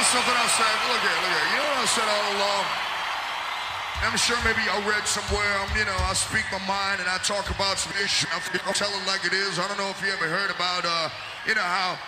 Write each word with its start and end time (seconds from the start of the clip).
know 0.00 0.16
something 0.16 0.32
I 0.32 0.48
said? 0.56 0.76
Look 0.88 1.02
here, 1.04 1.18
look 1.20 1.28
here. 1.28 1.48
You 1.52 1.58
know 1.60 1.68
what 1.76 1.84
I 1.84 1.88
said 1.92 2.08
all 2.08 2.26
along? 2.40 2.64
I'm 4.00 4.16
sure 4.16 4.40
maybe 4.48 4.64
I 4.64 4.80
read 4.88 5.04
somewhere, 5.04 5.44
um, 5.60 5.68
you 5.76 5.84
know, 5.84 5.96
I 6.08 6.16
speak 6.16 6.48
my 6.48 6.62
mind 6.64 7.04
and 7.04 7.08
I 7.08 7.20
talk 7.20 7.52
about 7.52 7.76
some 7.76 7.92
issues. 8.00 8.32
I 8.32 8.72
tell 8.72 8.88
it 8.88 9.04
like 9.06 9.28
it 9.28 9.36
is. 9.36 9.60
I 9.60 9.68
don't 9.68 9.76
know 9.76 9.92
if 9.92 10.00
you 10.00 10.08
ever 10.08 10.24
heard 10.24 10.48
about, 10.48 10.88
uh, 10.88 11.10
you 11.44 11.52
know, 11.54 11.60
how 11.60 11.98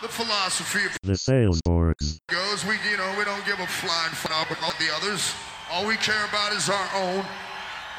the 0.00 0.08
philosophy 0.08 0.86
of 0.88 0.96
The 1.02 1.18
sales 1.20 1.60
orgs. 1.68 2.16
goes. 2.32 2.64
We, 2.64 2.80
you 2.88 2.96
know, 2.96 3.12
we 3.18 3.24
don't 3.28 3.44
give 3.44 3.60
a 3.60 3.66
flying 3.68 4.16
fuck 4.16 4.48
about 4.48 4.78
the 4.80 4.88
others. 4.96 5.34
All 5.70 5.84
we 5.84 5.96
care 6.00 6.24
about 6.32 6.56
is 6.56 6.70
our 6.72 6.88
own. 6.96 7.20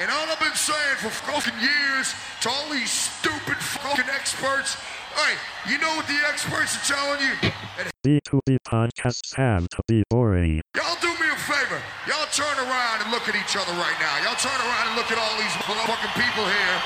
And 0.01 0.09
all 0.09 0.25
I've 0.25 0.39
been 0.41 0.57
saying 0.57 0.97
for 0.97 1.13
fucking 1.13 1.59
years 1.61 2.15
to 2.41 2.49
all 2.49 2.65
these 2.71 2.89
stupid 2.89 3.61
fucking 3.61 4.09
experts, 4.09 4.77
hey, 5.19 5.35
you 5.67 5.77
know 5.79 5.91
what 5.95 6.07
the 6.07 6.19
experts 6.27 6.75
are 6.79 6.95
telling 6.95 7.19
you? 7.19 7.35
And 7.79 7.91
B2B 8.05 8.57
podcasts 8.67 9.35
have 9.35 9.67
to 9.69 9.81
be 9.87 10.03
boring. 10.09 10.61
Y'all 10.75 10.97
do 11.01 11.07
me 11.07 11.27
a 11.31 11.35
favor. 11.35 11.81
Y'all 12.07 12.27
turn 12.31 12.55
around 12.57 13.03
and 13.03 13.11
look 13.11 13.27
at 13.27 13.35
each 13.35 13.55
other 13.55 13.73
right 13.73 13.97
now. 13.99 14.15
Y'all 14.23 14.39
turn 14.39 14.55
around 14.55 14.87
and 14.87 14.95
look 14.95 15.11
at 15.11 15.17
all 15.17 15.35
these 15.35 15.55
fucking 15.67 16.13
people 16.15 16.45
here. 16.45 16.77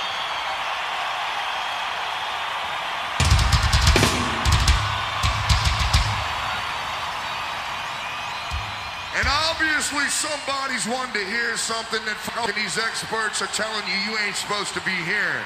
And 9.16 9.28
obviously 9.30 10.10
somebody's 10.10 10.88
wanting 10.88 11.14
to 11.22 11.26
hear 11.30 11.56
something 11.56 12.04
that 12.06 12.18
fucking 12.18 12.56
these 12.56 12.78
experts 12.78 13.42
are 13.42 13.52
telling 13.54 13.86
you 13.86 14.12
you 14.12 14.18
ain't 14.26 14.36
supposed 14.36 14.74
to 14.74 14.82
be 14.82 14.98
hearing. 15.06 15.46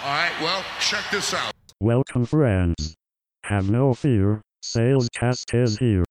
All 0.00 0.10
right, 0.10 0.32
well, 0.40 0.64
check 0.78 1.02
this 1.10 1.34
out. 1.34 1.52
Welcome, 1.80 2.24
friends. 2.24 2.94
Have 3.42 3.68
no 3.68 3.94
fear. 3.94 4.40
Salescast 4.64 5.52
is 5.52 5.76
here. 5.76 6.04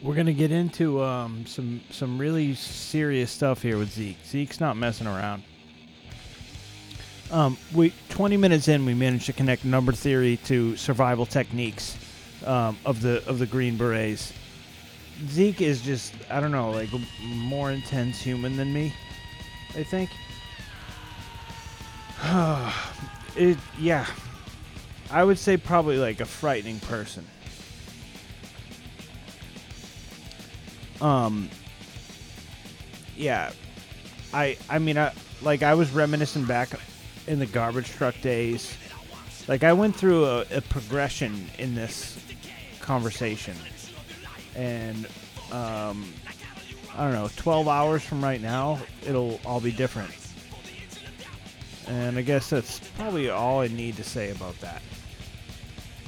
We're 0.00 0.14
gonna 0.14 0.32
get 0.32 0.52
into 0.52 1.02
um, 1.02 1.44
some 1.46 1.80
some 1.90 2.16
really 2.16 2.54
serious 2.54 3.32
stuff 3.32 3.60
here 3.60 3.76
with 3.76 3.90
Zeke. 3.90 4.18
Zeke's 4.24 4.60
not 4.60 4.76
messing 4.76 5.08
around. 5.08 5.42
Um, 7.32 7.56
we 7.74 7.92
20 8.08 8.36
minutes 8.36 8.68
in, 8.68 8.86
we 8.86 8.94
managed 8.94 9.26
to 9.26 9.32
connect 9.32 9.64
number 9.64 9.90
theory 9.90 10.36
to 10.44 10.76
survival 10.76 11.26
techniques 11.26 11.96
um, 12.46 12.78
of 12.86 13.02
the 13.02 13.26
of 13.28 13.40
the 13.40 13.46
Green 13.46 13.76
Berets. 13.76 14.32
Zeke 15.26 15.62
is 15.62 15.82
just 15.82 16.14
I 16.30 16.38
don't 16.38 16.52
know 16.52 16.70
like 16.70 16.90
more 17.24 17.72
intense 17.72 18.20
human 18.20 18.56
than 18.56 18.72
me. 18.72 18.94
I 19.74 19.82
think. 19.82 20.10
it 23.36 23.58
yeah, 23.78 24.06
I 25.10 25.24
would 25.24 25.38
say 25.38 25.56
probably 25.56 25.98
like 25.98 26.20
a 26.20 26.26
frightening 26.26 26.80
person. 26.80 27.26
um 31.00 31.50
yeah. 33.16 33.52
I 34.32 34.56
i 34.68 34.78
mean 34.78 34.98
i 34.98 35.12
like 35.42 35.62
i 35.62 35.74
was 35.74 35.90
reminiscing 35.92 36.44
back 36.44 36.70
in 37.26 37.38
the 37.38 37.46
garbage 37.46 37.90
truck 37.90 38.18
days. 38.22 38.76
Like 39.46 39.62
i 39.62 39.72
went 39.72 39.94
through 39.94 40.24
a, 40.24 40.44
a 40.50 40.60
progression 40.62 41.50
in 41.58 41.74
this 41.74 42.18
conversation. 42.80 43.54
And 44.56 45.06
um 45.52 46.12
i 46.96 47.04
don't 47.04 47.12
know 47.12 47.28
12 47.36 47.68
hours 47.68 48.02
from 48.02 48.22
right 48.22 48.40
now 48.40 48.78
it'll 49.04 49.40
all 49.44 49.60
be 49.60 49.72
different 49.72 50.12
and 51.88 52.18
i 52.18 52.22
guess 52.22 52.50
that's 52.50 52.78
probably 52.90 53.30
all 53.30 53.60
i 53.60 53.68
need 53.68 53.96
to 53.96 54.04
say 54.04 54.30
about 54.30 54.58
that 54.60 54.82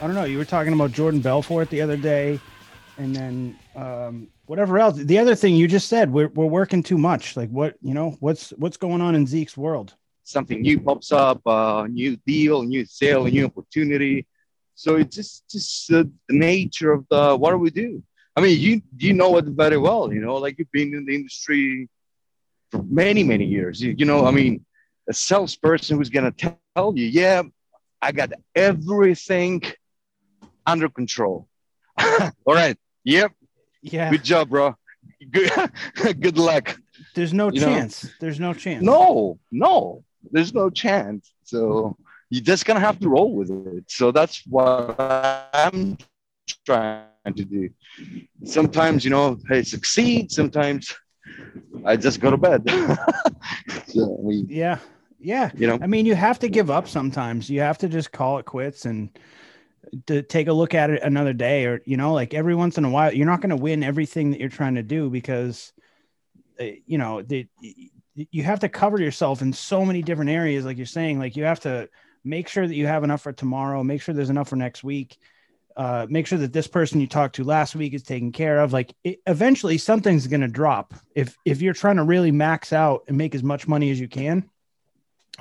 I 0.01 0.07
don't 0.07 0.15
know. 0.15 0.25
You 0.25 0.37
were 0.37 0.45
talking 0.45 0.73
about 0.73 0.91
Jordan 0.91 1.21
Belfort 1.21 1.69
the 1.69 1.81
other 1.81 1.95
day, 1.95 2.39
and 2.97 3.15
then 3.15 3.57
um, 3.75 4.27
whatever 4.45 4.79
else. 4.79 4.97
The 4.97 5.17
other 5.17 5.35
thing 5.35 5.55
you 5.55 5.67
just 5.67 5.87
said, 5.87 6.11
we're 6.11 6.29
we're 6.29 6.45
working 6.45 6.83
too 6.83 6.97
much. 6.97 7.35
Like 7.35 7.49
what 7.49 7.75
you 7.81 7.93
know? 7.93 8.17
What's 8.19 8.51
what's 8.51 8.77
going 8.77 9.01
on 9.01 9.15
in 9.15 9.25
Zeke's 9.25 9.57
world? 9.57 9.95
something 10.23 10.61
new 10.61 10.79
pops 10.79 11.11
up, 11.11 11.41
a 11.45 11.87
new 11.89 12.15
deal, 12.25 12.63
new 12.63 12.85
sale, 12.85 13.25
a 13.25 13.31
new 13.31 13.45
opportunity. 13.45 14.25
So 14.75 14.95
it's 14.95 15.15
just 15.15 15.49
just 15.49 15.91
uh, 15.91 16.05
the 16.27 16.35
nature 16.35 16.91
of 16.91 17.05
the 17.09 17.35
what 17.35 17.51
do 17.51 17.57
we 17.57 17.69
do? 17.69 18.01
I 18.35 18.41
mean, 18.41 18.59
you 18.59 18.81
you 18.97 19.13
know 19.13 19.37
it 19.37 19.45
very 19.45 19.77
well. 19.77 20.11
You 20.11 20.21
know, 20.21 20.35
like 20.35 20.57
you've 20.57 20.71
been 20.71 20.93
in 20.93 21.05
the 21.05 21.15
industry 21.15 21.89
for 22.71 22.81
many 22.83 23.23
many 23.23 23.45
years. 23.45 23.81
You, 23.81 23.93
you 23.97 24.05
know, 24.05 24.25
I 24.25 24.31
mean, 24.31 24.65
a 25.07 25.13
salesperson 25.13 25.97
who's 25.97 26.09
gonna 26.09 26.31
tell 26.31 26.93
you, 26.95 27.05
yeah, 27.05 27.43
I 28.01 28.11
got 28.11 28.31
everything 28.55 29.61
under 30.65 30.89
control. 30.89 31.47
All 32.45 32.53
right. 32.53 32.77
Yep. 33.03 33.31
Yeah. 33.81 34.11
Good 34.11 34.23
job, 34.23 34.49
bro. 34.49 34.75
Good 35.31 35.51
good 36.21 36.37
luck. 36.37 36.77
There's 37.15 37.33
no 37.33 37.51
You 37.51 37.61
know? 37.61 37.67
chance. 37.67 38.09
There's 38.19 38.39
no 38.39 38.53
chance. 38.53 38.83
No, 38.83 39.39
no, 39.51 40.03
there's 40.31 40.53
no 40.53 40.69
chance. 40.69 41.33
So 41.43 41.97
you're 42.29 42.43
just 42.43 42.65
gonna 42.65 42.79
have 42.79 42.99
to 42.99 43.09
roll 43.09 43.33
with 43.35 43.51
it. 43.51 43.85
So 43.89 44.11
that's 44.11 44.43
what 44.47 44.95
I'm 45.53 45.97
trying 46.65 47.05
to 47.35 47.45
do. 47.45 47.69
Sometimes, 48.45 49.03
you 49.03 49.11
know, 49.11 49.37
I 49.49 49.61
succeed. 49.61 50.31
Sometimes 50.31 50.93
I 51.85 51.95
just 51.95 52.19
go 52.19 52.31
to 52.31 52.37
bed. 52.37 52.63
so 53.87 54.17
we, 54.19 54.45
Yeah. 54.47 54.79
Yeah. 55.19 55.51
you 55.55 55.67
know, 55.67 55.79
I 55.81 55.87
mean, 55.87 56.05
you 56.05 56.15
have 56.15 56.39
to 56.39 56.49
give 56.49 56.69
up 56.69 56.87
sometimes. 56.87 57.49
You 57.49 57.61
have 57.61 57.77
to 57.79 57.87
just 57.87 58.11
call 58.11 58.39
it 58.39 58.45
quits 58.45 58.85
and 58.85 59.09
to 60.07 60.21
take 60.21 60.47
a 60.47 60.53
look 60.53 60.73
at 60.73 60.89
it 60.89 61.03
another 61.03 61.33
day 61.33 61.65
or 61.65 61.81
you 61.85 61.97
know, 61.97 62.13
like 62.13 62.33
every 62.33 62.55
once 62.55 62.77
in 62.77 62.85
a 62.85 62.89
while, 62.89 63.13
you're 63.13 63.25
not 63.25 63.41
going 63.41 63.49
to 63.49 63.55
win 63.55 63.83
everything 63.83 64.31
that 64.31 64.39
you're 64.39 64.49
trying 64.49 64.75
to 64.75 64.83
do 64.83 65.09
because 65.09 65.73
uh, 66.59 66.65
you 66.85 66.97
know, 66.97 67.21
the 67.21 67.47
you 68.15 68.43
have 68.43 68.59
to 68.59 68.69
cover 68.69 68.99
yourself 68.99 69.41
in 69.41 69.51
so 69.51 69.83
many 69.83 70.03
different 70.03 70.29
areas 70.29 70.65
like 70.65 70.77
you're 70.77 70.85
saying, 70.85 71.17
like 71.17 71.35
you 71.35 71.43
have 71.43 71.59
to 71.61 71.89
make 72.23 72.47
sure 72.47 72.67
that 72.67 72.75
you 72.75 72.85
have 72.85 73.03
enough 73.03 73.21
for 73.21 73.33
tomorrow, 73.33 73.83
make 73.83 74.01
sure 74.01 74.13
there's 74.13 74.29
enough 74.29 74.49
for 74.49 74.55
next 74.55 74.83
week. 74.83 75.17
Uh, 75.75 76.05
make 76.07 76.27
sure 76.27 76.37
that 76.37 76.53
this 76.53 76.67
person 76.67 77.01
you 77.01 77.07
talked 77.07 77.35
to 77.35 77.43
last 77.43 77.75
week 77.75 77.95
is 77.95 78.03
taken 78.03 78.31
care 78.31 78.59
of. 78.59 78.71
Like 78.71 78.93
it, 79.03 79.19
eventually 79.25 79.79
something's 79.79 80.27
going 80.27 80.41
to 80.41 80.47
drop. 80.47 80.93
If 81.15 81.35
if 81.45 81.61
you're 81.61 81.73
trying 81.73 81.95
to 81.97 82.03
really 82.03 82.31
max 82.31 82.71
out 82.71 83.05
and 83.07 83.17
make 83.17 83.33
as 83.33 83.41
much 83.41 83.67
money 83.67 83.89
as 83.89 83.99
you 83.99 84.07
can, 84.07 84.47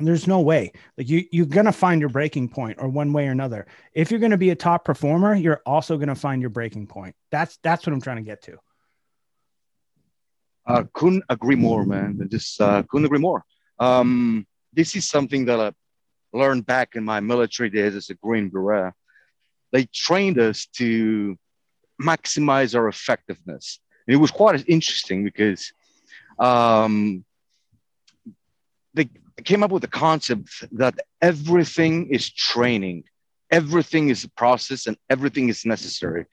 there's 0.01 0.27
no 0.27 0.41
way 0.41 0.73
like 0.97 1.09
you 1.09 1.25
you're 1.31 1.45
going 1.45 1.67
to 1.67 1.73
find 1.73 2.01
your 2.01 2.09
breaking 2.09 2.49
point 2.49 2.79
or 2.81 2.89
one 2.89 3.13
way 3.13 3.29
or 3.29 3.31
another 3.31 3.67
if 3.93 4.11
you're 4.11 4.21
going 4.21 4.31
to 4.31 4.39
be 4.39 4.49
a 4.51 4.57
top 4.57 4.85
performer 4.87 5.35
you're 5.35 5.61
also 5.67 5.97
going 5.97 6.09
to 6.09 6.15
find 6.15 6.41
your 6.41 6.51
breaking 6.51 6.87
point 6.87 7.15
that's 7.31 7.59
that's 7.63 7.87
what 7.87 7.93
i'm 7.93 8.01
trying 8.01 8.17
to 8.17 8.23
get 8.23 8.43
to 8.43 8.59
uh, 10.67 10.85
couldn't 10.93 11.25
agree 11.29 11.57
more, 11.57 11.85
man. 11.85 12.19
I 12.23 12.27
Just 12.27 12.61
uh, 12.61 12.83
couldn't 12.89 13.07
agree 13.07 13.19
more. 13.19 13.45
Um, 13.79 14.47
this 14.73 14.95
is 14.95 15.09
something 15.09 15.47
that 15.47 15.61
I 15.61 15.73
learned 16.37 16.67
back 16.67 16.95
in 16.95 17.05
my 17.05 17.21
military 17.21 17.69
days 17.69 17.95
as 17.95 18.11
a 18.11 18.15
Green 18.15 18.49
Beret. 18.49 18.95
They 19.73 19.87
trained 19.87 20.39
us 20.39 20.67
to 20.77 21.37
maximize 22.01 22.77
our 22.77 22.89
effectiveness. 22.89 23.81
And 24.07 24.15
it 24.15 24.19
was 24.19 24.31
quite 24.31 24.65
interesting 24.69 25.25
because 25.25 25.73
um, 26.39 27.25
they 28.95 29.09
came 29.45 29.63
up 29.63 29.71
with 29.71 29.83
the 29.83 29.89
concept 29.89 30.65
that 30.73 30.95
everything 31.21 32.09
is 32.11 32.31
training, 32.31 33.05
everything 33.51 34.09
is 34.09 34.25
a 34.25 34.31
process, 34.31 34.87
and 34.87 34.97
everything 35.11 35.49
is 35.49 35.65
necessary. 35.65 36.27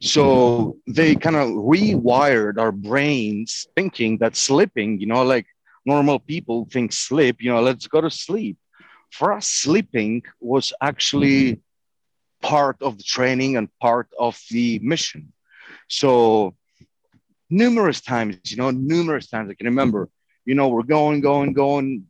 So 0.00 0.78
they 0.86 1.14
kind 1.14 1.36
of 1.36 1.48
rewired 1.50 2.58
our 2.58 2.72
brains 2.72 3.66
thinking 3.74 4.18
that 4.18 4.36
sleeping, 4.36 5.00
you 5.00 5.06
know, 5.06 5.22
like 5.22 5.46
normal 5.84 6.18
people 6.18 6.66
think 6.70 6.92
sleep, 6.92 7.36
you 7.40 7.50
know, 7.52 7.60
let's 7.60 7.86
go 7.86 8.00
to 8.00 8.10
sleep. 8.10 8.56
For 9.10 9.32
us, 9.32 9.48
sleeping 9.48 10.22
was 10.40 10.72
actually 10.80 11.60
part 12.42 12.76
of 12.82 12.98
the 12.98 13.04
training 13.04 13.56
and 13.56 13.68
part 13.80 14.08
of 14.18 14.40
the 14.50 14.78
mission. 14.80 15.32
So 15.88 16.54
numerous 17.48 18.00
times, 18.00 18.36
you 18.50 18.56
know, 18.56 18.70
numerous 18.70 19.28
times 19.28 19.50
I 19.50 19.54
can 19.54 19.66
remember, 19.66 20.08
you 20.44 20.54
know, 20.54 20.68
we're 20.68 20.82
going, 20.82 21.20
going, 21.20 21.52
going, 21.52 22.06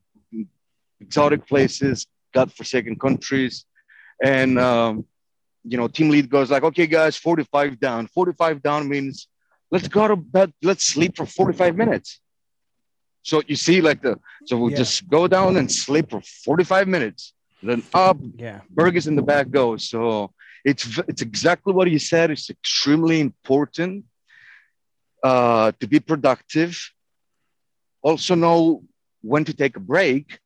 exotic 1.00 1.46
places, 1.46 2.06
godforsaken 2.34 2.96
countries. 2.96 3.64
And 4.22 4.58
um, 4.58 5.04
you 5.64 5.76
know, 5.76 5.88
team 5.88 6.10
lead 6.10 6.31
goes 6.31 6.50
like, 6.50 6.62
okay, 6.62 6.87
guys, 6.87 7.16
45 7.16 7.78
down. 7.81 8.06
45 8.08 8.62
down 8.62 8.88
means 8.88 9.28
let's 9.70 9.88
go 9.88 10.06
to 10.08 10.16
bed, 10.16 10.52
let's 10.62 10.84
sleep 10.84 11.16
for 11.16 11.26
45 11.26 11.76
minutes. 11.76 12.20
So 13.22 13.43
you 13.46 13.56
see, 13.56 13.81
like 13.81 14.02
the 14.02 14.19
so 14.46 14.56
we'll 14.56 14.70
Yeah. 14.70 14.76
just 14.78 15.08
go 15.08 15.26
down 15.26 15.56
and 15.56 15.70
sleep 15.70 16.10
for 16.10 16.20
45 16.20 16.87
minutes, 16.87 17.34
then 17.62 17.82
up, 17.92 18.19
Yeah. 18.37 18.60
burgers 18.70 19.06
in 19.08 19.16
the 19.16 19.22
back 19.22 19.50
goes. 19.50 19.88
So 19.88 20.32
it's 20.64 20.99
it's 21.08 21.22
exactly 21.22 21.72
what 21.72 21.90
you 21.90 21.99
said. 21.99 22.31
It's 22.31 22.49
extremely 22.50 23.20
important 23.20 24.04
uh, 25.22 25.72
to 25.81 25.87
be 25.88 25.99
productive. 26.00 26.78
Also 28.02 28.34
know 28.34 28.84
when 29.22 29.44
to 29.44 29.52
take 29.52 29.76
a 29.76 29.81
break, 29.81 30.38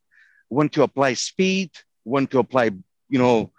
when 0.51 0.69
to 0.69 0.83
apply 0.83 1.15
speed, 1.15 1.71
when 2.05 2.27
to 2.27 2.41
apply, 2.41 2.73
you 3.09 3.19
know, 3.19 3.51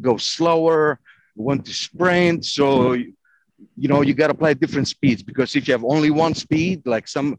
go 0.00 0.16
slower, 0.16 0.98
when 1.34 1.60
to 1.60 1.72
sprint. 1.74 2.46
So 2.46 2.94
you 2.94 3.88
know 3.88 4.02
you 4.02 4.14
got 4.14 4.28
to 4.28 4.34
apply 4.34 4.54
different 4.54 4.88
speeds 4.88 5.22
because 5.22 5.54
if 5.56 5.66
you 5.68 5.72
have 5.72 5.84
only 5.84 6.10
one 6.10 6.34
speed, 6.34 6.86
like 6.86 7.06
some, 7.08 7.38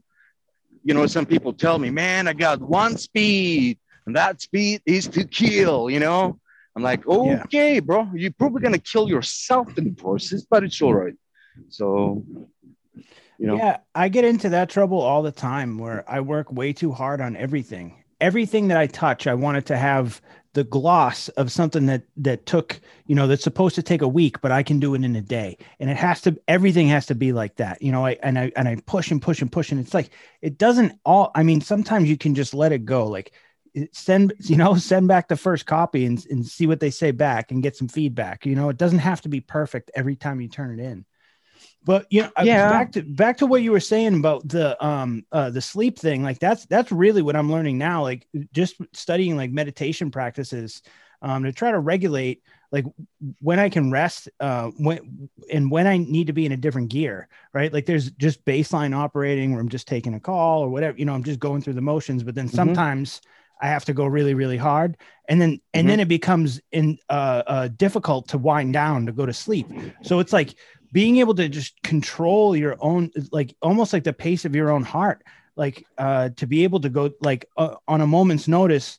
you 0.84 0.94
know, 0.94 1.08
some 1.08 1.26
people 1.26 1.54
tell 1.54 1.80
me, 1.80 1.90
man, 1.90 2.28
I 2.28 2.34
got 2.34 2.62
one 2.62 2.98
speed, 2.98 3.80
and 4.06 4.16
that 4.16 4.42
speed 4.42 4.82
is 4.86 5.08
to 5.08 5.24
kill. 5.24 5.90
You 5.90 6.02
know, 6.02 6.40
I'm 6.76 6.84
like, 6.84 7.04
Yeah. 7.08 7.44
okay, 7.44 7.80
bro, 7.80 8.10
you're 8.14 8.32
probably 8.38 8.62
gonna 8.62 8.78
kill 8.80 9.10
yourself 9.10 9.78
in 9.78 9.86
the 9.86 9.92
process, 9.92 10.46
but 10.50 10.64
it's 10.64 10.82
all 10.82 10.94
right. 10.94 11.16
So, 11.70 12.26
you 13.40 13.48
know, 13.48 13.56
Yeah, 13.56 13.78
I 13.96 14.10
get 14.10 14.26
into 14.26 14.50
that 14.50 14.70
trouble 14.70 15.00
all 15.00 15.24
the 15.24 15.32
time 15.32 15.78
where 15.78 16.04
I 16.06 16.20
work 16.20 16.52
way 16.52 16.74
too 16.74 16.92
hard 16.92 17.22
on 17.22 17.38
everything. 17.38 17.99
Everything 18.22 18.68
that 18.68 18.78
I 18.78 18.88
touch, 18.88 19.28
I 19.28 19.34
want 19.34 19.58
it 19.58 19.66
to 19.68 19.78
have 19.78 20.22
the 20.54 20.64
gloss 20.64 21.30
of 21.30 21.52
something 21.52 21.86
that 21.86 22.04
that 22.18 22.46
took, 22.46 22.80
you 23.06 23.16
know, 23.16 23.28
that's 23.28 23.44
supposed 23.44 23.76
to 23.76 23.84
take 23.84 24.02
a 24.02 24.08
week, 24.08 24.42
but 24.42 24.52
I 24.52 24.64
can 24.64 24.80
do 24.80 24.96
it 24.96 25.04
in 25.04 25.16
a 25.16 25.22
day. 25.22 25.58
And 25.80 25.90
it 25.90 25.98
has 25.98 26.22
to 26.22 26.40
everything 26.48 26.88
has 26.88 27.06
to 27.08 27.16
be 27.16 27.32
like 27.32 27.58
that. 27.58 27.82
You 27.82 27.92
know, 27.92 28.06
I 28.06 28.18
and 28.24 28.38
I 28.38 28.52
and 28.56 28.68
I 28.68 28.78
push 28.86 29.12
and 29.12 29.22
push 29.22 29.42
and 29.42 29.52
push 29.52 29.72
and 29.72 29.80
it's 29.80 29.94
like 29.94 30.10
it 30.42 30.58
doesn't 30.58 30.94
all 31.06 31.32
I 31.36 31.44
mean, 31.44 31.62
sometimes 31.62 32.10
you 32.10 32.18
can 32.18 32.36
just 32.36 32.54
let 32.54 32.72
it 32.72 32.86
go. 32.86 33.08
Like 33.08 33.32
send 33.92 34.34
you 34.40 34.56
know 34.56 34.76
send 34.76 35.08
back 35.08 35.28
the 35.28 35.38
first 35.38 35.66
copy 35.66 36.06
and, 36.06 36.26
and 36.30 36.46
see 36.46 36.68
what 36.68 36.80
they 36.80 36.90
say 36.90 37.12
back 37.12 37.52
and 37.52 37.64
get 37.64 37.76
some 37.76 37.88
feedback 37.88 38.46
you 38.46 38.56
know 38.56 38.70
it 38.70 38.78
doesn't 38.78 39.00
have 39.00 39.22
to 39.22 39.30
be 39.30 39.40
perfect 39.40 39.92
every 39.96 40.16
time 40.16 40.42
you 40.42 40.48
turn 40.48 40.80
it 40.80 40.84
in 40.84 41.06
but 41.84 42.06
you 42.10 42.22
know, 42.24 42.30
Yeah. 42.42 42.70
back 42.70 42.92
to 42.94 43.02
back 43.04 43.38
to 43.38 43.46
what 43.46 43.62
you 43.62 43.72
were 43.72 43.80
saying 43.80 44.16
about 44.16 44.48
the 44.48 44.84
um 44.86 45.26
uh 45.32 45.50
the 45.50 45.62
sleep 45.62 45.98
thing. 45.98 46.24
Like 46.24 46.40
that's 46.40 46.66
that's 46.66 46.92
really 46.92 47.22
what 47.22 47.36
I'm 47.36 47.52
learning 47.52 47.78
now. 47.78 48.04
Like 48.04 48.28
just 48.54 48.76
studying 48.94 49.38
like 49.38 49.52
meditation 49.52 50.12
practices 50.12 50.82
um 51.22 51.44
to 51.44 51.52
try 51.52 51.72
to 51.72 51.80
regulate 51.80 52.42
like 52.72 52.86
when 53.42 53.60
I 53.60 53.70
can 53.70 53.92
rest 53.92 54.30
uh 54.40 54.70
when 54.78 55.30
and 55.52 55.72
when 55.72 55.88
I 55.88 55.98
need 55.98 56.28
to 56.28 56.34
be 56.34 56.46
in 56.46 56.52
a 56.52 56.58
different 56.58 56.90
gear, 56.90 57.28
right? 57.54 57.72
Like 57.72 57.86
there's 57.86 58.12
just 58.12 58.44
baseline 58.46 58.96
operating 58.96 59.52
where 59.52 59.62
I'm 59.62 59.70
just 59.70 59.88
taking 59.88 60.14
a 60.14 60.20
call 60.20 60.62
or 60.62 60.70
whatever, 60.70 60.98
you 60.98 61.06
know, 61.06 61.14
I'm 61.14 61.24
just 61.24 61.40
going 61.40 61.62
through 61.62 61.74
the 61.74 61.82
motions, 61.82 62.24
but 62.24 62.36
then 62.36 62.48
Mhm. 62.48 62.56
sometimes 62.56 63.22
I 63.62 63.68
have 63.68 63.84
to 63.86 63.94
go 63.94 64.06
really, 64.06 64.34
really 64.34 64.58
hard. 64.58 64.98
And 65.28 65.42
then 65.42 65.60
and 65.74 65.86
Mhm. 65.86 65.90
then 65.90 66.00
it 66.00 66.08
becomes 66.08 66.62
in 66.72 66.98
uh, 67.10 67.44
uh 67.48 67.68
difficult 67.70 68.30
to 68.30 68.38
wind 68.38 68.74
down 68.74 69.06
to 69.06 69.12
go 69.12 69.26
to 69.26 69.34
sleep. 69.34 69.68
So 70.02 70.20
it's 70.20 70.34
like 70.34 70.56
being 70.92 71.18
able 71.18 71.36
to 71.36 71.50
just 71.50 71.82
control 71.84 72.56
your 72.56 72.76
own 72.80 73.12
like 73.32 73.56
almost 73.62 73.94
like 73.94 74.04
the 74.04 74.14
pace 74.14 74.46
of 74.46 74.56
your 74.56 74.72
own 74.72 74.84
heart 74.84 75.24
like 75.56 75.86
uh 75.98 76.30
to 76.38 76.48
be 76.48 76.64
able 76.64 76.80
to 76.80 76.90
go 76.90 77.12
like 77.22 77.46
uh, 77.58 77.76
on 77.88 78.02
a 78.02 78.08
moment's 78.08 78.48
notice 78.48 78.98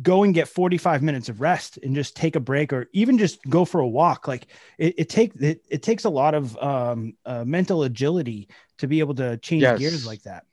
go 0.00 0.22
and 0.22 0.32
get 0.32 0.48
45 0.48 1.02
minutes 1.02 1.28
of 1.28 1.40
rest 1.40 1.78
and 1.82 1.94
just 1.94 2.16
take 2.16 2.34
a 2.34 2.40
break 2.40 2.72
or 2.72 2.88
even 2.92 3.18
just 3.18 3.42
go 3.48 3.64
for 3.64 3.80
a 3.80 3.88
walk 3.88 4.26
like 4.26 4.46
it, 4.78 4.94
it 4.98 5.08
takes 5.08 5.36
it, 5.36 5.62
it 5.68 5.82
takes 5.82 6.04
a 6.04 6.10
lot 6.10 6.34
of 6.34 6.56
um 6.58 7.14
uh, 7.26 7.44
mental 7.44 7.82
agility 7.82 8.48
to 8.78 8.86
be 8.86 9.00
able 9.00 9.14
to 9.16 9.36
change 9.38 9.62
Yes. 9.62 9.78
gears 9.78 10.06
like 10.06 10.22
that 10.22 10.44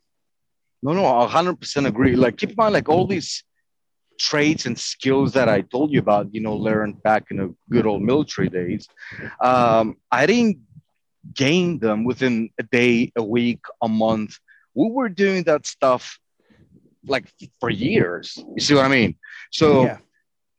No, 0.81 0.94
no, 0.94 1.06
I 1.06 1.25
100% 1.28 1.88
agree. 1.88 2.16
Like, 2.16 2.38
keep 2.38 2.52
in 2.52 2.56
mind, 2.56 2.74
like, 2.74 2.88
all 2.90 3.06
these 3.06 3.44
traits 4.19 4.66
and 4.66 4.77
skills 4.77 5.33
that 5.33 5.50
I 5.50 5.62
told 5.62 5.92
you 5.92 6.00
about, 6.00 6.33
you 6.33 6.42
know, 6.42 6.56
learned 6.56 7.01
back 7.04 7.25
in 7.31 7.38
the 7.38 7.56
good 7.69 7.86
old 7.86 8.01
military 8.01 8.50
days, 8.50 8.88
um, 9.42 9.98
I 10.12 10.25
didn't 10.25 10.60
gain 11.33 11.80
them 11.80 12.04
within 12.04 12.50
a 12.60 12.63
day, 12.63 13.12
a 13.16 13.24
week, 13.24 13.62
a 13.81 13.88
month. 13.88 14.38
We 14.75 14.89
were 14.92 15.10
doing 15.10 15.44
that 15.44 15.66
stuff 15.66 16.19
like 17.06 17.25
for 17.60 17.69
years. 17.69 18.38
You 18.56 18.62
see 18.62 18.75
what 18.75 18.86
I 18.86 18.89
mean? 18.89 19.16
So, 19.51 19.86
yeah 19.86 19.98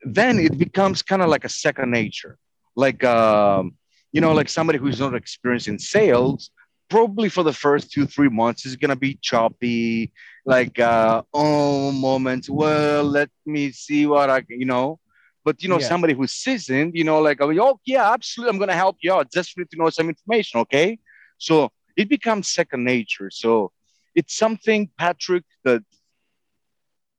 then 0.02 0.38
it 0.38 0.56
becomes 0.56 1.02
kind 1.02 1.22
of 1.22 1.28
like 1.28 1.44
a 1.44 1.48
second 1.48 1.90
nature. 1.90 2.38
Like, 2.76 3.04
um, 3.04 3.74
you 4.12 4.20
know, 4.20 4.32
like 4.32 4.48
somebody 4.48 4.78
who's 4.78 5.00
not 5.00 5.14
experienced 5.14 5.68
in 5.68 5.78
sales, 5.78 6.50
probably 6.90 7.28
for 7.30 7.42
the 7.44 7.52
first 7.52 7.90
two, 7.92 8.06
three 8.06 8.28
months 8.28 8.66
is 8.66 8.76
going 8.76 8.90
to 8.90 8.96
be 8.96 9.18
choppy, 9.22 10.12
like, 10.44 10.78
uh, 10.78 11.22
oh, 11.32 11.92
moments. 11.92 12.50
Well, 12.50 13.04
let 13.04 13.30
me 13.46 13.72
see 13.72 14.06
what 14.06 14.28
I 14.30 14.42
can, 14.42 14.60
you 14.60 14.66
know. 14.66 14.98
But, 15.44 15.62
you 15.62 15.68
know, 15.70 15.78
Yeah. 15.78 15.88
somebody 15.88 16.14
who's 16.14 16.32
seasoned, 16.32 16.94
you 16.94 17.04
know, 17.04 17.20
like, 17.20 17.40
oh, 17.40 17.80
yeah, 17.86 18.12
absolutely. 18.12 18.50
I'm 18.50 18.58
going 18.58 18.68
to 18.68 18.74
help 18.74 18.98
you 19.02 19.12
out 19.14 19.32
just 19.32 19.52
for 19.52 19.60
you 19.60 19.66
to 19.70 19.78
know 19.78 19.90
some 19.90 20.08
information. 20.08 20.60
Okay. 20.60 20.98
So 21.38 21.70
it 21.96 22.08
becomes 22.08 22.48
second 22.50 22.84
nature. 22.84 23.30
So 23.30 23.72
it's 24.14 24.34
something, 24.36 24.90
Patrick, 24.98 25.44
that, 25.64 25.82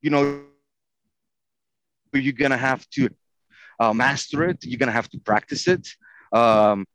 you 0.01 0.12
know, 0.12 0.44
you're 2.13 2.33
gonna 2.33 2.57
have 2.57 2.88
to 2.89 3.09
uh, 3.79 3.94
master 3.94 4.44
it. 4.50 4.57
You're 4.63 4.77
gonna 4.79 4.91
have 4.91 5.09
to 5.09 5.19
practice 5.19 5.67
it, 5.67 5.88
um, 6.33 6.85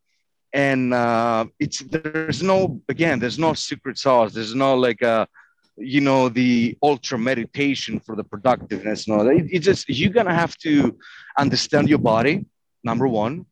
and 0.56 0.94
uh, 0.94 1.44
it's 1.61 1.81
there's 1.81 2.43
no 2.43 2.81
again 2.88 3.19
there's 3.20 3.38
no 3.38 3.53
secret 3.53 3.99
sauce. 3.99 4.32
There's 4.32 4.55
no 4.55 4.75
like 4.75 5.03
uh 5.03 5.26
you 5.76 6.00
know 6.00 6.31
the 6.31 6.76
ultra 6.82 7.19
meditation 7.19 8.00
for 8.00 8.17
the 8.17 8.25
productiveness. 8.25 9.06
No, 9.06 9.20
it, 9.29 9.47
it's 9.55 9.67
just 9.67 9.87
you're 9.88 10.17
gonna 10.19 10.35
have 10.35 10.56
to 10.69 10.99
understand 11.38 11.91
your 11.91 11.99
body. 11.99 12.47
Number 12.82 13.06
one, 13.06 13.44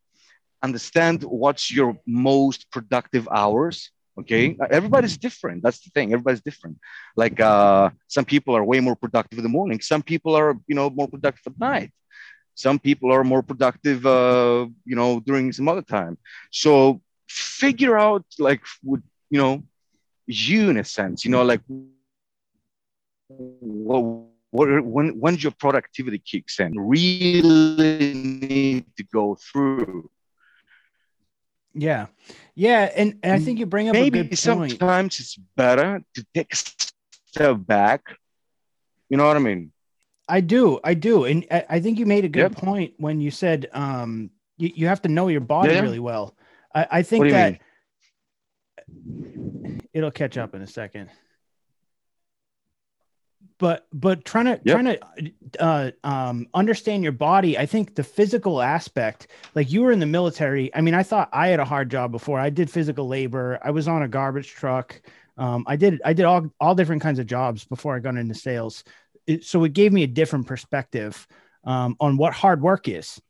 understand 0.62 1.22
what's 1.24 1.70
your 1.70 1.90
most 2.06 2.70
productive 2.70 3.28
hours. 3.30 3.90
Okay, 4.18 4.56
everybody's 4.70 5.18
different. 5.18 5.62
That's 5.62 5.80
the 5.84 5.90
thing. 5.90 6.12
Everybody's 6.14 6.40
different. 6.40 6.78
Like 7.16 7.38
uh, 7.38 7.90
some 8.06 8.24
people 8.24 8.56
are 8.56 8.64
way 8.64 8.80
more 8.80 8.96
productive 8.96 9.38
in 9.40 9.42
the 9.42 9.54
morning. 9.58 9.80
Some 9.80 10.02
people 10.02 10.34
are, 10.36 10.56
you 10.68 10.76
know, 10.76 10.88
more 10.88 11.08
productive 11.08 11.52
at 11.52 11.58
night. 11.58 11.90
Some 12.54 12.78
people 12.78 13.12
are 13.12 13.24
more 13.24 13.42
productive, 13.42 14.06
uh, 14.06 14.66
you 14.84 14.96
know, 14.96 15.20
during 15.20 15.52
some 15.52 15.68
other 15.68 15.82
time. 15.82 16.16
So 16.50 17.00
figure 17.28 17.98
out, 17.98 18.24
like, 18.38 18.62
with, 18.82 19.02
you 19.30 19.38
know, 19.38 19.62
you 20.26 20.70
in 20.70 20.76
a 20.78 20.84
sense, 20.84 21.24
you 21.24 21.30
know, 21.30 21.42
like, 21.42 21.60
what, 23.28 24.02
what, 24.50 24.84
when 24.84 25.18
when 25.18 25.36
your 25.36 25.52
productivity 25.52 26.18
kicks 26.18 26.60
in, 26.60 26.78
really 26.78 28.14
need 28.14 28.86
to 28.96 29.04
go 29.12 29.36
through. 29.36 30.10
yeah 31.74 32.06
yeah 32.54 32.88
and, 32.94 33.18
and 33.22 33.32
i 33.32 33.38
think 33.38 33.58
you 33.58 33.66
bring 33.66 33.88
up 33.88 33.96
a 33.96 33.98
Maybe 33.98 34.34
sometimes 34.36 35.18
it's 35.18 35.36
better 35.56 36.02
to 36.14 36.26
take 36.32 36.52
a 36.52 36.56
step 36.56 37.56
back. 37.66 38.16
You 39.10 39.16
know 39.18 39.26
what 39.26 39.36
I 39.36 39.40
mean? 39.40 39.72
I 40.28 40.40
do, 40.40 40.80
I 40.82 40.94
do, 40.94 41.24
and 41.24 41.46
I, 41.50 41.64
I 41.68 41.80
think 41.80 41.98
you 41.98 42.06
made 42.06 42.24
a 42.24 42.28
good 42.28 42.42
Yep. 42.42 42.52
point 42.52 42.94
when 42.98 43.20
you 43.20 43.30
said 43.30 43.68
um, 43.72 44.30
you, 44.56 44.70
you 44.74 44.86
have 44.86 45.02
to 45.02 45.08
know 45.08 45.28
your 45.28 45.40
body 45.42 45.74
Yeah. 45.74 45.82
really 45.82 45.98
well. 45.98 46.34
I, 46.74 46.86
I 46.90 47.02
think 47.02 47.20
What 47.20 47.24
do 47.24 47.30
you 47.30 47.34
that 47.36 47.52
mean? 47.52 47.58
it'll 49.92 50.10
catch 50.10 50.36
up 50.38 50.54
in 50.54 50.62
a 50.62 50.66
second. 50.66 51.10
But 53.58 53.86
but 53.92 54.24
trying 54.24 54.46
to 54.46 54.60
Yep. 54.64 54.74
trying 54.74 54.84
to 54.86 55.32
uh, 55.60 55.90
um, 56.02 56.48
understand 56.54 57.02
your 57.02 57.12
body, 57.12 57.56
I 57.56 57.66
think 57.66 57.94
the 57.94 58.02
physical 58.02 58.60
aspect, 58.60 59.28
like 59.54 59.70
you 59.70 59.82
were 59.82 59.92
in 59.92 60.00
the 60.00 60.06
military. 60.06 60.74
I 60.74 60.80
mean, 60.80 60.94
I 60.94 61.02
thought 61.02 61.28
I 61.32 61.48
had 61.48 61.60
a 61.60 61.64
hard 61.64 61.90
job 61.90 62.10
before. 62.10 62.40
I 62.40 62.50
did 62.50 62.70
physical 62.70 63.06
labor. 63.06 63.60
I 63.62 63.70
was 63.70 63.86
on 63.86 64.02
a 64.02 64.08
garbage 64.08 64.48
truck. 64.50 65.00
Um, 65.36 65.64
I 65.68 65.76
did 65.76 66.00
I 66.04 66.12
did 66.14 66.24
all 66.24 66.48
all 66.60 66.74
different 66.74 67.02
kinds 67.02 67.18
of 67.18 67.26
jobs 67.26 67.64
before 67.64 67.94
I 67.94 68.00
got 68.00 68.16
into 68.16 68.34
sales. 68.34 68.82
It, 69.26 69.44
so 69.44 69.64
it 69.64 69.72
gave 69.72 69.92
me 69.92 70.02
a 70.02 70.08
different 70.08 70.46
perspective 70.46 71.26
um, 71.64 71.96
on 72.00 72.16
what 72.16 72.32
hard 72.32 72.60
work 72.60 72.88
is, 72.88 73.20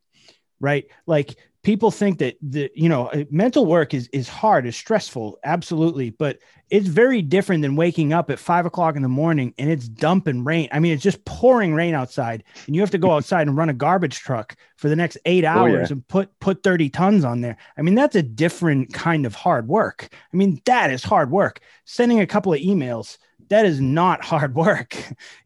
right? 0.60 0.86
Like 1.06 1.36
people 1.64 1.90
think 1.90 2.18
that 2.18 2.36
the 2.40 2.70
you 2.74 2.88
know 2.88 3.08
uh, 3.08 3.24
mental 3.30 3.66
work 3.66 3.94
is 3.94 4.08
is 4.12 4.28
hard, 4.28 4.66
is 4.66 4.76
stressful, 4.76 5.38
absolutely, 5.42 6.10
but 6.10 6.38
it's 6.70 6.86
very 6.86 7.22
different 7.22 7.62
than 7.62 7.76
waking 7.76 8.12
up 8.12 8.30
at 8.30 8.38
five 8.38 8.66
o'clock 8.66 8.96
in 8.96 9.02
the 9.02 9.08
morning 9.08 9.52
and 9.58 9.70
it's 9.70 9.88
dumping 9.88 10.44
rain. 10.44 10.68
I 10.72 10.78
mean, 10.78 10.92
it's 10.92 11.02
just 11.02 11.24
pouring 11.24 11.74
rain 11.74 11.94
outside, 11.94 12.44
and 12.66 12.76
you 12.76 12.80
have 12.82 12.90
to 12.92 12.98
go 12.98 13.10
outside 13.16 13.48
and 13.48 13.56
run 13.56 13.70
a 13.70 13.74
garbage 13.74 14.20
truck 14.20 14.56
for 14.76 14.88
the 14.88 14.96
next 14.96 15.18
eight 15.24 15.44
hours 15.44 15.90
yeah. 15.90 15.94
and 15.94 16.06
put 16.06 16.38
put 16.38 16.62
30 16.62 16.90
tons 16.90 17.24
on 17.24 17.40
there. 17.40 17.56
I 17.76 17.82
mean, 17.82 17.96
that's 17.96 18.16
a 18.16 18.22
different 18.22 18.92
kind 18.92 19.26
of 19.26 19.34
hard 19.34 19.66
work. 19.66 20.08
I 20.12 20.36
mean, 20.36 20.60
that 20.66 20.90
is 20.92 21.02
hard 21.02 21.30
work. 21.30 21.60
Sending 21.84 22.20
a 22.20 22.26
couple 22.26 22.52
of 22.52 22.60
emails, 22.60 23.18
that 23.54 23.66
is 23.66 23.80
not 23.80 24.24
hard 24.32 24.54
work 24.54 24.96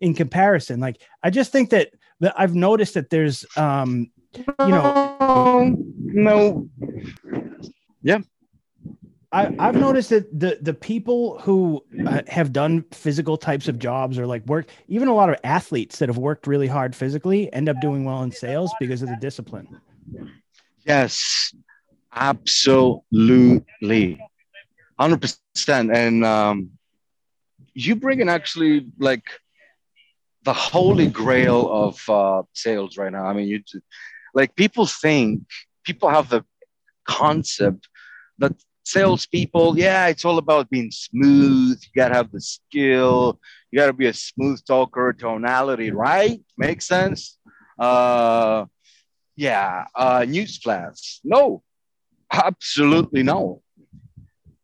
in 0.00 0.14
comparison. 0.14 0.80
Like, 0.80 1.00
I 1.22 1.30
just 1.30 1.52
think 1.52 1.70
that 1.70 1.90
that 2.20 2.34
I've 2.36 2.54
noticed 2.54 2.94
that 2.94 3.10
there's 3.10 3.44
um 3.56 4.10
you 4.36 4.44
know 4.58 5.16
no, 5.20 5.76
no. 5.98 6.68
Yeah. 8.02 8.20
I, 9.30 9.54
I've 9.58 9.76
noticed 9.76 10.08
that 10.08 10.40
the 10.40 10.58
the 10.62 10.72
people 10.72 11.38
who 11.40 11.84
uh, 12.06 12.22
have 12.28 12.50
done 12.50 12.82
physical 12.92 13.36
types 13.36 13.68
of 13.68 13.78
jobs 13.78 14.18
or 14.18 14.26
like 14.26 14.46
work, 14.46 14.68
even 14.88 15.08
a 15.08 15.14
lot 15.14 15.28
of 15.28 15.36
athletes 15.44 15.98
that 15.98 16.08
have 16.08 16.16
worked 16.16 16.46
really 16.46 16.66
hard 16.66 16.96
physically, 16.96 17.52
end 17.52 17.68
up 17.68 17.78
doing 17.82 18.06
well 18.06 18.22
in 18.22 18.32
sales 18.32 18.72
because 18.80 19.02
of 19.02 19.10
the 19.10 19.16
discipline. 19.16 19.68
Yes, 20.86 21.54
absolutely, 22.14 24.18
hundred 24.98 25.20
percent. 25.20 25.94
And 25.94 26.24
um, 26.24 26.77
you 27.86 27.94
bring 27.96 28.20
in 28.20 28.28
actually 28.28 28.86
like 28.98 29.24
the 30.42 30.52
holy 30.52 31.06
grail 31.06 31.70
of 31.70 32.08
uh, 32.08 32.42
sales 32.52 32.96
right 32.96 33.12
now. 33.12 33.24
I 33.24 33.32
mean, 33.32 33.48
you 33.48 33.62
like 34.34 34.54
people 34.56 34.86
think 34.86 35.42
people 35.84 36.08
have 36.08 36.28
the 36.28 36.44
concept 37.06 37.88
that 38.38 38.52
salespeople, 38.84 39.78
yeah, 39.78 40.06
it's 40.08 40.24
all 40.24 40.38
about 40.38 40.70
being 40.70 40.90
smooth. 40.90 41.78
You 41.82 41.90
gotta 41.94 42.14
have 42.14 42.32
the 42.32 42.40
skill. 42.40 43.38
You 43.70 43.78
gotta 43.78 43.92
be 43.92 44.06
a 44.06 44.14
smooth 44.14 44.64
talker, 44.64 45.12
tonality, 45.12 45.90
right? 45.90 46.40
Makes 46.56 46.86
sense. 46.86 47.38
Uh, 47.78 48.64
yeah. 49.36 49.84
Uh, 49.94 50.20
newsflash. 50.20 51.20
No, 51.22 51.62
absolutely 52.32 53.22
no. 53.22 53.62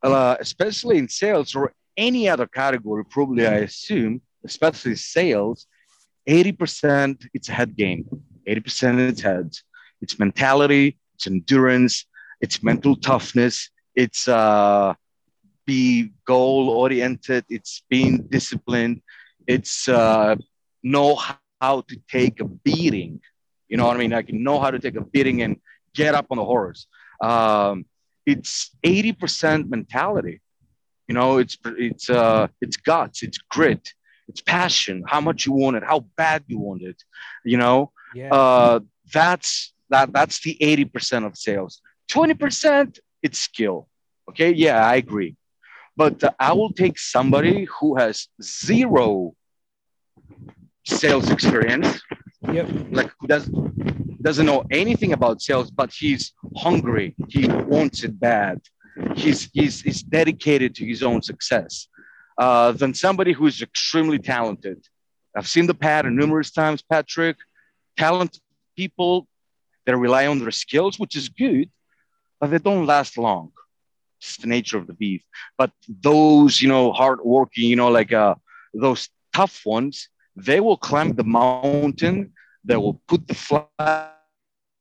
Uh, 0.03 0.37
especially 0.41 0.99
in 0.99 1.09
sales 1.09 1.55
or 1.55 1.73
any 1.97 2.29
other 2.29 2.47
category, 2.47 3.05
probably 3.05 3.47
I 3.47 3.59
assume, 3.59 4.21
especially 4.45 4.97
sales, 4.97 5.67
80% 6.29 7.29
it's 7.35 7.49
a 7.49 7.53
head 7.53 7.77
game. 7.77 8.07
80% 8.49 9.09
it's 9.09 9.21
heads. 9.21 9.65
It's 10.01 10.19
mentality, 10.19 10.99
it's 11.15 11.27
endurance, 11.27 12.07
it's 12.41 12.63
mental 12.63 12.97
toughness, 12.97 13.71
it's 13.95 14.29
uh, 14.29 14.95
be 15.67 16.13
goal 16.27 16.69
oriented, 16.69 17.45
it's 17.49 17.83
being 17.89 18.19
disciplined, 18.29 19.01
it's 19.47 19.89
uh, 19.89 20.37
know 20.83 21.19
how 21.61 21.81
to 21.89 21.97
take 22.11 22.41
a 22.41 22.45
beating. 22.45 23.21
You 23.69 23.77
know 23.79 23.87
what 23.87 23.97
I 23.97 24.01
mean? 24.01 24.11
Like 24.11 24.33
know 24.33 24.61
how 24.61 24.71
to 24.71 24.79
take 24.79 24.97
a 24.97 25.01
beating 25.01 25.43
and 25.43 25.61
get 25.95 26.15
up 26.15 26.27
on 26.31 26.37
the 26.37 26.45
horse. 26.45 26.87
Um, 27.21 27.87
it's 28.27 28.71
80% 28.85 29.69
mentality. 29.69 30.41
You 31.09 31.15
know, 31.15 31.39
it's 31.39 31.59
it's 31.65 32.09
uh, 32.09 32.49
it's 32.61 32.77
guts, 32.77 33.23
it's 33.23 33.39
grit, 33.39 33.93
it's 34.29 34.41
passion. 34.41 35.05
How 35.07 35.21
much 35.21 35.47
you 35.47 35.53
want 35.53 35.77
it, 35.77 35.85
how 35.85 36.01
bad 36.17 36.45
you 36.47 36.59
want 36.59 36.83
it. 36.83 37.03
You 37.45 37.59
know, 37.59 37.93
yeah. 38.15 38.33
uh, 38.33 38.81
that's 39.13 39.75
that 39.91 40.13
that's 40.13 40.41
the 40.41 40.57
80% 40.61 41.27
of 41.27 41.37
sales. 41.37 41.81
20% 42.11 42.99
it's 43.23 43.39
skill. 43.39 43.89
Okay, 44.29 44.53
yeah, 44.53 44.87
I 44.87 44.97
agree. 44.97 45.37
But 45.97 46.25
uh, 46.25 46.33
I 46.39 46.53
will 46.53 46.73
take 46.73 46.99
somebody 46.99 47.65
who 47.65 47.97
has 47.97 48.29
zero 48.43 49.35
sales 50.85 51.31
experience. 51.31 52.01
Yep. 52.53 52.69
Like 52.91 53.11
who 53.19 53.27
does 53.27 53.51
doesn't 54.23 54.47
know 54.47 54.65
anything 54.71 55.13
about 55.13 55.43
sales, 55.43 55.71
but 55.71 55.93
he's 55.93 56.33
hungry. 56.57 57.15
He 57.29 57.47
wants 57.47 58.05
it 58.05 58.19
bad. 58.19 58.61
He's 59.15 59.51
he's, 59.53 59.81
he's 59.83 60.03
dedicated 60.03 60.75
to 60.77 60.87
his 60.87 61.03
own 61.03 61.23
success. 61.23 61.89
Uh, 62.37 62.73
than 62.73 62.93
somebody 62.93 63.33
who 63.33 63.47
is 63.47 63.63
extremely 63.63 64.19
talented. 64.19 64.85
I've 65.37 65.47
seen 65.47 65.67
the 65.67 65.75
pattern 65.75 66.17
numerous 66.17 66.51
times, 66.51 66.83
Patrick. 66.83 67.37
Talented 67.97 68.41
people 68.77 69.29
they 69.87 69.95
rely 69.95 70.27
on 70.27 70.39
their 70.39 70.51
skills, 70.51 70.99
which 70.99 71.17
is 71.17 71.29
good, 71.29 71.71
but 72.41 72.51
they 72.51 72.59
don't 72.59 72.87
last 72.87 73.19
long. 73.19 73.53
It's 74.21 74.37
the 74.39 74.47
nature 74.47 74.79
of 74.79 74.87
the 74.87 74.95
beast. 74.95 75.27
But 75.59 75.71
those, 75.89 76.61
you 76.61 76.69
know, 76.69 76.93
hardworking, 76.93 77.69
you 77.69 77.77
know, 77.77 77.89
like 77.89 78.13
uh, 78.13 78.35
those 78.73 79.09
tough 79.33 79.65
ones, 79.67 80.09
they 80.35 80.61
will 80.61 80.77
climb 80.77 81.13
the 81.13 81.25
mountain. 81.25 82.33
They 82.65 82.77
will 82.77 83.01
put 83.07 83.29
the 83.29 83.35
flag 83.35 84.11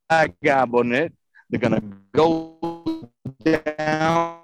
on 0.10 0.94
it. 0.94 1.14
They're 1.50 1.60
gonna 1.60 1.84
go 2.14 3.10
down 3.44 4.40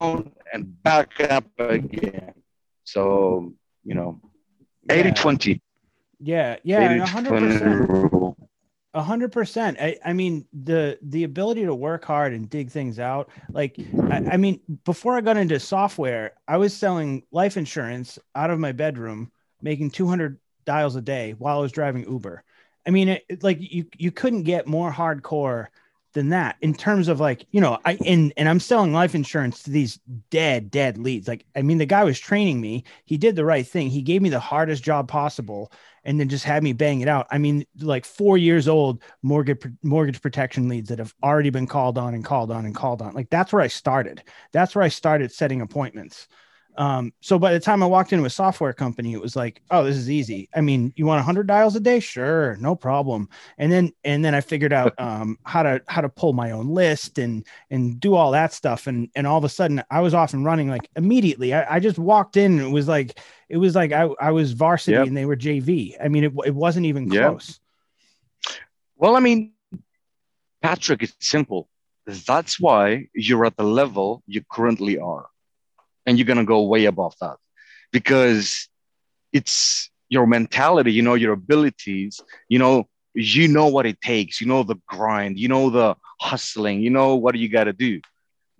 and 0.00 0.82
back 0.82 1.20
up 1.20 1.44
again. 1.58 2.34
So, 2.84 3.54
you 3.84 3.94
know, 3.94 4.20
80 4.88 5.12
20. 5.12 5.62
Yeah, 6.20 6.56
yeah, 6.62 7.06
100%. 7.06 8.34
A 8.92 9.02
hundred 9.02 9.30
percent. 9.30 9.78
I 10.04 10.12
mean, 10.12 10.46
the 10.52 10.98
the 11.00 11.22
ability 11.22 11.64
to 11.64 11.74
work 11.74 12.04
hard 12.04 12.32
and 12.32 12.50
dig 12.50 12.70
things 12.70 12.98
out. 12.98 13.30
Like, 13.52 13.78
I, 14.10 14.32
I, 14.32 14.36
mean, 14.36 14.60
before 14.84 15.16
I 15.16 15.20
got 15.20 15.36
into 15.36 15.60
software, 15.60 16.32
I 16.48 16.56
was 16.56 16.74
selling 16.76 17.22
life 17.30 17.56
insurance 17.56 18.18
out 18.34 18.50
of 18.50 18.58
my 18.58 18.72
bedroom, 18.72 19.30
making 19.62 19.92
two 19.92 20.08
hundred 20.08 20.40
dials 20.64 20.96
a 20.96 21.00
day 21.00 21.36
while 21.38 21.58
I 21.58 21.60
was 21.60 21.70
driving 21.70 22.02
Uber. 22.02 22.42
I 22.84 22.90
mean, 22.90 23.10
it, 23.10 23.44
like 23.44 23.58
you 23.60 23.86
you 23.96 24.10
couldn't 24.10 24.42
get 24.42 24.66
more 24.66 24.90
hardcore 24.90 25.68
than 26.12 26.30
that 26.30 26.56
in 26.60 26.74
terms 26.74 27.08
of 27.08 27.20
like 27.20 27.46
you 27.50 27.60
know 27.60 27.78
I 27.84 27.98
and 28.06 28.32
and 28.36 28.48
I'm 28.48 28.60
selling 28.60 28.92
life 28.92 29.14
insurance 29.14 29.62
to 29.62 29.70
these 29.70 29.98
dead 30.30 30.70
dead 30.70 30.98
leads. 30.98 31.28
Like, 31.28 31.44
I 31.54 31.62
mean, 31.62 31.78
the 31.78 31.86
guy 31.86 32.04
was 32.04 32.18
training 32.18 32.60
me. 32.60 32.84
He 33.04 33.16
did 33.16 33.36
the 33.36 33.44
right 33.44 33.66
thing. 33.66 33.90
He 33.90 34.02
gave 34.02 34.22
me 34.22 34.28
the 34.28 34.40
hardest 34.40 34.82
job 34.82 35.08
possible 35.08 35.72
and 36.04 36.18
then 36.18 36.28
just 36.28 36.44
had 36.44 36.62
me 36.62 36.72
bang 36.72 37.00
it 37.00 37.08
out. 37.08 37.26
I 37.30 37.38
mean, 37.38 37.66
like 37.78 38.04
four 38.04 38.38
years 38.38 38.68
old 38.68 39.02
mortgage 39.22 39.62
mortgage 39.82 40.20
protection 40.22 40.68
leads 40.68 40.88
that 40.88 40.98
have 40.98 41.14
already 41.22 41.50
been 41.50 41.66
called 41.66 41.98
on 41.98 42.14
and 42.14 42.24
called 42.24 42.50
on 42.50 42.64
and 42.64 42.74
called 42.74 43.02
on. 43.02 43.14
Like 43.14 43.30
that's 43.30 43.52
where 43.52 43.62
I 43.62 43.68
started. 43.68 44.22
That's 44.52 44.74
where 44.74 44.84
I 44.84 44.88
started 44.88 45.32
setting 45.32 45.60
appointments. 45.60 46.28
Um, 46.76 47.12
so 47.20 47.38
by 47.38 47.52
the 47.52 47.60
time 47.60 47.82
I 47.82 47.86
walked 47.86 48.12
into 48.12 48.24
a 48.24 48.30
software 48.30 48.72
company, 48.72 49.12
it 49.12 49.20
was 49.20 49.36
like, 49.36 49.60
oh, 49.70 49.84
this 49.84 49.96
is 49.96 50.10
easy. 50.10 50.48
I 50.54 50.60
mean, 50.60 50.92
you 50.96 51.04
want 51.04 51.18
100 51.18 51.46
dials 51.46 51.76
a 51.76 51.80
day? 51.80 52.00
Sure, 52.00 52.56
no 52.56 52.74
problem. 52.74 53.28
And 53.58 53.70
then 53.70 53.92
and 54.04 54.24
then 54.24 54.34
I 54.34 54.40
figured 54.40 54.72
out 54.72 54.94
um, 54.98 55.38
how 55.44 55.62
to 55.62 55.82
how 55.88 56.00
to 56.00 56.08
pull 56.08 56.32
my 56.32 56.52
own 56.52 56.68
list 56.68 57.18
and 57.18 57.46
and 57.70 57.98
do 57.98 58.14
all 58.14 58.32
that 58.32 58.52
stuff. 58.52 58.86
And 58.86 59.08
and 59.14 59.26
all 59.26 59.38
of 59.38 59.44
a 59.44 59.48
sudden, 59.48 59.82
I 59.90 60.00
was 60.00 60.14
off 60.14 60.32
and 60.32 60.44
running 60.44 60.68
like 60.68 60.88
immediately. 60.96 61.54
I, 61.54 61.76
I 61.76 61.80
just 61.80 61.98
walked 61.98 62.36
in. 62.36 62.52
And 62.52 62.68
it 62.68 62.72
was 62.72 62.88
like 62.88 63.18
it 63.48 63.56
was 63.56 63.74
like 63.74 63.92
I, 63.92 64.08
I 64.20 64.30
was 64.30 64.52
varsity 64.52 64.96
yep. 64.96 65.06
and 65.06 65.16
they 65.16 65.26
were 65.26 65.36
JV. 65.36 65.96
I 66.02 66.08
mean, 66.08 66.24
it 66.24 66.32
it 66.44 66.54
wasn't 66.54 66.86
even 66.86 67.10
close. 67.10 67.60
Yep. 68.46 68.56
Well, 68.96 69.16
I 69.16 69.20
mean, 69.20 69.52
Patrick, 70.62 71.02
it's 71.02 71.16
simple. 71.20 71.68
That's 72.06 72.60
why 72.60 73.08
you're 73.14 73.44
at 73.44 73.56
the 73.56 73.64
level 73.64 74.22
you 74.26 74.42
currently 74.50 74.98
are 74.98 75.29
and 76.10 76.18
you're 76.18 76.26
going 76.26 76.38
to 76.38 76.44
go 76.44 76.64
way 76.64 76.86
above 76.86 77.14
that. 77.20 77.36
Because 77.92 78.68
it's 79.32 79.90
your 80.08 80.26
mentality 80.26 80.92
you 80.92 81.02
know 81.02 81.14
your 81.14 81.34
abilities 81.34 82.20
you 82.48 82.58
know 82.58 82.88
you 83.14 83.46
know 83.46 83.68
what 83.68 83.86
it 83.86 84.00
takes 84.00 84.40
you 84.40 84.46
know 84.46 84.64
the 84.64 84.74
grind 84.88 85.38
you 85.38 85.48
know 85.48 85.70
the 85.70 85.94
hustling 86.20 86.80
you 86.80 86.90
know 86.90 87.14
what 87.14 87.36
you 87.38 87.48
got 87.48 87.64
to 87.64 87.72
do 87.72 88.00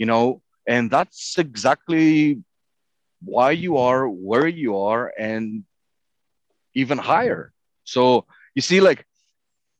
you 0.00 0.06
know? 0.06 0.42
And 0.66 0.90
that's 0.90 1.38
exactly 1.38 2.42
why 3.22 3.50
you 3.50 3.76
are 3.76 4.08
where 4.08 4.48
you 4.48 4.78
are 4.78 5.12
and 5.18 5.64
even 6.74 6.98
higher. 6.98 7.52
So 7.84 8.26
you 8.54 8.62
see 8.62 8.80
like 8.80 9.04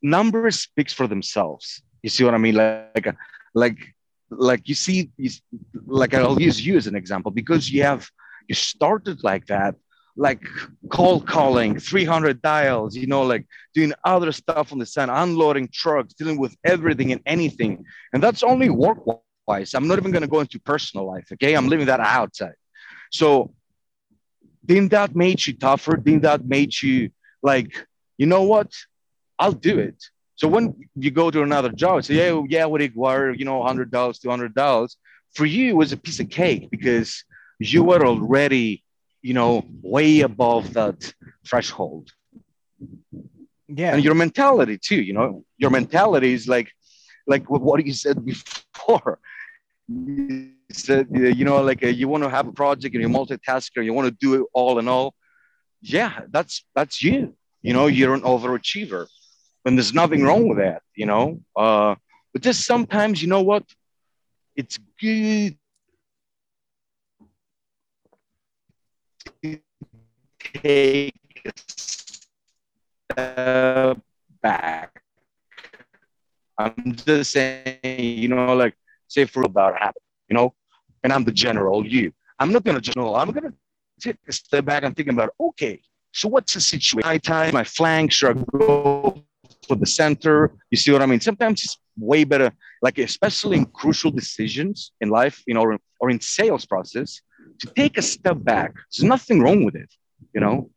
numbers 0.03 0.59
speaks 0.61 0.93
for 0.93 1.07
themselves. 1.09 1.83
You 2.03 2.11
see 2.11 2.25
what 2.25 2.35
i 2.35 2.39
mean? 2.39 2.55
Like 2.55 3.07
like 3.07 3.17
like 3.55 3.79
you 4.65 4.75
see 4.75 5.11
like 5.87 6.15
i'll 6.15 6.41
use 6.41 6.65
you 6.65 6.77
as 6.77 6.87
an 6.87 6.95
example 6.95 7.31
because 7.31 7.71
you 7.71 7.83
have 7.83 8.09
you 8.49 8.55
started 8.55 9.23
like 9.25 9.47
that 9.47 9.75
like 10.17 10.43
cold 10.91 11.27
calling 11.27 11.79
300 11.79 12.43
dials 12.43 12.97
you 12.97 13.07
know 13.07 13.23
like 13.23 13.47
doing 13.75 13.93
other 14.05 14.33
stuff 14.33 14.73
on 14.73 14.79
the 14.79 14.87
side 14.87 15.09
unloading 15.09 15.69
trucks 15.73 16.15
dealing 16.15 16.39
with 16.39 16.55
everything 16.65 17.13
and 17.13 17.21
anything. 17.27 17.85
And 18.13 18.23
that's 18.23 18.43
only 18.43 18.71
work 18.71 18.99
wise 19.47 19.75
i'm 19.75 19.89
not 19.89 19.99
even 19.99 20.11
going 20.11 20.23
to 20.23 20.29
go 20.29 20.41
into 20.41 20.61
personal 20.61 21.07
life 21.07 21.27
okay? 21.33 21.55
I'm 21.55 21.69
leaving 21.69 21.87
that 21.87 22.01
outside. 22.01 22.55
So 23.11 23.53
didn't 24.65 24.91
that 24.91 25.17
make 25.17 25.47
you 25.47 25.55
tougher? 25.55 25.97
Didn't 25.97 26.23
that 26.23 26.45
make 26.45 26.83
you 26.83 27.11
like 27.43 27.73
you 28.19 28.27
know 28.27 28.43
what? 28.43 28.71
I'll 29.39 29.53
do 29.53 29.79
it 29.79 30.05
so 30.41 30.49
when 30.49 30.75
you 30.97 31.11
go 31.11 31.31
to 31.31 31.43
another 31.43 31.69
job, 31.69 32.03
say, 32.03 32.15
yeah, 32.15 32.43
yeah, 32.49 32.65
what 32.65 32.81
require, 32.81 33.31
you 33.31 33.45
know, 33.45 33.63
hundred 33.63 33.91
dollars, 33.91 34.19
two 34.19 34.31
hundred 34.31 34.55
dollars. 34.55 34.97
For 35.35 35.45
you, 35.45 35.69
it 35.69 35.77
was 35.77 35.93
a 35.93 35.99
piece 35.99 36.19
of 36.19 36.31
cake 36.31 36.71
because 36.71 37.25
you 37.59 37.85
were 37.85 38.07
already, 38.07 38.83
you 39.21 39.35
know, 39.35 39.67
way 39.83 40.21
above 40.21 40.73
that 40.73 41.13
threshold. 41.47 42.11
Yeah. 43.69 43.93
And 43.93 44.03
your 44.03 44.15
mentality 44.15 44.79
too, 44.79 45.03
you 45.03 45.13
know, 45.13 45.45
your 45.59 45.69
mentality 45.69 46.33
is 46.33 46.49
like, 46.49 46.73
like 47.27 47.45
what 47.51 47.85
you 47.85 47.93
said 47.93 48.25
before. 48.25 49.19
You 49.89 50.53
said, 50.73 51.09
you 51.13 51.45
know, 51.45 51.61
like 51.61 51.85
uh, 51.85 51.89
you 51.89 52.09
want 52.09 52.25
to 52.25 52.31
have 52.31 52.49
a 52.49 52.53
project 52.53 52.95
and 52.95 53.03
you're 53.03 53.11
multitasker, 53.11 53.85
you 53.85 53.93
want 53.93 54.09
to 54.09 54.17
do 54.27 54.41
it 54.41 54.47
all 54.55 54.79
and 54.79 54.89
all. 54.89 55.15
Yeah, 55.83 56.21
that's 56.31 56.65
that's 56.75 57.03
you. 57.03 57.37
You 57.61 57.75
know, 57.75 57.89
you're 57.89 58.15
an 58.15 58.23
overachiever 58.23 59.07
and 59.64 59.76
there's 59.76 59.95
nothing 59.95 60.23
wrong 60.23 60.49
with 60.49 60.59
that, 60.59 60.83
you 60.95 61.07
know. 61.07 61.40
Uh, 61.57 61.95
but 62.33 62.43
just 62.43 62.64
sometimes, 62.64 63.21
you 63.21 63.29
know 63.29 63.43
what? 63.43 63.64
it's 64.61 64.79
good 65.00 65.57
to 69.43 69.61
take 70.52 71.14
a 71.47 71.52
step 73.11 73.99
back. 74.43 75.02
I'm 76.59 76.95
just 76.95 77.33
saying, 77.33 77.79
you 77.83 78.29
know, 78.29 78.55
like 78.55 78.75
say 79.09 79.25
for 79.25 79.43
about 79.45 79.79
habit, 79.79 80.02
you 80.29 80.35
know, 80.37 80.52
and 81.02 81.12
I'm 81.12 81.25
the 81.25 81.33
general, 81.33 81.87
you. 81.87 82.12
I'm 82.38 82.52
not 82.52 82.64
gonna 82.64 82.81
know, 82.97 83.14
I'm 83.14 83.31
gonna 83.31 83.55
take 83.99 84.17
a 84.29 84.33
step 84.33 84.67
back 84.67 84.83
and 84.83 84.95
thinking 84.95 85.14
about, 85.14 85.31
okay, 85.40 85.81
so 86.12 86.29
what's 86.29 86.52
the 86.52 86.61
situation? 86.61 87.09
I 87.09 87.17
tie 87.17 87.50
my 87.50 87.64
flanks, 87.64 88.17
should 88.17 88.37
I 88.37 88.43
go 88.59 89.25
for 89.71 89.77
the 89.77 89.87
center? 89.87 90.53
You 90.71 90.77
see 90.77 90.91
what 90.91 91.03
I 91.03 91.07
mean? 91.07 91.21
Sometimes 91.21 91.65
it's 91.65 91.79
way 91.97 92.25
better, 92.25 92.50
like 92.83 92.99
especially 92.99 93.57
in 93.59 93.67
crucial 93.67 94.11
decisions 94.11 94.93
in 95.00 95.11
life, 95.11 95.37
you 95.47 95.55
know, 95.55 95.62
or, 95.62 95.79
or 96.00 96.11
in 96.11 96.21
sales 96.21 96.67
process, 96.67 97.21
to 97.61 97.67
take 97.77 97.97
a 97.97 98.03
step 98.03 98.39
back. 98.53 98.75
There's 98.75 99.05
nothing 99.05 99.41
wrong 99.41 99.65
with 99.65 99.77
it, 99.77 99.91
you 100.35 100.41
know. 100.41 100.71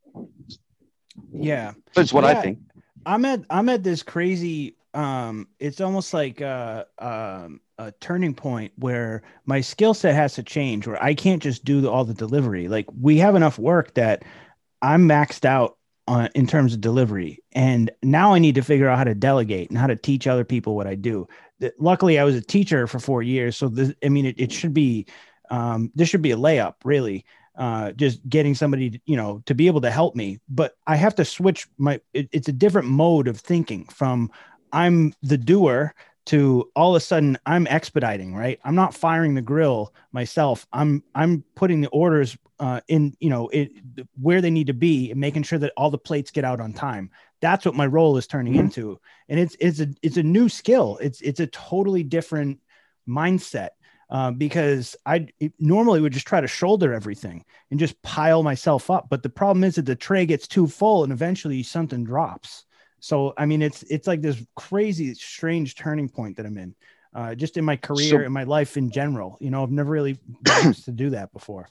Yeah. 1.32 1.74
That's 1.96 2.14
what 2.14 2.24
I 2.24 2.36
think. 2.36 2.60
I'm 3.06 3.26
at 3.26 3.42
I'm 3.50 3.68
at 3.70 3.84
this 3.84 4.04
crazy 4.04 4.78
um 4.94 5.48
it's 5.60 5.82
almost 5.82 6.14
like 6.14 6.40
uh 6.40 6.86
um 7.00 7.60
a 7.80 7.92
turning 8.00 8.36
point 8.36 8.72
where 8.78 9.24
my 9.46 9.60
skill 9.60 9.96
set 9.96 10.14
has 10.14 10.36
to 10.36 10.44
change 10.44 10.86
where 10.86 11.02
I 11.04 11.16
can't 11.16 11.42
just 11.42 11.66
do 11.66 11.82
the, 11.82 11.90
all 11.90 12.06
the 12.06 12.14
delivery. 12.14 12.68
Like 12.68 12.86
we 13.02 13.18
have 13.18 13.36
enough 13.36 13.58
work 13.58 13.96
that 13.96 14.24
I'm 14.82 15.10
maxed 15.10 15.46
out 15.46 15.78
on 16.08 16.30
in 16.36 16.46
terms 16.48 16.74
of 16.74 16.82
delivery 16.82 17.42
and 17.54 17.90
now 18.02 18.34
I 18.34 18.40
need 18.40 18.56
to 18.56 18.62
figure 18.62 18.90
out 18.90 18.98
how 18.98 19.06
to 19.06 19.16
delegate 19.16 19.70
and 19.70 19.78
how 19.78 19.88
to 19.88 19.96
teach 19.96 20.28
other 20.28 20.44
people 20.44 20.76
what 20.76 20.88
I 20.88 20.96
do. 20.96 21.28
Luckily 21.80 22.20
I 22.20 22.24
was 22.24 22.36
a 22.36 22.42
teacher 22.42 22.88
for 22.88 23.00
4 23.00 23.24
years 23.24 23.56
so 23.56 23.70
this, 23.70 23.94
I 24.04 24.10
mean 24.10 24.26
it, 24.26 24.36
it 24.38 24.52
should 24.52 24.74
be 24.74 25.06
um 25.50 25.92
this 25.96 26.10
should 26.10 26.22
be 26.22 26.32
a 26.32 26.38
layup 26.38 26.76
really 26.84 27.26
uh, 27.56 27.92
just 27.92 28.28
getting 28.28 28.56
somebody, 28.56 29.02
you 29.06 29.16
know, 29.16 29.42
to 29.46 29.54
be 29.54 29.68
able 29.68 29.82
to 29.82 29.92
help 29.92 30.16
me. 30.16 30.40
But 30.50 30.76
I 30.88 30.96
have 30.96 31.16
to 31.16 31.26
switch 31.26 31.68
my. 31.78 32.02
It, 32.14 32.30
it's 32.32 32.48
a 32.48 32.54
different 32.54 32.88
mode 32.88 33.28
of 33.28 33.40
thinking 33.40 33.86
from 33.86 34.32
I'm 34.72 35.14
the 35.22 35.38
doer 35.38 35.94
to 36.26 36.70
all 36.76 36.96
of 36.96 37.02
a 37.02 37.06
sudden 37.06 37.38
I'm 37.46 37.68
expediting. 37.68 38.34
Right, 38.36 38.60
I'm 38.64 38.76
not 38.76 38.94
firing 38.94 39.34
the 39.34 39.42
grill 39.42 39.94
myself. 40.12 40.66
I'm 40.72 41.04
I'm 41.14 41.44
putting 41.56 41.82
the 41.82 41.90
orders 41.90 42.38
uh, 42.60 42.82
in, 42.88 43.16
you 43.20 43.30
know, 43.30 43.50
it 43.50 43.72
where 44.22 44.42
they 44.42 44.50
need 44.52 44.68
to 44.68 44.74
be 44.74 45.12
and 45.12 45.20
making 45.20 45.44
sure 45.44 45.60
that 45.60 45.74
all 45.76 45.90
the 45.90 45.98
plates 45.98 46.32
get 46.32 46.46
out 46.46 46.62
on 46.62 46.72
time. 46.72 47.10
That's 47.42 47.66
what 47.66 47.76
my 47.76 47.86
role 47.86 48.16
is 48.18 48.28
turning 48.28 48.54
Mhm. 48.54 48.60
into, 48.60 49.00
and 49.28 49.40
it's 49.40 49.56
it's 49.60 49.80
a 49.80 49.88
it's 50.02 50.18
a 50.18 50.24
new 50.24 50.48
skill. 50.48 50.98
It's 51.02 51.20
it's 51.22 51.40
a 51.42 51.48
totally 51.48 52.04
different 52.04 52.60
mindset 53.08 53.70
uh, 54.10 54.32
because 54.32 54.96
I 55.06 55.28
normally 55.60 56.00
would 56.00 56.14
just 56.14 56.28
try 56.28 56.40
to 56.40 56.48
shoulder 56.48 56.94
everything 56.94 57.44
and 57.72 57.80
just 57.80 58.02
pile 58.02 58.44
myself 58.44 58.90
up. 58.90 59.08
But 59.10 59.24
the 59.24 59.30
problem 59.30 59.64
is 59.64 59.76
that 59.76 59.86
the 59.86 59.96
tray 59.96 60.26
gets 60.26 60.48
too 60.48 60.68
full 60.68 61.04
and 61.04 61.12
eventually 61.12 61.64
something 61.64 62.04
drops. 62.04 62.66
So 63.04 63.34
I 63.38 63.46
mean, 63.46 63.62
it's 63.62 63.84
it's 63.84 64.08
like 64.08 64.22
this 64.22 64.38
crazy, 64.56 65.14
strange 65.14 65.76
turning 65.76 66.08
point 66.08 66.38
that 66.38 66.46
I'm 66.46 66.58
in, 66.58 66.74
uh, 67.14 67.36
just 67.36 67.58
in 67.58 67.66
my 67.66 67.76
career 67.76 68.10
So- 68.10 68.20
and 68.28 68.34
my 68.34 68.46
life 68.46 68.78
in 68.78 68.90
general. 68.92 69.38
You 69.42 69.52
know, 69.52 69.62
I've 69.62 69.72
never 69.72 69.92
really 69.92 70.18
used 70.64 70.86
to 70.86 70.94
do 70.94 71.10
that 71.10 71.34
before. 71.34 71.68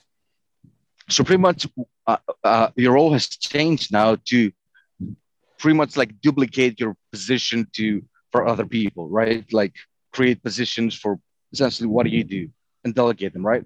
so 1.09 1.23
pretty 1.23 1.41
much 1.41 1.67
uh, 2.05 2.17
uh, 2.43 2.67
your 2.75 2.93
role 2.93 3.11
has 3.17 3.25
changed 3.27 3.91
now 3.91 4.15
to 4.31 4.51
pretty 5.57 5.75
much 5.81 5.97
like 5.97 6.11
duplicate 6.21 6.79
your 6.79 6.93
position 7.11 7.65
to 7.77 7.85
for 8.31 8.41
other 8.51 8.65
people 8.77 9.03
right 9.09 9.41
like 9.51 9.73
create 10.15 10.37
positions 10.49 10.91
for 11.01 11.11
essentially 11.53 11.89
what 11.93 12.03
do 12.07 12.11
you 12.17 12.23
do 12.37 12.43
and 12.83 12.93
delegate 13.01 13.33
them 13.33 13.45
right 13.53 13.65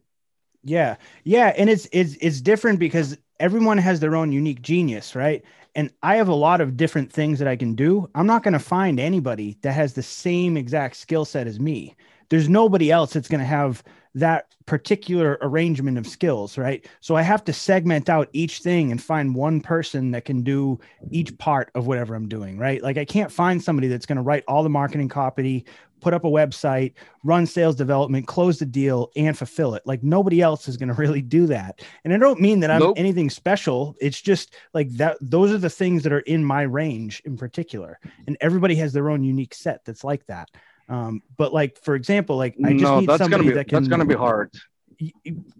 Yeah, 0.63 0.97
yeah, 1.23 1.53
and 1.57 1.69
it's 1.69 1.87
it's 1.91 2.15
it's 2.19 2.41
different 2.41 2.79
because 2.79 3.17
everyone 3.39 3.77
has 3.77 3.99
their 3.99 4.15
own 4.15 4.31
unique 4.31 4.61
genius, 4.61 5.15
right? 5.15 5.43
And 5.75 5.91
I 6.01 6.15
have 6.15 6.27
a 6.27 6.33
lot 6.35 6.59
of 6.59 6.75
different 6.75 7.11
things 7.13 7.39
that 7.39 7.47
I 7.47 7.55
can 7.55 7.75
do. 7.75 8.09
I'm 8.15 8.25
not 8.27 8.43
going 8.43 8.53
to 8.53 8.59
find 8.59 8.99
anybody 8.99 9.57
that 9.61 9.73
has 9.73 9.93
the 9.93 10.01
same 10.03 10.57
exact 10.57 10.95
skill 10.97 11.23
set 11.23 11.45
as 11.47 11.59
me. 11.59 11.95
There's 12.29 12.49
nobody 12.49 12.91
else 12.91 13.13
that's 13.13 13.27
going 13.29 13.39
to 13.39 13.45
have 13.45 13.83
that 14.15 14.53
particular 14.65 15.37
arrangement 15.41 15.97
of 15.97 16.07
skills, 16.07 16.57
right? 16.57 16.85
So 16.99 17.15
I 17.15 17.21
have 17.21 17.43
to 17.45 17.53
segment 17.53 18.09
out 18.09 18.29
each 18.33 18.59
thing 18.59 18.91
and 18.91 19.01
find 19.01 19.33
one 19.33 19.61
person 19.61 20.11
that 20.11 20.25
can 20.25 20.41
do 20.41 20.79
each 21.09 21.37
part 21.37 21.71
of 21.75 21.87
whatever 21.87 22.15
I'm 22.15 22.27
doing, 22.27 22.57
right? 22.57 22.81
Like 22.81 22.97
I 22.97 23.05
can't 23.05 23.31
find 23.31 23.63
somebody 23.63 23.87
that's 23.87 24.05
going 24.05 24.17
to 24.17 24.21
write 24.21 24.43
all 24.47 24.63
the 24.63 24.69
marketing 24.69 25.07
copy, 25.07 25.65
put 26.01 26.13
up 26.13 26.25
a 26.25 26.29
website, 26.29 26.93
run 27.23 27.45
sales 27.45 27.75
development, 27.75 28.27
close 28.27 28.59
the 28.59 28.65
deal, 28.65 29.09
and 29.15 29.37
fulfill 29.37 29.73
it. 29.73 29.83
Like 29.85 30.03
nobody 30.03 30.41
else 30.41 30.67
is 30.67 30.77
going 30.77 30.89
to 30.93 30.95
really 30.95 31.21
do 31.21 31.47
that. 31.47 31.81
And 32.03 32.13
I 32.13 32.17
don't 32.17 32.41
mean 32.41 32.59
that 32.61 32.71
I'm 32.71 32.79
Nope. 32.79 32.97
anything 32.99 33.29
special. 33.29 33.95
It's 33.99 34.21
just 34.21 34.53
like 34.73 34.89
that. 34.97 35.17
Those 35.21 35.51
are 35.51 35.57
the 35.57 35.69
things 35.69 36.03
that 36.03 36.13
are 36.13 36.19
in 36.19 36.43
my 36.43 36.63
range 36.63 37.21
in 37.25 37.37
particular. 37.37 37.99
And 38.27 38.37
everybody 38.41 38.75
has 38.75 38.93
their 38.93 39.09
own 39.09 39.23
unique 39.23 39.53
set 39.53 39.85
that's 39.85 40.03
like 40.03 40.25
that. 40.27 40.49
Um, 40.89 41.21
but 41.37 41.53
like, 41.53 41.77
for 41.83 41.95
example, 41.95 42.37
like 42.37 42.55
I 42.63 42.71
just 42.71 42.83
no 42.83 42.99
need 42.99 43.09
somebody 43.17 43.47
be 43.49 43.53
that 43.53 43.67
can, 43.67 43.75
that's 43.75 43.87
gonna 43.87 44.05
be 44.05 44.15
hard. 44.15 44.51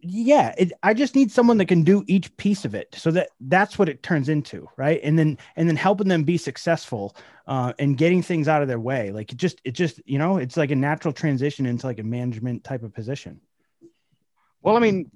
Yeah 0.02 0.56
it, 0.58 0.72
i 0.82 0.96
just 0.96 1.14
need 1.14 1.32
someone 1.32 1.60
that 1.60 1.68
can 1.68 1.84
do 1.84 2.04
each 2.08 2.36
piece 2.38 2.66
of 2.66 2.74
it. 2.74 2.96
So 2.98 3.12
that 3.12 3.30
that's 3.42 3.78
what 3.78 3.88
it 3.88 4.02
turns 4.02 4.30
into 4.30 4.68
right? 4.78 5.00
And 5.04 5.18
then 5.20 5.38
and 5.56 5.68
then 5.70 5.76
helping 5.76 6.08
them 6.08 6.24
be 6.24 6.38
successful 6.38 7.16
uh 7.46 7.74
and 7.78 7.98
getting 7.98 8.24
things 8.24 8.48
out 8.48 8.62
of 8.64 8.68
their 8.68 8.80
way. 8.80 9.12
Like 9.12 9.32
it 9.32 9.38
just 9.38 9.62
it 9.64 9.74
just 9.74 10.02
you 10.06 10.18
know 10.18 10.38
it's 10.38 10.58
like 10.58 10.72
a 10.72 10.76
natural 10.76 11.14
transition 11.14 11.66
into 11.68 11.86
like 11.86 12.00
a 12.00 12.04
management 12.04 12.64
type 12.64 12.82
of 12.82 12.94
position. 12.94 13.42
Well 14.62 14.76
i 14.76 14.80
mean 14.80 15.12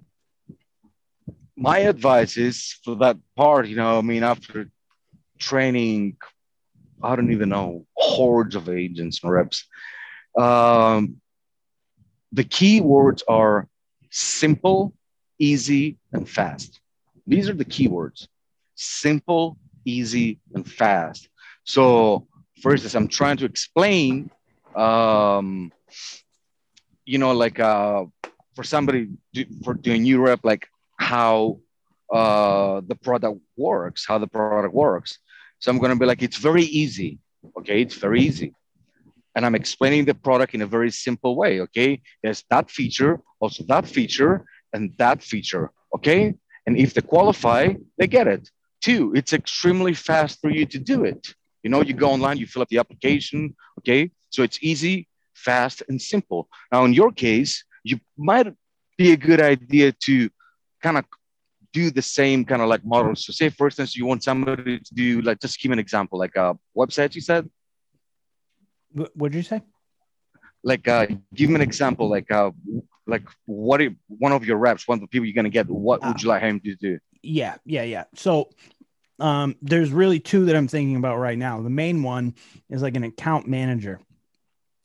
my 1.55 1.79
advice 1.79 2.37
is 2.37 2.79
for 2.83 2.95
that 2.95 3.17
part 3.35 3.67
you 3.67 3.75
know 3.75 3.97
i 3.97 4.01
mean 4.01 4.23
after 4.23 4.69
training 5.37 6.17
i 7.03 7.15
don't 7.15 7.31
even 7.31 7.49
know 7.49 7.85
hordes 7.95 8.55
of 8.55 8.69
agents 8.69 9.21
and 9.23 9.31
reps 9.31 9.67
um, 10.37 11.17
the 12.31 12.43
key 12.43 12.81
words 12.81 13.23
are 13.27 13.67
simple 14.09 14.93
easy 15.39 15.97
and 16.13 16.29
fast 16.29 16.79
these 17.25 17.49
are 17.49 17.53
the 17.53 17.65
key 17.65 17.87
words 17.87 18.27
simple 18.75 19.57
easy 19.85 20.39
and 20.53 20.69
fast 20.69 21.29
so 21.63 22.27
for 22.61 22.71
instance 22.71 22.95
i'm 22.95 23.07
trying 23.07 23.37
to 23.37 23.45
explain 23.45 24.29
um, 24.75 25.71
you 27.05 27.17
know 27.17 27.31
like 27.31 27.59
uh, 27.59 28.05
for 28.55 28.63
somebody 28.63 29.09
do, 29.33 29.45
for 29.63 29.73
doing 29.73 30.05
Europe, 30.05 30.41
like 30.43 30.67
how 30.97 31.59
uh, 32.13 32.81
the 32.85 32.95
product 32.95 33.39
works, 33.57 34.05
how 34.05 34.17
the 34.17 34.27
product 34.27 34.73
works. 34.73 35.19
So 35.59 35.71
I'm 35.71 35.77
going 35.77 35.91
to 35.91 35.99
be 35.99 36.05
like, 36.05 36.21
it's 36.21 36.37
very 36.37 36.63
easy. 36.63 37.19
Okay, 37.57 37.81
it's 37.81 37.95
very 37.95 38.21
easy. 38.21 38.53
And 39.35 39.45
I'm 39.45 39.55
explaining 39.55 40.05
the 40.05 40.13
product 40.13 40.53
in 40.53 40.61
a 40.61 40.67
very 40.67 40.91
simple 40.91 41.35
way. 41.35 41.61
Okay, 41.61 42.01
there's 42.21 42.43
that 42.49 42.69
feature, 42.69 43.21
also 43.39 43.63
that 43.67 43.87
feature, 43.87 44.45
and 44.73 44.93
that 44.97 45.23
feature. 45.23 45.71
Okay, 45.95 46.33
and 46.65 46.77
if 46.77 46.93
they 46.93 47.01
qualify, 47.01 47.73
they 47.97 48.07
get 48.07 48.27
it. 48.27 48.49
Two, 48.81 49.13
it's 49.15 49.33
extremely 49.33 49.93
fast 49.93 50.39
for 50.41 50.49
you 50.49 50.65
to 50.65 50.79
do 50.79 51.05
it. 51.05 51.33
You 51.63 51.69
know, 51.69 51.81
you 51.81 51.93
go 51.93 52.09
online, 52.09 52.37
you 52.37 52.47
fill 52.47 52.63
up 52.63 52.69
the 52.69 52.79
application. 52.79 53.55
Okay, 53.79 54.11
so 54.29 54.43
it's 54.43 54.59
easy, 54.61 55.07
fast, 55.33 55.83
and 55.87 56.01
simple. 56.01 56.49
Now, 56.71 56.85
in 56.85 56.93
your 56.93 57.11
case, 57.11 57.63
you 57.83 57.99
might 58.17 58.53
be 58.97 59.11
a 59.11 59.17
good 59.17 59.41
idea 59.41 59.91
to 59.91 60.29
kind 60.81 60.97
of 60.97 61.05
do 61.73 61.89
the 61.89 62.01
same 62.01 62.43
kind 62.43 62.61
of 62.61 62.67
like 62.67 62.83
model. 62.83 63.15
So, 63.15 63.31
say 63.31 63.49
for 63.49 63.67
instance, 63.67 63.95
you 63.95 64.05
want 64.05 64.23
somebody 64.23 64.79
to 64.79 64.93
do 64.93 65.21
like 65.21 65.39
just 65.39 65.59
give 65.59 65.71
an 65.71 65.79
example, 65.79 66.19
like 66.19 66.35
a 66.35 66.57
website. 66.75 67.15
You 67.15 67.21
said, 67.21 67.49
Wh- 68.93 69.15
what'd 69.15 69.35
you 69.35 69.43
say? 69.43 69.61
Like, 70.63 70.87
uh, 70.87 71.07
give 71.33 71.49
me 71.49 71.55
an 71.55 71.61
example, 71.61 72.07
like, 72.09 72.29
uh, 72.31 72.51
like 73.07 73.23
what 73.45 73.81
if 73.81 73.93
one 74.07 74.31
of 74.31 74.45
your 74.45 74.57
reps, 74.57 74.87
one 74.87 74.97
of 74.97 75.01
the 75.01 75.07
people 75.07 75.25
you're 75.25 75.33
gonna 75.35 75.49
get, 75.49 75.67
what 75.67 76.03
would 76.05 76.21
you 76.21 76.29
like 76.29 76.41
him 76.43 76.59
to 76.61 76.75
do? 76.75 76.99
yeah 77.23 77.55
yeah 77.65 77.83
yeah. 77.83 78.05
So 78.15 78.49
um 79.19 79.55
there's 79.61 79.91
really 79.91 80.19
two 80.19 80.45
that 80.45 80.55
i'm 80.55 80.67
thinking 80.67 80.95
about 80.95 81.17
right 81.17 81.37
now. 81.37 81.61
The 81.61 81.69
main 81.69 82.01
one 82.03 82.35
is 82.69 82.81
like 82.81 82.95
an 82.95 83.03
account 83.03 83.47
manager. 83.47 83.99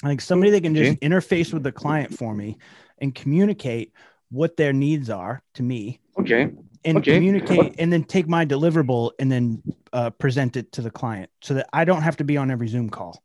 Like 0.03 0.21
somebody 0.21 0.51
that 0.51 0.63
can 0.63 0.75
just 0.75 1.01
interface 1.01 1.53
with 1.53 1.63
the 1.63 1.73
client 1.73 2.13
for 2.13 2.35
me 2.35 2.59
and 2.99 3.15
communicate 3.15 3.93
what 4.31 4.57
their 4.57 4.73
needs 4.73 5.09
are 5.09 5.43
to 5.55 5.63
me 5.63 6.01
Okay, 6.19 6.51
and 6.85 6.99
Okay. 6.99 7.15
communicate 7.15 7.75
and 7.79 7.93
then 7.93 8.05
take 8.05 8.29
my 8.29 8.45
deliverable 8.45 9.13
and 9.19 9.31
then 9.31 9.63
uh, 9.93 10.11
present 10.11 10.57
it 10.57 10.73
to 10.73 10.83
the 10.83 10.91
client 10.91 11.31
so 11.41 11.55
that 11.55 11.69
i 11.73 11.85
don't 11.85 12.03
have 12.03 12.17
to 12.17 12.25
be 12.25 12.37
on 12.37 12.51
every 12.51 12.67
zoom 12.69 12.91
call 12.91 13.23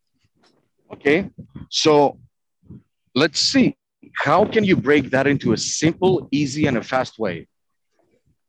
okay. 0.93 1.30
So, 1.69 2.19
let's 3.15 3.39
see. 3.39 3.75
How 4.15 4.45
can 4.45 4.63
you 4.63 4.75
break 4.75 5.10
that 5.12 5.27
into 5.27 5.54
a 5.54 5.58
simple, 5.58 6.27
easy, 6.32 6.65
and 6.67 6.77
a 6.77 6.84
fast 6.84 7.19
way? 7.19 7.47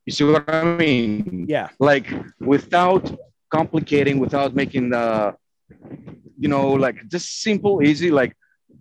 You 0.07 0.13
see 0.13 0.25
what 0.25 0.49
I 0.49 0.65
mean? 0.65 1.47
yeah 1.49 1.69
like 1.79 2.07
without 2.41 3.05
complicating 3.51 4.19
without 4.19 4.55
making 4.55 4.91
the 4.91 5.35
you 6.39 6.49
know 6.49 6.73
like 6.73 6.97
just 7.09 7.41
simple 7.43 7.83
easy 7.83 8.11
like 8.11 8.33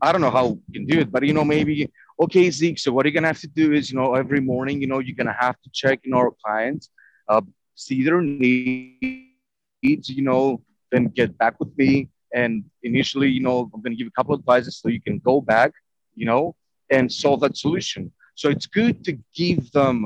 i 0.02 0.12
don't 0.12 0.22
know 0.22 0.32
how 0.32 0.46
you 0.68 0.74
can 0.74 0.86
do 0.86 1.00
it 1.00 1.12
but 1.12 1.22
you 1.28 1.34
know 1.34 1.44
maybe 1.44 1.92
okay, 2.22 2.52
Zeke, 2.52 2.78
so 2.78 2.92
what 2.92 3.06
you're 3.06 3.12
gonna 3.12 3.28
have 3.28 3.40
to 3.40 3.48
do 3.48 3.74
is, 3.74 3.92
you 3.92 3.98
know, 3.98 4.14
every 4.14 4.40
morning, 4.40 4.80
you 4.80 4.88
know, 4.88 5.00
you're 5.00 5.16
gonna 5.16 5.36
have 5.38 5.60
to 5.62 5.70
check 5.74 6.00
in 6.04 6.14
our 6.14 6.32
clients, 6.44 6.90
uh, 7.28 7.42
see 7.76 8.04
their 8.04 8.22
needs, 8.22 10.08
you 10.10 10.22
know, 10.22 10.62
then 10.92 11.06
get 11.08 11.36
back 11.38 11.60
with 11.60 11.76
me. 11.78 12.10
And 12.34 12.66
initially, 12.84 13.30
you 13.30 13.42
know, 13.42 13.70
I'm 13.74 13.82
gonna 13.82 13.96
give 13.96 14.06
you 14.06 14.14
a 14.16 14.18
couple 14.20 14.34
of 14.34 14.40
advices 14.42 14.78
so 14.78 14.90
you 14.90 15.02
can 15.02 15.20
go 15.20 15.42
back, 15.42 15.72
you 16.16 16.26
know, 16.26 16.56
and 16.90 17.12
solve 17.12 17.42
that 17.42 17.58
solution. 17.58 18.12
So 18.36 18.50
it's 18.50 18.66
good 18.66 19.04
to 19.06 19.18
give 19.36 19.72
them 19.72 19.98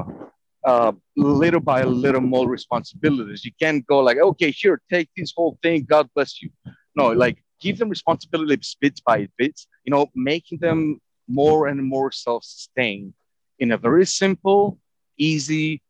uh, 0.65 0.93
little 1.15 1.59
by 1.59 1.83
little 1.83 2.21
more 2.21 2.49
responsibilities. 2.49 3.45
You 3.45 3.51
can't 3.61 3.85
go 3.85 3.99
like, 3.99 4.17
okay, 4.17 4.51
here, 4.51 4.81
take 4.89 5.09
this 5.15 5.33
whole 5.35 5.57
thing. 5.61 5.83
God 5.83 6.09
bless 6.15 6.41
you. 6.41 6.49
No, 6.95 7.11
like 7.11 7.37
give 7.61 7.77
them 7.77 7.89
responsibility 7.89 8.67
bit 8.81 8.99
by 9.05 9.27
bit, 9.37 9.59
you 9.83 9.91
know, 9.91 10.07
making 10.15 10.59
them 10.59 10.99
more 11.27 11.67
and 11.67 11.83
more 11.83 12.11
self-sustained 12.11 13.13
in 13.59 13.71
a 13.71 13.77
very 13.77 14.05
simple, 14.05 14.79
easy, 15.17 15.81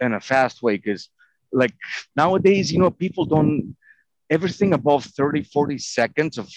and 0.00 0.14
a 0.14 0.20
fast 0.20 0.62
way. 0.62 0.76
Because 0.76 1.08
like 1.52 1.74
nowadays, 2.16 2.72
you 2.72 2.78
know, 2.78 2.90
people 2.90 3.24
don't 3.24 3.76
everything 4.30 4.72
above 4.72 5.04
30, 5.04 5.42
40 5.42 5.78
seconds 5.78 6.38
of 6.38 6.48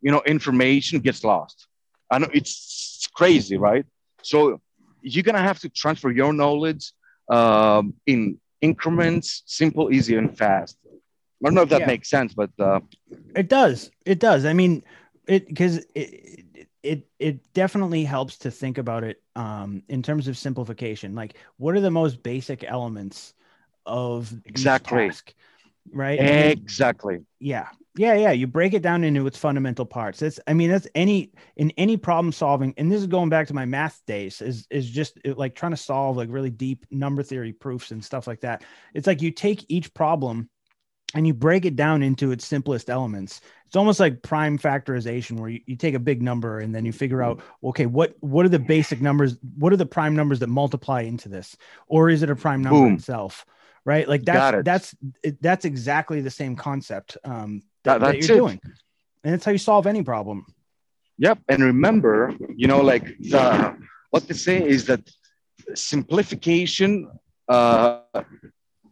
you 0.00 0.10
know 0.10 0.22
information 0.26 1.00
gets 1.00 1.24
lost. 1.24 1.66
I 2.10 2.18
know 2.18 2.28
it's 2.32 3.08
crazy, 3.14 3.56
right? 3.56 3.84
So 4.22 4.60
you're 5.02 5.22
gonna 5.24 5.42
have 5.42 5.60
to 5.60 5.68
transfer 5.68 6.10
your 6.10 6.32
knowledge 6.32 6.92
um, 7.30 7.94
in 8.06 8.38
increments, 8.60 9.42
simple, 9.46 9.92
easy, 9.92 10.16
and 10.16 10.36
fast. 10.36 10.78
I 10.86 11.48
don't 11.48 11.54
know 11.54 11.62
if 11.62 11.70
that 11.70 11.80
Yeah. 11.80 11.86
makes 11.86 12.08
sense, 12.10 12.34
but 12.34 12.50
uh, 12.58 12.80
It 13.34 13.48
does. 13.48 13.90
It 14.04 14.18
does. 14.18 14.44
I 14.44 14.52
mean, 14.52 14.82
it 15.26 15.46
because 15.48 15.78
it, 15.94 16.66
it 16.82 17.08
it 17.18 17.52
definitely 17.52 18.04
helps 18.04 18.38
to 18.38 18.50
think 18.50 18.78
about 18.78 19.04
it 19.04 19.22
um, 19.36 19.82
in 19.88 20.02
terms 20.02 20.28
of 20.28 20.36
simplification. 20.36 21.14
Like, 21.14 21.34
what 21.56 21.74
are 21.74 21.80
the 21.80 21.90
most 21.90 22.22
basic 22.22 22.64
elements 22.64 23.34
of 23.86 24.34
Exactly. 24.44 25.06
task, 25.06 25.34
right? 25.92 26.18
Exactly. 26.18 27.20
yeah, 27.40 27.68
yeah, 27.96 28.14
yeah. 28.14 28.32
You 28.32 28.46
break 28.46 28.74
it 28.74 28.82
down 28.82 29.04
into 29.04 29.26
its 29.26 29.38
fundamental 29.38 29.86
parts. 29.86 30.20
That's, 30.20 30.40
I 30.46 30.52
mean, 30.52 30.70
that's 30.70 30.88
any 30.94 31.32
in 31.56 31.70
any 31.72 31.96
problem 31.96 32.32
solving, 32.32 32.74
and 32.76 32.90
this 32.90 33.00
is 33.00 33.06
going 33.06 33.28
back 33.28 33.48
to 33.48 33.54
my 33.54 33.64
math 33.64 34.02
days. 34.06 34.40
Is 34.40 34.66
is 34.70 34.88
just 34.88 35.18
like 35.24 35.54
trying 35.54 35.72
to 35.72 35.76
solve 35.76 36.16
like 36.16 36.28
really 36.30 36.50
deep 36.50 36.86
number 36.90 37.22
theory 37.22 37.52
proofs 37.52 37.90
and 37.90 38.04
stuff 38.04 38.26
like 38.26 38.40
that. 38.40 38.64
It's 38.94 39.06
like 39.06 39.22
you 39.22 39.30
take 39.30 39.64
each 39.68 39.94
problem 39.94 40.48
and 41.14 41.26
you 41.26 41.34
break 41.34 41.64
it 41.64 41.76
down 41.76 42.02
into 42.02 42.32
its 42.32 42.44
simplest 42.44 42.90
elements. 42.90 43.40
It's 43.66 43.76
almost 43.76 44.00
like 44.00 44.22
prime 44.22 44.58
factorization, 44.58 45.38
where 45.38 45.50
you, 45.50 45.60
you 45.66 45.76
take 45.76 45.94
a 45.94 46.00
big 46.00 46.22
number 46.22 46.58
and 46.58 46.74
then 46.74 46.84
you 46.84 46.92
figure 46.92 47.22
out, 47.22 47.40
okay, 47.62 47.86
what 47.86 48.14
what 48.20 48.44
are 48.44 48.50
the 48.50 48.58
basic 48.58 49.00
numbers? 49.00 49.36
What 49.56 49.72
are 49.72 49.76
the 49.76 49.86
prime 49.86 50.16
numbers 50.16 50.40
that 50.40 50.48
multiply 50.48 51.02
into 51.02 51.28
this, 51.28 51.56
or 51.86 52.10
is 52.10 52.22
it 52.22 52.30
a 52.30 52.36
prime 52.36 52.62
number 52.62 52.86
Boom. 52.86 52.94
itself? 52.94 53.46
Right, 53.86 54.08
like 54.08 54.24
that's 54.24 54.64
that's 54.64 54.94
it, 55.22 55.42
that's 55.42 55.64
exactly 55.66 56.22
the 56.22 56.30
same 56.30 56.56
concept 56.56 57.18
um, 57.24 57.60
That- 57.84 58.00
that, 58.00 58.12
that 58.12 58.16
you're 58.16 58.36
it. 58.36 58.40
doing, 58.40 58.60
and 59.22 59.32
that's 59.34 59.44
how 59.44 59.52
you 59.52 59.58
solve 59.58 59.86
any 59.86 60.02
problem. 60.02 60.46
Yep. 61.18 61.38
And 61.48 61.62
remember, 61.62 62.34
you 62.56 62.66
know, 62.66 62.80
like 62.80 63.04
the 63.18 63.76
what 64.10 64.26
they 64.26 64.34
say 64.34 64.66
is 64.66 64.86
that 64.86 65.02
simplification, 65.74 67.08
uh, 67.48 68.00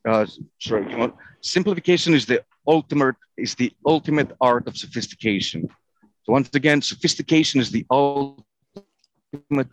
uh, 0.07 0.27
sorry, 0.61 0.91
you 0.91 0.99
know, 0.99 1.15
simplification 1.41 2.15
is 2.15 2.27
the 2.27 2.43
ultimate 2.67 3.17
is 3.37 3.55
the 3.55 3.73
ultimate 3.87 4.31
art 4.41 4.69
of 4.69 4.77
sophistication. 4.77 5.69
So 6.25 6.33
once 6.33 6.51
again, 6.55 6.83
sophistication 6.83 7.61
is 7.61 7.71
the 7.71 7.85
ultimate 7.91 8.45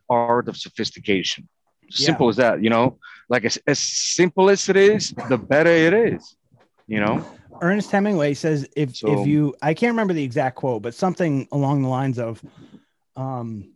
art 0.10 0.47
of 0.47 0.58
sophistication. 0.58 1.47
Simple 1.91 2.30
as 2.30 2.38
that, 2.38 2.63
you 2.63 2.69
know. 2.69 2.97
Like 3.30 3.45
as, 3.45 3.58
as 3.67 3.80
simple 3.80 4.49
as 4.49 4.69
it 4.69 4.78
is, 4.78 5.13
the 5.30 5.38
better 5.38 5.69
it 5.69 5.93
is. 5.93 6.36
You 6.88 6.99
know. 6.99 7.25
Ernest 7.62 7.91
Hemingway 7.91 8.34
says 8.34 8.67
if 8.75 8.95
So- 8.95 9.21
if 9.21 9.28
you 9.28 9.56
I 9.62 9.73
can't 9.73 9.91
remember 9.91 10.13
the 10.13 10.23
exact 10.23 10.56
quote, 10.56 10.82
but 10.82 10.93
something 10.93 11.47
along 11.52 11.82
the 11.82 11.89
lines 11.89 12.19
of 12.19 12.43
um 13.15 13.73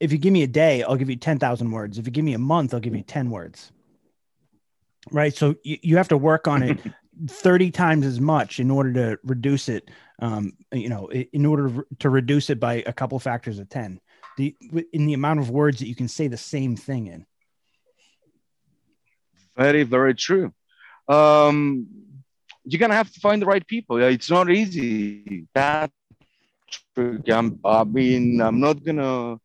if 0.00 0.12
you 0.12 0.18
give 0.18 0.32
me 0.32 0.42
a 0.42 0.46
day, 0.46 0.82
I'll 0.82 0.96
give 0.96 1.08
you 1.08 1.16
10,000 1.16 1.70
words. 1.70 1.98
If 1.98 2.04
you 2.06 2.12
give 2.12 2.24
me 2.24 2.34
a 2.34 2.38
month, 2.38 2.74
I'll 2.74 2.80
give 2.80 2.94
you 2.94 3.02
10 3.02 3.30
words. 3.30 3.72
Right? 5.10 5.34
So 5.34 5.54
you, 5.64 5.78
you 5.82 5.96
have 5.96 6.08
to 6.08 6.18
work 6.18 6.46
on 6.46 6.62
it 6.62 6.78
30 7.28 7.70
times 7.70 8.04
as 8.04 8.20
much 8.20 8.60
in 8.60 8.70
order 8.70 8.92
to 8.92 9.18
reduce 9.24 9.68
it 9.68 9.90
um 10.20 10.52
you 10.72 10.88
know, 10.88 11.10
in 11.10 11.44
order 11.46 11.84
to 11.98 12.10
reduce 12.10 12.50
it 12.50 12.58
by 12.60 12.84
a 12.86 12.92
couple 12.92 13.18
factors 13.18 13.58
of 13.58 13.68
10. 13.68 14.00
The 14.36 14.54
in 14.92 15.06
the 15.06 15.14
amount 15.14 15.40
of 15.40 15.50
words 15.50 15.78
that 15.78 15.88
you 15.88 15.94
can 15.94 16.08
say 16.08 16.28
the 16.28 16.36
same 16.36 16.76
thing 16.76 17.06
in. 17.06 17.26
Very, 19.56 19.82
very 19.84 20.14
true. 20.14 20.52
Um, 21.08 21.86
you're 22.64 22.78
gonna 22.80 22.94
have 22.94 23.12
to 23.12 23.20
find 23.20 23.40
the 23.40 23.46
right 23.46 23.66
people. 23.66 24.00
Yeah, 24.00 24.08
It's 24.08 24.30
not 24.30 24.50
easy. 24.50 25.46
That 25.54 25.90
I'm, 26.98 27.58
I 27.64 27.84
mean, 27.84 28.40
I'm 28.40 28.60
not 28.60 28.84
gonna, 28.84 29.38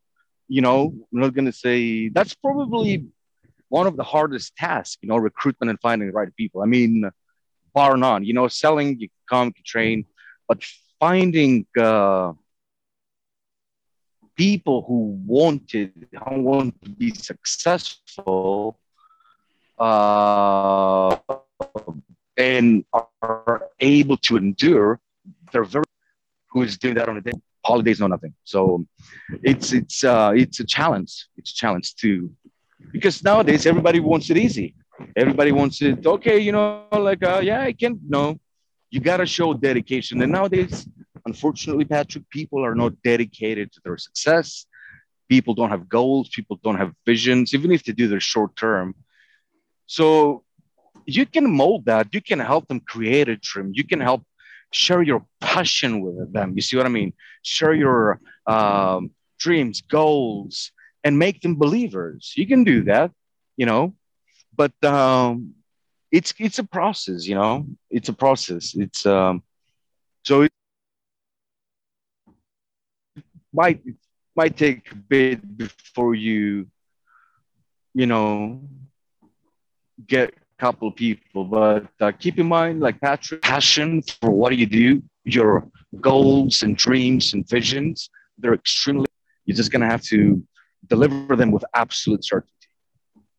you 0.48 0.62
know, 0.62 0.94
I'm 1.14 1.20
not 1.20 1.34
gonna 1.34 1.52
say 1.52 2.10
that's 2.10 2.34
probably 2.34 3.06
one 3.70 3.88
of 3.88 3.96
the 3.96 4.04
hardest 4.04 4.56
tasks. 4.56 4.98
You 5.02 5.10
know, 5.10 5.18
recruitment 5.18 5.70
and 5.70 5.80
finding 5.80 6.08
the 6.08 6.14
right 6.14 6.36
people. 6.36 6.62
I 6.62 6.66
mean, 6.66 7.10
bar 7.74 7.96
none. 7.98 8.24
You 8.26 8.34
know, 8.34 8.48
selling 8.48 9.00
you 9.00 9.10
come, 9.30 9.54
you 9.56 9.64
train, 9.64 10.06
but 10.48 10.64
finding 11.00 11.66
uh, 11.80 12.34
people 14.36 14.84
who 14.88 15.20
wanted, 15.26 16.08
who 16.28 16.42
want 16.42 16.82
to 16.84 16.90
be 16.90 17.12
successful 17.12 18.81
uh, 19.82 21.18
and 22.38 22.86
are 22.94 23.70
able 23.80 24.18
to 24.18 24.38
endure, 24.38 25.00
they're 25.52 25.64
very 25.64 25.86
who 26.52 26.62
is 26.62 26.78
doing 26.78 26.96
that 26.96 27.08
on 27.10 27.18
a 27.18 27.22
day. 27.22 27.32
Holidays, 27.66 28.00
no 28.00 28.08
nothing. 28.08 28.34
So 28.44 28.86
it's 29.44 29.68
it's 29.74 30.04
uh, 30.04 30.32
it's 30.36 30.60
a 30.60 30.66
challenge. 30.66 31.28
It's 31.38 31.52
a 31.52 31.56
challenge 31.56 31.96
too, 31.96 32.20
because 32.92 33.24
nowadays 33.24 33.66
everybody 33.66 34.00
wants 34.00 34.30
it 34.30 34.38
easy. 34.38 34.76
Everybody 35.16 35.52
wants 35.52 35.82
it. 35.82 36.06
Okay, 36.06 36.38
you 36.40 36.52
know, 36.52 36.86
like 36.92 37.24
uh, 37.24 37.42
yeah, 37.44 37.62
I 37.62 37.74
can't. 37.74 38.00
No, 38.08 38.40
you 38.92 39.00
gotta 39.00 39.26
show 39.26 39.54
dedication. 39.54 40.22
And 40.22 40.32
nowadays, 40.32 40.88
unfortunately, 41.26 41.86
Patrick, 41.86 42.30
people 42.30 42.64
are 42.64 42.76
not 42.76 42.94
dedicated 43.04 43.72
to 43.74 43.80
their 43.84 43.98
success. 43.98 44.66
People 45.30 45.54
don't 45.54 45.70
have 45.70 45.88
goals. 45.88 46.30
People 46.30 46.60
don't 46.64 46.78
have 46.84 46.92
visions, 47.06 47.54
even 47.54 47.72
if 47.72 47.84
they 47.84 47.94
do 47.94 48.08
their 48.08 48.26
short 48.34 48.56
term. 48.56 48.94
So 49.92 50.46
you 51.06 51.26
can 51.26 51.52
mold 51.52 51.84
that. 51.88 52.14
You 52.14 52.22
can 52.22 52.40
help 52.40 52.70
them 52.70 52.80
create 52.80 53.28
a 53.28 53.36
dream. 53.36 53.72
You 53.74 53.84
can 53.84 54.00
help 54.00 54.24
share 54.72 55.02
your 55.02 55.26
passion 55.42 56.00
with 56.00 56.32
them. 56.32 56.54
You 56.56 56.62
see 56.62 56.78
what 56.78 56.86
I 56.86 56.90
mean? 56.90 57.12
Share 57.44 57.74
your 57.74 58.22
um, 58.48 59.12
dreams, 59.38 59.82
goals, 59.82 60.72
and 61.04 61.20
make 61.20 61.42
them 61.42 61.58
believers. 61.58 62.32
You 62.38 62.48
can 62.48 62.64
do 62.64 62.86
that, 62.86 63.12
you 63.58 63.66
know. 63.66 63.94
But 64.56 64.72
um, 64.86 65.56
it's 66.10 66.34
it's 66.40 66.60
a 66.60 66.64
process, 66.64 67.28
you 67.28 67.36
know. 67.36 67.68
It's 67.90 68.08
a 68.08 68.14
process. 68.14 68.74
It's 68.76 69.06
um, 69.06 69.44
so 70.24 70.44
it 70.44 70.52
might 73.52 73.82
it 73.86 73.96
might 74.38 74.56
take 74.56 74.90
a 74.94 74.96
bit 74.96 75.58
before 75.58 76.16
you, 76.16 76.68
you 77.94 78.06
know, 78.06 78.62
get 80.08 80.30
a 80.30 80.34
couple 80.60 80.88
of 80.88 80.96
people, 80.96 81.46
but 81.46 81.88
uh, 82.00 82.12
keep 82.12 82.40
in 82.40 82.48
mind, 82.48 82.80
like 82.80 83.00
Patrick, 83.02 83.42
passion 83.42 84.02
for 84.02 84.32
what 84.32 84.56
you 84.58 84.66
do, 84.66 85.02
your 85.24 85.68
goals 86.00 86.64
and 86.64 86.78
dreams 86.78 87.34
and 87.34 87.48
visions, 87.48 88.10
they're 88.38 88.54
extremely, 88.54 89.08
you're 89.46 89.56
just 89.58 89.72
going 89.72 89.82
to 89.82 89.88
have 89.88 90.04
to 90.04 90.44
deliver 90.88 91.36
them 91.36 91.52
with 91.52 91.64
absolute 91.74 92.24
certainty. 92.24 92.54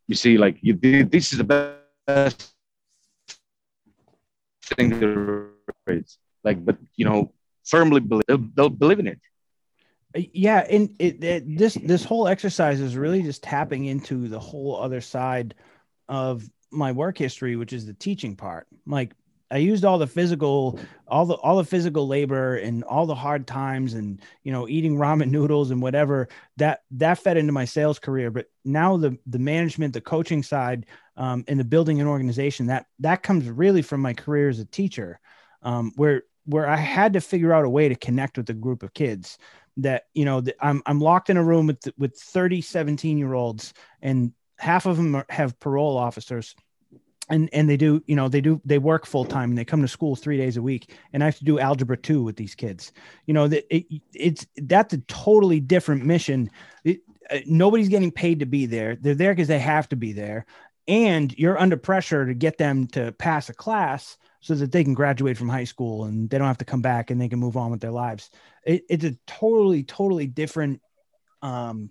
You 0.06 0.14
see, 0.14 0.38
like, 0.38 0.58
you, 0.60 0.74
this 0.74 1.32
is 1.32 1.38
the 1.38 1.44
best 2.06 2.52
thing 4.64 5.00
there 5.00 5.48
is. 5.86 6.18
Like, 6.44 6.64
but, 6.64 6.76
you 6.96 7.04
know, 7.04 7.32
firmly 7.64 8.00
believe, 8.00 8.54
they'll 8.54 8.68
believe 8.68 8.98
in 8.98 9.06
it. 9.06 9.20
yeah 10.32 10.66
and 10.68 10.94
it, 10.98 11.24
it 11.24 11.56
this 11.56 11.74
this 11.74 12.04
whole 12.04 12.28
exercise 12.28 12.80
is 12.80 12.96
really 12.96 13.22
just 13.22 13.42
tapping 13.42 13.86
into 13.86 14.28
the 14.28 14.38
whole 14.38 14.76
other 14.76 15.00
side 15.00 15.54
of 16.12 16.46
my 16.70 16.92
work 16.92 17.16
history 17.16 17.56
which 17.56 17.72
is 17.72 17.86
the 17.86 17.94
teaching 17.94 18.36
part. 18.36 18.66
Like 18.86 19.14
i 19.50 19.56
used 19.56 19.84
all 19.84 19.98
the 19.98 20.06
physical 20.06 20.78
all 21.06 21.26
the 21.26 21.34
all 21.34 21.56
the 21.58 21.64
physical 21.64 22.06
labor 22.06 22.56
and 22.56 22.84
all 22.84 23.04
the 23.04 23.14
hard 23.14 23.46
times 23.46 23.92
and 23.92 24.22
you 24.44 24.52
know 24.52 24.66
eating 24.66 24.96
ramen 24.96 25.30
noodles 25.36 25.70
and 25.70 25.82
whatever 25.82 26.28
that 26.56 26.82
that 26.90 27.18
fed 27.18 27.36
into 27.36 27.52
my 27.52 27.64
sales 27.64 27.98
career. 27.98 28.30
But 28.30 28.46
now 28.64 28.98
the 28.98 29.18
the 29.26 29.38
management 29.38 29.94
the 29.94 30.00
coaching 30.02 30.42
side 30.42 30.86
um, 31.16 31.44
and 31.48 31.58
the 31.58 31.64
building 31.64 32.00
an 32.00 32.06
organization 32.06 32.66
that 32.66 32.86
that 33.00 33.22
comes 33.22 33.48
really 33.48 33.82
from 33.82 34.00
my 34.00 34.12
career 34.12 34.50
as 34.50 34.58
a 34.58 34.66
teacher 34.66 35.18
um, 35.62 35.92
where 35.96 36.22
where 36.44 36.68
i 36.68 36.76
had 36.76 37.14
to 37.14 37.20
figure 37.20 37.54
out 37.54 37.64
a 37.64 37.70
way 37.70 37.88
to 37.88 37.94
connect 37.94 38.36
with 38.36 38.50
a 38.50 38.54
group 38.54 38.82
of 38.82 38.92
kids 38.92 39.38
that 39.78 40.04
you 40.12 40.24
know 40.24 40.40
that 40.40 40.56
I'm 40.60 40.82
I'm 40.84 41.00
locked 41.00 41.30
in 41.30 41.36
a 41.36 41.44
room 41.44 41.66
with 41.66 41.82
with 41.96 42.18
30 42.18 42.60
17 42.60 43.16
year 43.16 43.32
olds 43.32 43.72
and 44.02 44.32
half 44.62 44.86
of 44.86 44.96
them 44.96 45.14
are, 45.14 45.26
have 45.28 45.58
parole 45.60 45.96
officers 45.96 46.54
and 47.28 47.48
and 47.52 47.68
they 47.68 47.76
do 47.76 48.02
you 48.06 48.16
know 48.16 48.28
they 48.28 48.40
do 48.40 48.60
they 48.64 48.78
work 48.78 49.06
full 49.06 49.24
time 49.24 49.50
and 49.50 49.58
they 49.58 49.64
come 49.64 49.82
to 49.82 49.88
school 49.88 50.16
three 50.16 50.36
days 50.36 50.56
a 50.56 50.62
week 50.62 50.92
and 51.12 51.22
i 51.22 51.26
have 51.26 51.38
to 51.38 51.44
do 51.44 51.58
algebra 51.58 51.96
2 51.96 52.22
with 52.22 52.36
these 52.36 52.54
kids. 52.54 52.92
You 53.26 53.34
know 53.34 53.48
that 53.48 53.74
it, 53.74 53.86
it's 54.14 54.46
that's 54.56 54.94
a 54.94 54.98
totally 54.98 55.60
different 55.60 56.04
mission. 56.04 56.50
It, 56.84 57.00
uh, 57.30 57.38
nobody's 57.46 57.88
getting 57.88 58.10
paid 58.10 58.40
to 58.40 58.46
be 58.46 58.66
there. 58.66 58.96
They're 58.96 59.14
there 59.14 59.32
because 59.32 59.48
they 59.48 59.58
have 59.58 59.88
to 59.90 59.96
be 59.96 60.12
there. 60.12 60.46
And 60.88 61.32
you're 61.38 61.58
under 61.58 61.76
pressure 61.76 62.26
to 62.26 62.34
get 62.34 62.58
them 62.58 62.88
to 62.88 63.12
pass 63.12 63.48
a 63.48 63.54
class 63.54 64.18
so 64.40 64.54
that 64.56 64.72
they 64.72 64.82
can 64.82 64.94
graduate 64.94 65.38
from 65.38 65.48
high 65.48 65.64
school 65.64 66.04
and 66.04 66.28
they 66.28 66.36
don't 66.36 66.48
have 66.48 66.58
to 66.58 66.64
come 66.64 66.82
back 66.82 67.10
and 67.10 67.20
they 67.20 67.28
can 67.28 67.38
move 67.38 67.56
on 67.56 67.70
with 67.70 67.80
their 67.80 67.92
lives. 67.92 68.30
It, 68.66 68.84
it's 68.90 69.04
a 69.04 69.16
totally 69.26 69.84
totally 69.84 70.26
different 70.26 70.80
um, 71.40 71.90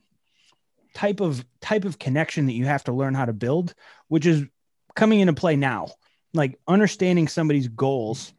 type 0.93 1.19
of 1.19 1.45
type 1.61 1.85
of 1.85 1.99
connection 1.99 2.45
that 2.47 2.53
you 2.53 2.65
have 2.65 2.83
to 2.83 2.91
learn 2.91 3.13
how 3.13 3.25
to 3.25 3.33
build 3.33 3.73
which 4.07 4.25
is 4.25 4.43
coming 4.95 5.19
into 5.19 5.33
play 5.33 5.55
now 5.55 5.87
like 6.33 6.59
understanding 6.67 7.27
somebody's 7.27 7.67
goals 7.67 8.33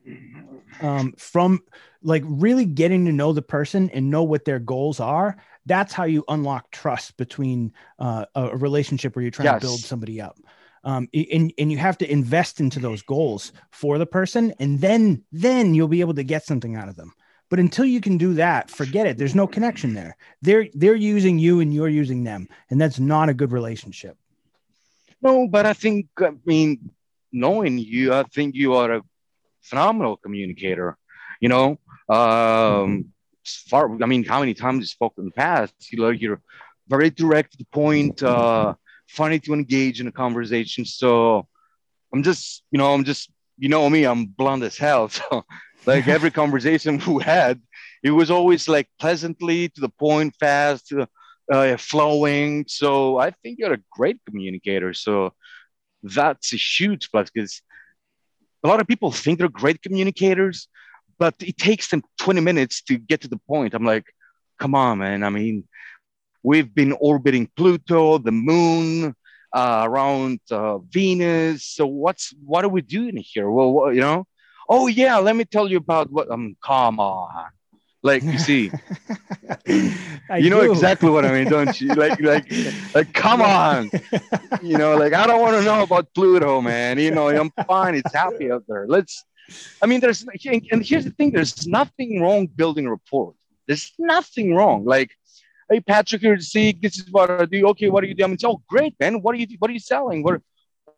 um, 0.80 1.12
from 1.16 1.60
like 2.02 2.22
really 2.26 2.64
getting 2.64 3.04
to 3.06 3.12
know 3.12 3.32
the 3.32 3.42
person 3.42 3.90
and 3.90 4.10
know 4.10 4.22
what 4.22 4.44
their 4.44 4.58
goals 4.58 5.00
are. 5.00 5.36
That's 5.66 5.92
how 5.92 6.04
you 6.04 6.24
unlock 6.28 6.70
trust 6.70 7.16
between 7.16 7.72
uh, 7.98 8.26
a 8.34 8.56
relationship 8.56 9.14
where 9.14 9.22
you're 9.22 9.30
trying 9.30 9.46
Yes. 9.46 9.60
to 9.60 9.66
build 9.66 9.80
somebody 9.80 10.20
up. 10.20 10.36
Um, 10.84 11.08
and, 11.14 11.52
and 11.58 11.70
you 11.70 11.78
have 11.78 11.96
to 11.98 12.10
invest 12.10 12.58
into 12.60 12.80
those 12.80 13.02
goals 13.02 13.52
for 13.70 13.98
the 13.98 14.06
person 14.06 14.52
and 14.58 14.80
then 14.80 15.22
then 15.30 15.74
you'll 15.74 15.86
be 15.86 16.00
able 16.00 16.14
to 16.14 16.24
get 16.24 16.44
something 16.44 16.74
out 16.74 16.88
of 16.88 16.96
them 16.96 17.12
but 17.52 17.60
until 17.60 17.84
you 17.84 18.00
can 18.00 18.16
do 18.16 18.32
that 18.34 18.70
forget 18.70 19.04
it 19.06 19.18
there's 19.18 19.34
no 19.42 19.46
connection 19.46 19.92
there 19.92 20.16
they're 20.40 20.66
they're 20.80 21.02
using 21.16 21.38
you 21.38 21.60
and 21.60 21.74
you're 21.74 21.94
using 22.02 22.24
them 22.24 22.48
and 22.70 22.80
that's 22.80 22.98
not 22.98 23.28
a 23.28 23.34
good 23.40 23.52
relationship 23.52 24.16
No, 25.22 25.46
but 25.46 25.66
I 25.66 25.72
think, 25.72 26.08
I 26.18 26.32
mean, 26.44 26.90
knowing 27.30 27.78
you, 27.78 28.12
I 28.12 28.24
think 28.24 28.54
you 28.54 28.74
are 28.74 28.90
a 28.92 29.02
phenomenal 29.62 30.16
communicator. 30.16 30.98
You 31.40 31.48
know, 31.48 31.78
um, 32.08 33.12
far, 33.44 33.90
I 34.02 34.06
mean, 34.06 34.24
how 34.24 34.40
many 34.40 34.54
times 34.54 34.80
you 34.80 34.86
spoke 34.86 35.14
in 35.18 35.24
the 35.24 35.30
past? 35.30 35.74
You 35.90 36.00
know, 36.00 36.10
you're 36.10 36.40
very 36.88 37.10
direct 37.10 37.52
to 37.52 37.58
the 37.58 37.64
point, 37.66 38.22
uh, 38.22 38.74
funny 39.06 39.38
to 39.40 39.54
engage 39.54 40.00
in 40.00 40.08
a 40.08 40.12
conversation. 40.12 40.84
So 40.84 41.46
I'm 42.12 42.22
just, 42.22 42.64
you 42.72 42.78
know, 42.78 42.92
I'm 42.92 43.04
just, 43.04 43.30
you 43.58 43.68
know 43.68 43.88
me, 43.88 44.04
I'm 44.04 44.26
blunt 44.26 44.64
as 44.64 44.76
hell. 44.76 45.08
So 45.18 45.44
like 45.86 46.08
every 46.08 46.30
conversation 46.30 47.00
we 47.06 47.22
had, 47.22 47.60
it 48.02 48.10
was 48.10 48.30
always 48.30 48.68
like 48.68 48.88
pleasantly 48.98 49.68
to 49.70 49.80
the 49.80 49.88
point, 49.88 50.34
fast, 50.38 50.92
uh, 51.52 51.76
flowing. 51.76 52.64
So 52.68 53.18
I 53.18 53.30
think 53.30 53.58
you're 53.58 53.74
a 53.74 53.82
great 53.90 54.18
communicator. 54.26 54.92
So 54.94 55.32
that's 56.02 56.52
a 56.52 56.56
huge 56.56 57.10
plus 57.10 57.30
because 57.30 57.62
a 58.64 58.68
lot 58.68 58.80
of 58.80 58.86
people 58.86 59.10
think 59.10 59.38
they're 59.38 59.48
great 59.48 59.82
communicators, 59.82 60.68
but 61.18 61.34
it 61.40 61.56
takes 61.56 61.88
them 61.88 62.02
20 62.20 62.40
minutes 62.40 62.82
to 62.82 62.96
get 62.98 63.20
to 63.22 63.28
the 63.28 63.38
point. 63.48 63.74
I'm 63.74 63.84
like, 63.84 64.06
come 64.58 64.74
on, 64.74 64.98
man. 64.98 65.22
I 65.22 65.30
mean, 65.30 65.64
we've 66.42 66.72
been 66.72 66.92
orbiting 67.00 67.50
Pluto, 67.56 68.18
the 68.18 68.32
moon, 68.32 69.14
uh, 69.52 69.82
around 69.84 70.40
uh, 70.50 70.78
Venus. 70.78 71.64
So 71.64 71.86
what's 71.86 72.32
what 72.44 72.64
are 72.64 72.68
we 72.68 72.82
doing 72.82 73.16
here? 73.16 73.50
Well, 73.50 73.72
what, 73.72 73.94
you 73.94 74.00
know, 74.00 74.26
oh 74.68 74.86
yeah, 74.86 75.18
let 75.18 75.36
me 75.36 75.44
tell 75.44 75.70
you 75.70 75.78
about 75.78 76.10
what. 76.10 76.30
Um, 76.30 76.56
come 76.62 77.00
on, 77.00 77.50
like 78.02 78.22
you 78.22 78.38
see, 78.38 78.70
you 79.66 80.50
know 80.50 80.62
do. 80.62 80.72
exactly 80.72 81.10
what 81.10 81.24
I 81.24 81.32
mean, 81.32 81.48
don't 81.48 81.80
you? 81.80 81.94
Like, 81.94 82.20
like, 82.20 82.52
like, 82.94 83.12
come 83.12 83.42
on, 83.42 83.90
you 84.62 84.76
know, 84.76 84.96
like 84.96 85.12
I 85.12 85.26
don't 85.26 85.40
want 85.40 85.56
to 85.56 85.62
know 85.62 85.82
about 85.82 86.12
Pluto, 86.14 86.60
man. 86.60 86.98
You 86.98 87.12
know, 87.12 87.28
I'm 87.28 87.52
fine. 87.66 87.94
It's 87.94 88.14
happy 88.14 88.50
out 88.50 88.64
there. 88.66 88.86
Let's. 88.88 89.24
I 89.82 89.86
mean, 89.86 90.00
there's 90.00 90.24
and 90.24 90.84
here's 90.84 91.04
the 91.04 91.10
thing: 91.10 91.30
there's 91.30 91.66
nothing 91.66 92.20
wrong 92.20 92.46
building 92.46 92.88
rapport. 92.88 93.34
There's 93.66 93.92
nothing 93.98 94.54
wrong. 94.54 94.84
Like, 94.84 95.10
hey, 95.70 95.80
Patrick, 95.80 96.22
you're 96.22 96.38
sick. 96.40 96.80
This 96.80 96.98
is 96.98 97.10
what 97.10 97.30
I 97.30 97.44
do. 97.44 97.68
Okay, 97.68 97.88
what 97.90 98.02
are 98.02 98.06
you 98.06 98.14
doing? 98.14 98.32
It's 98.32 98.44
oh, 98.44 98.62
great, 98.68 98.94
man. 98.98 99.22
What 99.22 99.34
are 99.34 99.38
you? 99.38 99.46
What 99.58 99.70
are 99.70 99.74
you 99.74 99.80
selling? 99.80 100.22
What? 100.22 100.40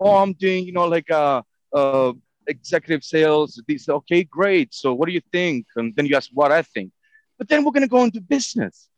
Oh, 0.00 0.16
I'm 0.16 0.32
doing. 0.32 0.64
You 0.64 0.72
know, 0.72 0.86
like 0.86 1.10
uh, 1.10 1.42
uh, 1.72 2.12
executive 2.46 3.04
sales. 3.04 3.62
These. 3.66 3.88
Okay, 3.88 4.24
great. 4.24 4.74
So, 4.74 4.94
what 4.94 5.06
do 5.06 5.12
you 5.12 5.22
think? 5.32 5.66
And 5.76 5.94
then 5.96 6.06
you 6.06 6.16
ask 6.16 6.30
what 6.32 6.52
I 6.52 6.62
think. 6.62 6.90
But 7.38 7.48
then 7.48 7.64
we're 7.64 7.72
gonna 7.72 7.88
go 7.88 8.04
into 8.04 8.20
business 8.20 8.88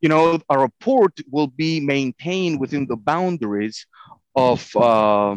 you 0.00 0.08
know, 0.08 0.38
a 0.48 0.58
report 0.58 1.18
will 1.30 1.46
be 1.46 1.80
maintained 1.80 2.60
within 2.60 2.86
the 2.86 2.96
boundaries 2.96 3.86
of, 4.34 4.74
uh, 4.76 5.36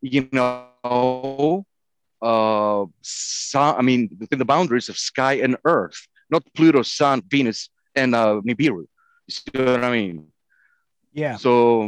you 0.00 0.28
know, 0.30 1.64
uh, 2.20 2.84
sun, 3.02 3.74
I 3.76 3.82
mean, 3.82 4.10
within 4.20 4.38
the 4.38 4.44
boundaries 4.44 4.88
of 4.88 4.98
sky 4.98 5.34
and 5.34 5.56
earth, 5.64 6.06
not 6.30 6.42
Pluto, 6.54 6.82
Sun, 6.82 7.22
Venus, 7.28 7.70
and 7.94 8.14
uh, 8.14 8.40
Nibiru. 8.46 8.84
You 9.26 9.30
see 9.30 9.50
what 9.54 9.84
I 9.84 9.90
mean? 9.90 10.28
yeah 11.12 11.36
So, 11.36 11.82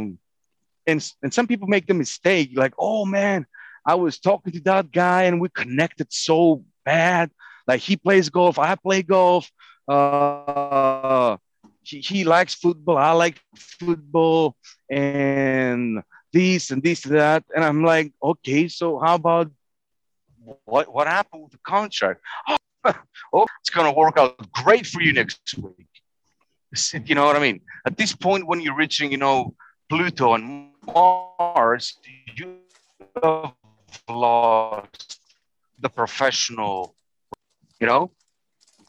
and, 0.87 1.11
and 1.21 1.33
some 1.33 1.47
people 1.47 1.67
make 1.67 1.85
the 1.85 1.93
mistake 1.93 2.51
like, 2.55 2.73
oh 2.79 3.05
man, 3.05 3.45
I 3.87 3.95
was 3.95 4.19
talking 4.19 4.51
to 4.51 4.59
that 4.61 4.91
guy 4.91 5.23
and 5.23 5.39
we 5.39 5.47
connected 5.47 6.11
so 6.11 6.65
bad. 6.83 7.31
Like 7.65 7.79
he 7.79 7.95
plays 7.95 8.29
golf, 8.29 8.59
I 8.59 8.75
play 8.75 9.01
golf. 9.01 9.49
Uh, 9.87 11.37
he, 11.83 12.01
he 12.01 12.23
likes 12.25 12.53
football, 12.53 12.97
I 12.97 13.11
like 13.11 13.41
football, 13.55 14.57
and 14.89 16.03
this 16.33 16.71
and 16.71 16.83
this 16.83 17.05
and 17.05 17.15
that. 17.15 17.45
And 17.55 17.63
I'm 17.63 17.83
like, 17.85 18.11
okay, 18.21 18.67
so 18.67 18.99
how 18.99 19.15
about 19.15 19.49
what 20.65 20.93
what 20.93 21.07
happened 21.07 21.43
with 21.43 21.53
the 21.53 21.59
contract? 21.65 22.19
Oh, 22.49 22.57
oh 23.33 23.45
it's 23.61 23.69
gonna 23.69 23.93
work 23.93 24.17
out 24.17 24.35
great 24.51 24.85
for 24.85 25.01
you 25.01 25.13
next 25.13 25.55
week. 25.57 25.87
You 27.05 27.15
know 27.15 27.25
what 27.25 27.37
I 27.37 27.39
mean? 27.39 27.61
At 27.85 27.95
this 27.95 28.13
point, 28.13 28.45
when 28.45 28.59
you're 28.59 28.75
reaching, 28.75 29.09
you 29.11 29.17
know, 29.17 29.55
Pluto 29.89 30.33
and 30.33 30.71
Mars, 30.85 31.97
you 32.35 32.57
have 33.23 33.53
lost 34.09 35.19
the 35.79 35.89
professional, 35.89 36.95
you 37.79 37.87
know? 37.87 38.11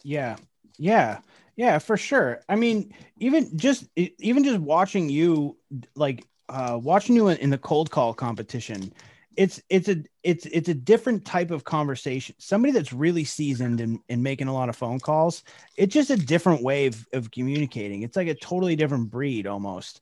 Yeah. 0.03 0.37
Yeah. 0.79 1.19
Yeah, 1.57 1.79
for 1.79 1.97
sure. 1.97 2.41
I 2.49 2.55
mean, 2.55 2.95
even 3.19 3.59
just 3.59 3.89
even 3.97 4.45
just 4.45 4.61
watching 4.61 5.09
you 5.09 5.57
like 5.97 6.25
uh 6.49 6.79
watching 6.81 7.17
you 7.17 7.29
in, 7.29 7.37
in 7.39 7.51
the 7.51 7.59
cold 7.59 7.91
call 7.91 8.15
competition, 8.15 8.93
it's 9.37 9.61
it's 9.69 9.89
a 9.89 10.03
it's 10.23 10.47
it's 10.47 10.69
a 10.69 10.75
different 10.75 11.25
type 11.25 11.51
of 11.51 11.65
conversation. 11.65 12.37
Somebody 12.39 12.73
that's 12.73 12.93
really 12.93 13.25
seasoned 13.25 13.81
in, 13.81 14.01
in 14.09 14.23
making 14.23 14.47
a 14.49 14.53
lot 14.53 14.69
of 14.69 14.77
phone 14.77 15.01
calls, 15.01 15.43
it's 15.77 15.95
just 15.95 16.11
a 16.11 16.17
different 16.17 16.63
way 16.63 16.87
of, 16.87 17.07
of 17.13 17.31
communicating. 17.31 18.03
It's 18.03 18.17
like 18.17 18.29
a 18.29 18.35
totally 18.35 18.77
different 18.77 19.11
breed 19.11 19.47
almost. 19.47 20.01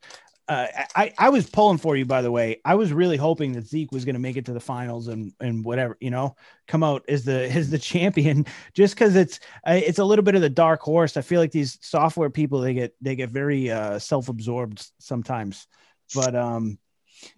Uh, 0.49 0.67
I, 0.95 1.13
I 1.19 1.29
was 1.31 1.51
pulling 1.51 1.79
for 1.79 1.97
you, 1.97 2.05
by 2.05 2.23
the 2.23 2.31
way. 2.31 2.61
I 2.65 2.77
was 2.77 2.93
really 2.93 3.17
hoping 3.17 3.53
that 3.53 3.67
Zeke 3.67 3.91
was 3.91 4.05
going 4.05 4.15
to 4.15 4.21
make 4.21 4.37
it 4.37 4.45
to 4.47 4.53
the 4.53 4.61
finals 4.61 5.09
and 5.09 5.33
and 5.41 5.65
whatever, 5.65 5.97
you 6.01 6.11
know, 6.11 6.37
come 6.69 6.85
out 6.85 7.05
as 7.09 7.25
the 7.25 7.51
as 7.57 7.71
the 7.71 7.79
champion. 7.79 8.47
Just 8.73 8.95
because 8.95 9.17
it's 9.17 9.41
uh, 9.67 9.81
it's 9.85 9.99
a 9.99 10.05
little 10.05 10.23
bit 10.23 10.37
of 10.37 10.43
the 10.43 10.51
dark 10.51 10.81
horse. 10.81 11.17
I 11.17 11.23
feel 11.23 11.41
like 11.41 11.51
these 11.51 11.79
software 11.81 12.31
people 12.31 12.61
they 12.61 12.75
get 12.75 12.95
they 13.01 13.17
get 13.17 13.31
very 13.31 13.71
uh, 13.71 13.99
self 13.99 14.29
absorbed 14.29 14.87
sometimes. 15.01 15.67
But 16.15 16.37
um, 16.37 16.79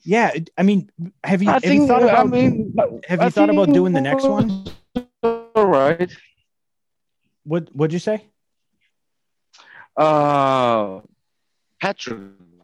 yeah, 0.02 0.32
I 0.58 0.62
mean, 0.62 0.90
have 1.24 1.42
you 1.42 1.48
I 1.48 1.54
have 1.54 1.64
you 1.64 1.70
think, 1.70 1.88
thought 1.88 2.02
I 2.02 2.08
about 2.08 2.28
mean, 2.28 2.74
have 3.08 3.20
I 3.20 3.24
you 3.26 3.30
thought 3.30 3.50
about 3.50 3.72
doing 3.72 3.94
the 3.94 4.02
next 4.02 4.24
one? 4.24 4.66
All 5.22 5.66
right. 5.66 6.10
What 7.44 7.74
what'd 7.74 7.94
you 7.94 7.98
say? 7.98 8.26
Uh, 9.96 11.00
Patrick, 11.80 12.18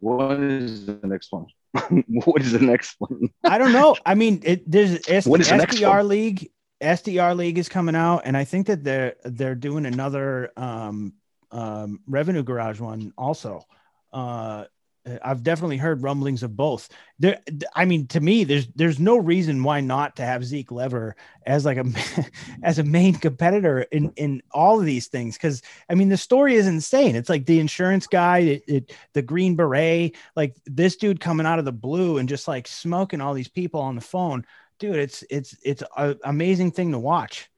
what 0.05 0.39
is 0.41 0.87
the 0.87 1.01
next 1.05 1.33
one? 1.33 1.47
what 2.25 2.43
is 2.43 2.53
the 2.53 2.59
next 2.61 2.97
one? 2.99 3.29
I 3.43 3.57
don't 3.59 3.73
know. 3.73 3.97
I 4.05 4.15
mean, 4.15 4.43
it, 4.45 4.71
there's 4.71 5.01
S- 5.09 5.27
When 5.27 5.41
is 5.41 5.49
the 5.49 5.55
SDR? 5.57 6.07
League. 6.07 6.51
SDR 6.83 7.35
League 7.35 7.57
is 7.57 7.69
coming 7.71 7.95
out, 7.95 8.23
and 8.27 8.37
I 8.37 8.45
think 8.45 8.67
that 8.67 8.85
they're 8.85 9.15
they're 9.25 9.55
doing 9.55 9.87
another 9.87 10.53
um, 10.57 11.15
um, 11.51 12.01
Revenue 12.07 12.43
Garage 12.43 12.81
one 12.81 13.13
also. 13.17 13.65
Uh, 14.13 14.67
Uh, 15.07 15.19
I've 15.23 15.43
definitely 15.43 15.77
heard 15.77 16.03
rumblings 16.03 16.43
of 16.43 16.57
both. 16.57 16.89
There, 17.19 17.41
I 17.75 17.85
mean, 17.85 18.07
to 18.09 18.21
me, 18.21 18.45
there's 18.45 18.67
there's 18.75 18.99
no 18.99 19.17
reason 19.17 19.63
why 19.63 19.81
not 19.81 20.17
to 20.17 20.25
have 20.25 20.45
Zeke 20.45 20.71
Lever 20.71 21.17
as 21.47 21.65
like 21.65 21.79
a 21.79 21.85
as 22.63 22.79
a 22.79 22.85
main 22.85 23.15
competitor 23.15 23.83
in 23.83 24.13
in 24.17 24.43
all 24.51 24.81
of 24.81 24.87
these 24.87 25.09
things. 25.09 25.37
Because 25.37 25.63
I 25.89 25.95
mean, 25.95 26.09
the 26.09 26.17
story 26.17 26.55
is 26.55 26.67
insane. 26.67 27.17
It's 27.17 27.29
like 27.29 27.47
the 27.47 27.61
insurance 27.61 28.07
guy, 28.07 28.39
it, 28.39 28.65
it, 28.67 28.93
the 29.13 29.23
Green 29.23 29.57
Beret, 29.57 30.17
like 30.37 30.57
this 30.67 30.97
dude 30.97 31.21
coming 31.21 31.47
out 31.47 31.59
of 31.59 31.65
the 31.65 31.73
blue 31.73 32.19
and 32.19 32.29
just 32.29 32.49
like 32.49 32.67
smoking 32.67 33.21
all 33.21 33.35
these 33.35 33.49
people 33.49 33.81
on 33.81 33.95
the 33.95 34.01
phone, 34.01 34.47
dude. 34.79 34.97
It's 34.97 35.25
it's 35.31 35.57
it's 35.63 35.83
an 35.97 36.19
amazing 36.25 36.73
thing 36.73 36.93
to 36.93 36.99
watch. 36.99 37.51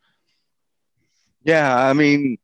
Yeah, 1.43 1.79
I 1.79 1.93
mean, 1.93 2.39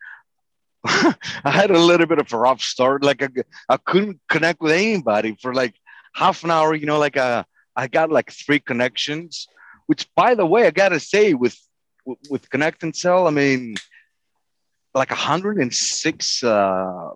I 0.85 1.51
had 1.51 1.71
a 1.71 1.79
little 1.79 2.07
bit 2.07 2.18
of 2.18 2.33
a 2.33 2.37
rough 2.37 2.61
start. 2.61 3.05
Like 3.05 3.23
I, 3.23 3.29
I 3.68 3.77
couldn't 3.77 4.21
connect 4.29 4.61
with 4.61 4.73
anybody 4.73 5.37
for 5.40 5.55
like 5.55 5.75
half 6.14 6.42
an 6.45 6.51
hour. 6.51 6.75
You 6.75 6.87
know, 6.87 6.99
like 6.99 7.16
uh, 7.16 7.45
I 7.77 7.87
got 7.87 8.11
like 8.11 8.33
three 8.33 8.59
connections. 8.59 9.47
Which, 9.87 10.07
by 10.14 10.35
the 10.35 10.47
way, 10.47 10.66
I 10.66 10.71
gotta 10.71 10.99
say, 11.01 11.35
with 11.35 11.57
with 12.31 12.49
ConnectAndSell, 12.51 13.29
I 13.29 13.31
mean, 13.31 13.77
like 14.95 15.11
106 15.11 16.42
uh, 16.42 17.11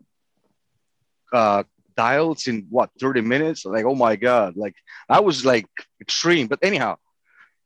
uh, 1.33 1.63
dials 1.97 2.47
in 2.47 2.67
what 2.71 2.91
30 3.01 3.21
minutes. 3.23 3.65
Like, 3.65 3.85
oh 3.85 3.97
my 3.97 4.15
god, 4.15 4.57
like 4.57 4.77
I 5.09 5.21
was 5.21 5.45
like 5.45 5.67
extreme. 6.01 6.47
But 6.47 6.61
anyhow, 6.63 6.97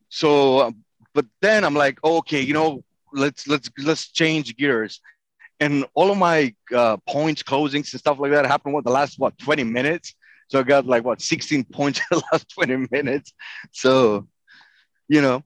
so 0.09 0.73
but 1.13 1.27
then 1.43 1.65
I'm 1.65 1.75
like, 1.75 2.03
okay, 2.03 2.41
you 2.41 2.55
know, 2.55 2.85
let's 3.13 3.47
let's 3.47 3.69
let's 3.79 4.11
change 4.11 4.57
gears 4.57 5.01
and 5.61 5.85
all 5.95 6.11
of 6.11 6.19
my 6.19 6.55
uh, 6.75 6.97
points 7.07 7.43
closings 7.43 7.93
and 7.93 8.01
stuff 8.01 8.19
like 8.19 8.33
that 8.33 8.47
happened 8.47 8.75
what 8.75 8.85
the 8.85 8.91
last 8.91 9.19
what 9.19 9.37
20 9.39 9.65
minutes 9.65 10.15
so 10.49 10.59
i 10.59 10.63
got 10.63 10.87
like 10.87 11.05
what 11.05 11.21
16 11.21 11.65
points 11.73 12.01
in 12.01 12.19
the 12.19 12.23
last 12.33 12.49
20 12.51 12.89
minutes 12.91 13.33
so 13.73 14.27
you 15.09 15.21
know 15.21 15.43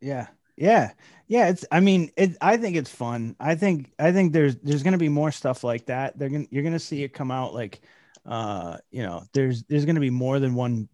Yeah. 0.00 0.26
Yeah. 0.56 0.92
Yeah. 1.28 1.48
It's, 1.48 1.64
I 1.70 1.80
mean, 1.80 2.10
it, 2.16 2.36
I 2.40 2.56
think 2.56 2.76
it's 2.76 2.90
fun. 2.90 3.36
I 3.40 3.54
think, 3.56 3.92
I 3.98 4.12
think 4.12 4.32
there's, 4.32 4.56
there's 4.56 4.82
going 4.82 4.92
to 4.92 4.98
be 4.98 5.08
more 5.08 5.32
stuff 5.32 5.64
like 5.64 5.86
that. 5.86 6.18
They're 6.18 6.28
going 6.28 6.46
to, 6.46 6.54
you're 6.54 6.62
going 6.62 6.72
to 6.72 6.78
see 6.78 7.02
it 7.02 7.12
come 7.14 7.30
out 7.30 7.54
like, 7.54 7.80
uh, 8.24 8.78
you 8.90 9.02
know, 9.02 9.24
there's, 9.32 9.64
there's 9.64 9.84
going 9.84 9.96
to 9.96 10.00
be 10.00 10.10
more 10.10 10.38
than 10.38 10.54
one 10.54 10.88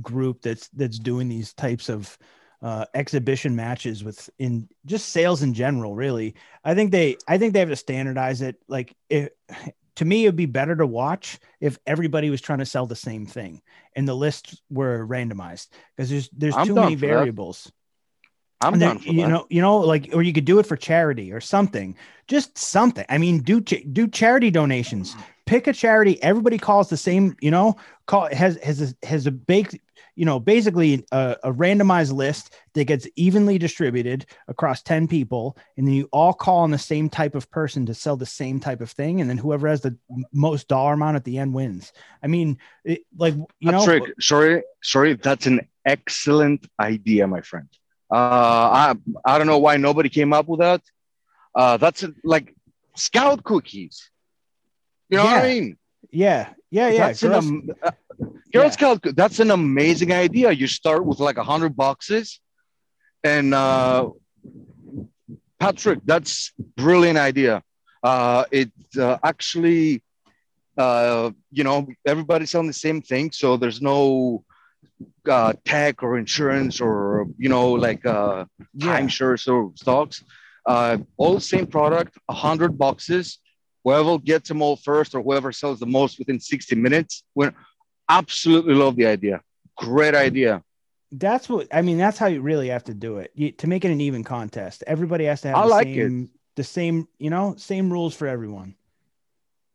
group 0.00 0.42
that's, 0.42 0.68
that's 0.68 0.98
doing 0.98 1.28
these 1.28 1.52
types 1.52 1.88
of, 1.88 2.16
uh, 2.64 2.86
exhibition 2.94 3.54
matches 3.54 4.02
with 4.02 4.28
in 4.38 4.68
just 4.86 5.10
sales 5.10 5.42
in 5.42 5.54
general. 5.54 5.94
Really. 5.94 6.34
I 6.64 6.74
think 6.74 6.90
they, 6.90 7.16
I 7.28 7.38
think 7.38 7.52
they 7.52 7.60
have 7.60 7.68
to 7.68 7.76
standardize 7.76 8.40
it. 8.40 8.56
Like 8.66 8.96
it, 9.08 9.36
to 9.96 10.04
me, 10.04 10.24
it'd 10.24 10.34
be 10.34 10.46
better 10.46 10.74
to 10.74 10.86
watch 10.86 11.38
if 11.60 11.78
everybody 11.86 12.30
was 12.30 12.40
trying 12.40 12.58
to 12.60 12.66
sell 12.66 12.86
the 12.86 12.96
same 12.96 13.26
thing 13.26 13.60
and 13.94 14.08
the 14.08 14.14
lists 14.14 14.60
were 14.70 15.06
randomized 15.06 15.68
because 15.96 16.10
there's, 16.10 16.30
there's 16.30 16.56
I'm 16.56 16.66
too 16.66 16.74
many 16.74 16.96
for 16.96 17.02
that. 17.02 17.06
variables 17.06 17.70
i'm 18.60 18.78
down 18.78 19.00
you 19.02 19.22
that. 19.22 19.28
know 19.28 19.46
you 19.50 19.60
know 19.60 19.78
like 19.78 20.10
or 20.12 20.22
you 20.22 20.32
could 20.32 20.44
do 20.44 20.58
it 20.58 20.66
for 20.66 20.76
charity 20.76 21.32
or 21.32 21.40
something 21.40 21.96
just 22.28 22.56
something 22.56 23.04
i 23.08 23.18
mean 23.18 23.40
do 23.40 23.60
do 23.60 24.08
charity 24.08 24.50
donations 24.50 25.16
pick 25.44 25.66
a 25.66 25.72
charity 25.72 26.22
everybody 26.22 26.56
calls 26.56 26.88
the 26.88 26.96
same 26.96 27.36
you 27.40 27.50
know 27.50 27.76
call 28.06 28.28
has 28.32 28.56
has 28.62 28.80
a, 28.80 29.06
has 29.06 29.26
a 29.26 29.30
baked 29.30 29.76
you 30.16 30.24
know 30.24 30.38
basically 30.38 31.04
a, 31.12 31.36
a 31.44 31.52
randomized 31.52 32.12
list 32.12 32.54
that 32.74 32.84
gets 32.84 33.06
evenly 33.16 33.58
distributed 33.58 34.26
across 34.48 34.82
10 34.82 35.08
people 35.08 35.56
and 35.76 35.86
then 35.86 35.94
you 35.94 36.08
all 36.12 36.32
call 36.32 36.58
on 36.58 36.70
the 36.70 36.78
same 36.78 37.08
type 37.08 37.34
of 37.34 37.50
person 37.50 37.86
to 37.86 37.94
sell 37.94 38.16
the 38.16 38.26
same 38.26 38.60
type 38.60 38.80
of 38.80 38.90
thing 38.90 39.20
and 39.20 39.28
then 39.28 39.38
whoever 39.38 39.68
has 39.68 39.80
the 39.80 39.96
most 40.32 40.68
dollar 40.68 40.92
amount 40.94 41.16
at 41.16 41.24
the 41.24 41.38
end 41.38 41.52
wins 41.52 41.92
i 42.22 42.26
mean 42.26 42.58
it, 42.84 43.02
like 43.16 43.34
you 43.58 43.72
know 43.72 43.78
Patrick, 43.78 44.14
sorry, 44.20 44.62
sorry, 44.82 45.14
that's 45.14 45.46
an 45.46 45.66
excellent 45.84 46.66
idea, 46.80 47.26
my 47.26 47.40
friend. 47.40 47.68
Uh, 48.10 48.16
I 48.16 48.94
I 49.24 49.38
don't 49.38 49.46
know 49.46 49.58
why 49.58 49.76
nobody 49.76 50.08
came 50.08 50.32
up 50.32 50.46
with 50.48 50.60
that. 50.60 50.82
Uh, 51.54 51.76
that's 51.78 52.02
a, 52.02 52.12
like 52.22 52.54
scout 52.96 53.42
cookies. 53.44 54.10
You 55.08 55.18
know 55.18 55.24
what 55.24 55.36
I 55.36 55.48
Yeah. 55.48 55.54
mean? 55.54 55.76
yeah 56.10 56.48
yeah 56.70 56.88
yeah 56.88 57.08
That's 57.08 57.22
an 57.22 57.74
Girl 58.54 58.64
Yeah. 58.64 58.70
Scout. 58.70 59.00
That's 59.16 59.40
an 59.40 59.50
amazing 59.50 60.12
idea. 60.12 60.52
You 60.52 60.68
start 60.68 61.04
with 61.04 61.18
like 61.18 61.38
a 61.38 61.44
hundred 61.44 61.76
boxes, 61.76 62.40
and 63.24 63.52
uh, 63.52 64.10
Patrick, 65.58 65.98
that's 66.04 66.52
brilliant 66.76 67.18
idea. 67.18 67.62
Uh, 68.02 68.44
it 68.52 68.70
uh, 68.96 69.18
actually, 69.24 70.02
uh, 70.78 71.32
you 71.50 71.64
know, 71.64 71.88
everybody's 72.06 72.50
selling 72.50 72.68
the 72.68 72.72
same 72.72 73.02
thing, 73.02 73.32
so 73.32 73.56
there's 73.56 73.82
no 73.82 74.44
uh, 75.28 75.54
tech 75.64 76.04
or 76.04 76.16
insurance 76.16 76.80
or 76.80 77.26
you 77.36 77.48
know 77.48 77.72
like 77.72 78.06
uh, 78.06 78.44
yeah. 78.74 79.00
timeshares 79.00 79.48
or 79.52 79.72
stocks. 79.74 80.22
Uh, 80.64 80.98
all 81.16 81.34
the 81.34 81.40
same 81.40 81.66
product, 81.66 82.16
a 82.28 82.34
hundred 82.34 82.78
boxes. 82.78 83.38
Whoever 83.82 84.18
gets 84.18 84.48
them 84.48 84.62
all 84.62 84.76
first 84.76 85.14
or 85.14 85.22
whoever 85.22 85.52
sells 85.52 85.78
the 85.78 85.86
most 85.86 86.18
within 86.18 86.40
60 86.40 86.74
minutes. 86.76 87.22
When 87.34 87.52
absolutely 88.08 88.74
love 88.74 88.96
the 88.96 89.06
idea. 89.06 89.40
Great 89.76 90.14
idea. 90.14 90.62
That's 91.12 91.48
what 91.48 91.68
I 91.72 91.82
mean. 91.82 91.98
That's 91.98 92.18
how 92.18 92.26
you 92.26 92.40
really 92.40 92.68
have 92.68 92.84
to 92.84 92.94
do 92.94 93.18
it 93.18 93.30
you, 93.34 93.52
to 93.52 93.66
make 93.68 93.84
it 93.84 93.90
an 93.90 94.00
even 94.00 94.24
contest. 94.24 94.82
Everybody 94.86 95.26
has 95.26 95.42
to 95.42 95.48
have 95.48 95.56
I 95.56 95.62
the 95.62 95.68
like 95.68 95.86
it. 95.88 96.08
same, 96.08 96.30
the 96.56 96.64
same, 96.64 97.08
you 97.18 97.30
know, 97.30 97.54
same 97.56 97.92
rules 97.92 98.14
for 98.16 98.26
everyone. 98.26 98.74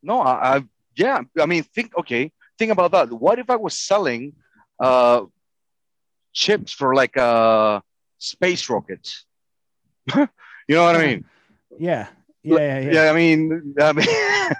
No, 0.04 0.20
I, 0.20 0.58
I 0.58 0.63
yeah. 0.96 1.22
I 1.39 1.46
mean, 1.46 1.63
think 1.63 1.98
okay. 1.98 2.32
Think 2.58 2.72
about 2.72 2.92
that. 2.92 3.12
What 3.12 3.39
if 3.39 3.50
I 3.50 3.56
was 3.56 3.74
selling 3.78 4.34
uh, 4.80 5.22
chips 6.34 6.74
for 6.74 6.94
like 6.94 7.15
uh, 7.15 7.80
space 8.18 8.70
rockets? 8.70 9.26
you 10.15 10.28
know 10.68 10.84
what 10.84 10.96
I 10.96 11.06
mean? 11.06 11.26
Yeah, 11.78 12.08
yeah, 12.44 12.58
yeah. 12.58 12.80
yeah. 12.80 12.92
Yeah. 12.92 13.12
I 13.12 13.13
mean, 13.15 13.74
I 13.80 13.94
mean, 13.94 14.06
I 14.10 14.56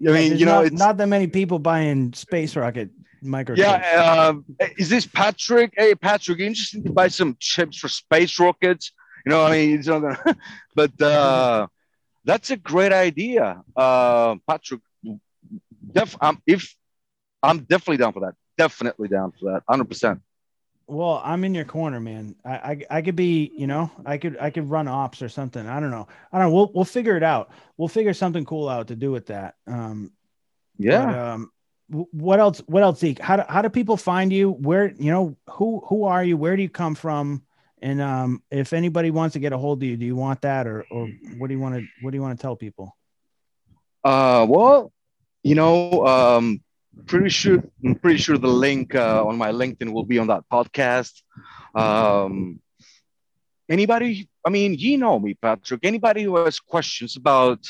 mean, 0.00 0.30
there's 0.30 0.40
you 0.40 0.46
know, 0.46 0.56
not, 0.56 0.66
it's 0.66 0.76
not 0.76 0.96
that 0.96 1.06
many 1.06 1.28
people 1.28 1.60
buying 1.60 2.12
space 2.12 2.56
rocket 2.56 2.90
microchips. 3.22 3.56
Yeah, 3.58 4.28
um, 4.28 4.44
is 4.76 4.88
this 4.88 5.06
Patrick? 5.06 5.72
Hey, 5.76 5.94
Patrick, 5.94 6.38
you 6.38 6.46
interested 6.46 6.84
to 6.84 6.92
buy 6.92 7.08
some 7.08 7.36
chips 7.40 7.78
for 7.78 7.88
space 7.88 8.38
rockets? 8.38 8.92
You 9.24 9.30
know, 9.30 9.44
I 9.44 9.50
mean, 9.52 9.78
it's 9.78 9.88
not 9.88 10.00
gonna, 10.00 10.36
but 10.74 11.00
uh, 11.02 11.66
that's 12.24 12.50
a 12.50 12.56
great 12.56 12.92
idea, 12.92 13.62
uh, 13.76 14.36
Patrick. 14.48 14.80
Def, 15.92 16.16
um, 16.20 16.42
if 16.46 16.74
I'm 17.42 17.60
definitely 17.60 17.98
down 17.98 18.12
for 18.12 18.20
that, 18.20 18.34
definitely 18.58 19.08
down 19.08 19.32
for 19.32 19.52
that, 19.52 19.62
hundred 19.68 19.88
percent. 19.88 20.20
Well, 20.88 21.20
I'm 21.24 21.42
in 21.44 21.54
your 21.54 21.64
corner, 21.64 21.98
man. 21.98 22.36
I, 22.44 22.50
I 22.50 22.98
I 22.98 23.02
could 23.02 23.16
be, 23.16 23.50
you 23.56 23.66
know, 23.66 23.90
I 24.04 24.18
could 24.18 24.36
I 24.40 24.50
could 24.50 24.70
run 24.70 24.86
ops 24.86 25.20
or 25.22 25.28
something. 25.28 25.66
I 25.66 25.80
don't 25.80 25.90
know. 25.90 26.06
I 26.32 26.38
don't 26.38 26.48
know. 26.48 26.54
We'll 26.54 26.70
we'll 26.74 26.84
figure 26.84 27.16
it 27.16 27.22
out. 27.24 27.50
We'll 27.76 27.88
figure 27.88 28.14
something 28.14 28.44
cool 28.44 28.68
out 28.68 28.88
to 28.88 28.96
do 28.96 29.10
with 29.10 29.26
that. 29.26 29.54
Um, 29.66 30.12
Yeah, 30.78 31.06
But, 31.06 31.18
um, 31.18 31.50
what 31.88 32.40
else? 32.40 32.58
What 32.66 32.82
else, 32.82 32.98
Zeke? 32.98 33.20
How 33.20 33.36
do, 33.36 33.42
how 33.48 33.62
do 33.62 33.68
people 33.68 33.96
find 33.96 34.32
you? 34.32 34.50
Where 34.50 34.92
you 34.92 35.10
know 35.10 35.36
who 35.50 35.82
who 35.88 36.04
are 36.04 36.24
you? 36.24 36.36
Where 36.36 36.56
do 36.56 36.62
you 36.62 36.68
come 36.68 36.94
from? 36.94 37.42
And 37.80 38.00
um, 38.00 38.42
if 38.50 38.72
anybody 38.72 39.10
wants 39.10 39.34
to 39.34 39.38
get 39.38 39.52
a 39.52 39.58
hold 39.58 39.82
of 39.82 39.88
you, 39.88 39.96
do 39.96 40.04
you 40.04 40.16
want 40.16 40.42
that, 40.42 40.66
or 40.66 40.84
or 40.90 41.08
what 41.38 41.48
do 41.48 41.54
you 41.54 41.60
want 41.60 41.76
to 41.76 41.86
what 42.02 42.10
do 42.10 42.16
you 42.16 42.22
want 42.22 42.38
to 42.38 42.42
tell 42.42 42.56
people? 42.56 42.96
Uh, 44.02 44.46
well, 44.48 44.92
you 45.42 45.54
know, 45.54 46.06
um, 46.06 46.60
pretty 47.06 47.28
sure 47.28 47.62
I'm 47.84 47.94
pretty 47.96 48.18
sure 48.18 48.38
the 48.38 48.48
link 48.48 48.94
uh, 48.94 49.24
on 49.24 49.36
my 49.36 49.52
LinkedIn 49.52 49.92
will 49.92 50.04
be 50.04 50.18
on 50.18 50.28
that 50.28 50.44
podcast. 50.50 51.22
Um, 51.74 52.60
anybody, 53.68 54.28
I 54.44 54.50
mean, 54.50 54.74
you 54.74 54.98
know 54.98 55.18
me, 55.18 55.34
Patrick. 55.34 55.80
Anybody 55.84 56.22
who 56.22 56.36
has 56.36 56.58
questions 56.58 57.16
about 57.16 57.60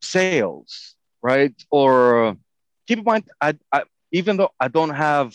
sales, 0.00 0.96
right? 1.22 1.54
Or 1.70 2.36
keep 2.86 2.98
in 2.98 3.04
mind, 3.04 3.24
I, 3.40 3.54
I 3.72 3.84
even 4.12 4.36
though 4.36 4.50
I 4.58 4.68
don't 4.68 4.90
have 4.90 5.34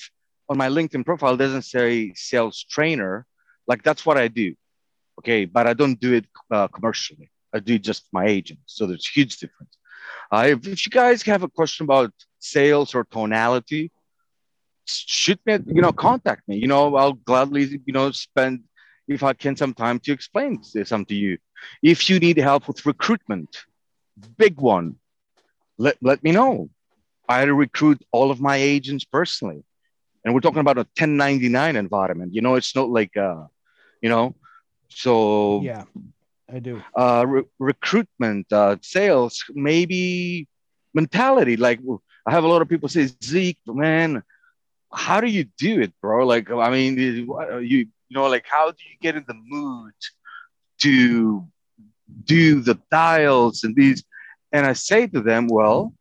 on 0.50 0.58
my 0.58 0.70
LinkedIn 0.70 1.06
profile 1.06 1.38
doesn't 1.38 1.64
say 1.64 2.14
sales 2.16 2.66
trainer, 2.70 3.26
like 3.68 3.84
that's 3.84 4.06
what 4.06 4.18
I 4.18 4.28
do. 4.28 4.56
Okay, 5.20 5.46
but 5.46 5.68
I 5.68 5.74
don't 5.74 6.00
do 6.00 6.14
it 6.14 6.26
uh, 6.50 6.68
commercially. 6.68 7.30
I 7.54 7.60
do 7.60 7.78
just 7.78 8.06
my 8.12 8.26
agent. 8.26 8.60
So 8.66 8.86
there's 8.86 9.08
huge 9.08 9.38
difference. 9.38 9.78
Uh, 10.32 10.46
if, 10.48 10.68
if 10.68 10.86
you 10.86 10.90
guys 10.90 11.22
have 11.24 11.44
a 11.44 11.50
question 11.50 11.84
about 11.84 12.14
sales 12.40 12.96
or 12.96 13.04
tonality, 13.04 13.92
shoot 14.86 15.40
me, 15.46 15.60
you 15.68 15.82
know, 15.82 15.92
contact 15.92 16.48
me. 16.48 16.58
You 16.58 16.68
know, 16.68 16.96
I'll 16.96 17.14
gladly, 17.14 17.82
you 17.86 17.94
know, 17.94 18.12
spend 18.12 18.64
if 19.08 19.24
I 19.24 19.34
can 19.34 19.56
some 19.56 19.74
time 19.74 20.00
to 20.00 20.12
explain 20.12 20.64
something 20.64 21.06
to 21.06 21.16
you. 21.16 21.38
If 21.84 22.10
you 22.10 22.20
need 22.20 22.38
help 22.38 22.68
with 22.68 22.86
recruitment, 22.86 23.66
big 24.38 24.60
one, 24.60 24.96
let, 25.78 25.98
let 26.02 26.24
me 26.24 26.32
know. 26.32 26.70
I 27.32 27.40
had 27.40 27.46
to 27.46 27.54
recruit 27.68 28.00
all 28.12 28.30
of 28.32 28.40
my 28.50 28.58
agents 28.74 29.06
personally. 29.18 29.62
And 30.24 30.34
we're 30.34 30.46
talking 30.48 30.60
about 30.66 30.78
a 30.78 30.86
1099 31.00 31.76
environment. 31.86 32.34
You 32.36 32.42
know, 32.46 32.56
it's 32.60 32.76
not 32.76 32.90
like, 32.90 33.16
uh, 33.18 33.44
you 34.04 34.10
know, 34.14 34.26
so 34.90 35.62
Yeah, 35.64 35.84
I 36.56 36.60
do. 36.60 36.82
uh, 37.04 37.24
re- 37.28 37.50
recruitment, 37.72 38.46
uh, 38.52 38.76
sales, 38.82 39.34
maybe 39.70 40.48
mentality. 40.94 41.56
Like 41.68 41.80
I 42.28 42.32
have 42.36 42.44
a 42.44 42.52
lot 42.54 42.62
of 42.62 42.70
people 42.70 42.90
say, 42.90 43.04
Zeke, 43.24 43.60
man, 43.66 44.24
how 45.06 45.22
do 45.22 45.28
you 45.38 45.46
do 45.58 45.80
it, 45.86 45.94
bro? 46.02 46.26
Like, 46.34 46.52
I 46.52 46.70
mean, 46.70 46.98
you, 46.98 47.26
you 47.72 47.88
know, 48.18 48.28
like, 48.36 48.46
how 48.56 48.66
do 48.72 48.82
you 48.90 48.98
get 49.06 49.16
in 49.16 49.24
the 49.28 49.40
mood 49.54 49.94
to 50.80 51.48
do 52.26 52.60
the 52.62 52.78
dials 52.92 53.64
and 53.64 53.74
these? 53.76 54.04
And 54.52 54.66
I 54.66 54.74
say 54.74 55.08
to 55.08 55.22
them, 55.22 55.48
well, 55.48 55.94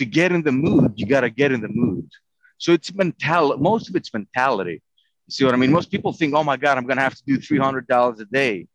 to 0.00 0.06
get 0.06 0.32
in 0.32 0.42
the 0.42 0.52
mood, 0.52 0.92
you 0.96 1.06
got 1.06 1.20
to 1.20 1.30
get 1.30 1.52
in 1.52 1.60
the 1.60 1.68
mood. 1.68 2.08
So 2.56 2.72
it's 2.72 2.92
mental. 2.94 3.56
Most 3.58 3.88
of 3.88 3.96
it's 3.96 4.12
mentality. 4.12 4.82
You 5.26 5.32
see 5.34 5.44
what 5.44 5.54
I 5.54 5.58
mean? 5.58 5.72
Most 5.78 5.90
people 5.90 6.12
think, 6.12 6.34
oh 6.34 6.42
my 6.42 6.56
God, 6.56 6.78
I'm 6.78 6.86
going 6.86 6.96
to 6.96 7.02
have 7.02 7.18
to 7.20 7.22
do 7.26 7.36
$300 7.38 8.20
a 8.20 8.24
day. 8.24 8.66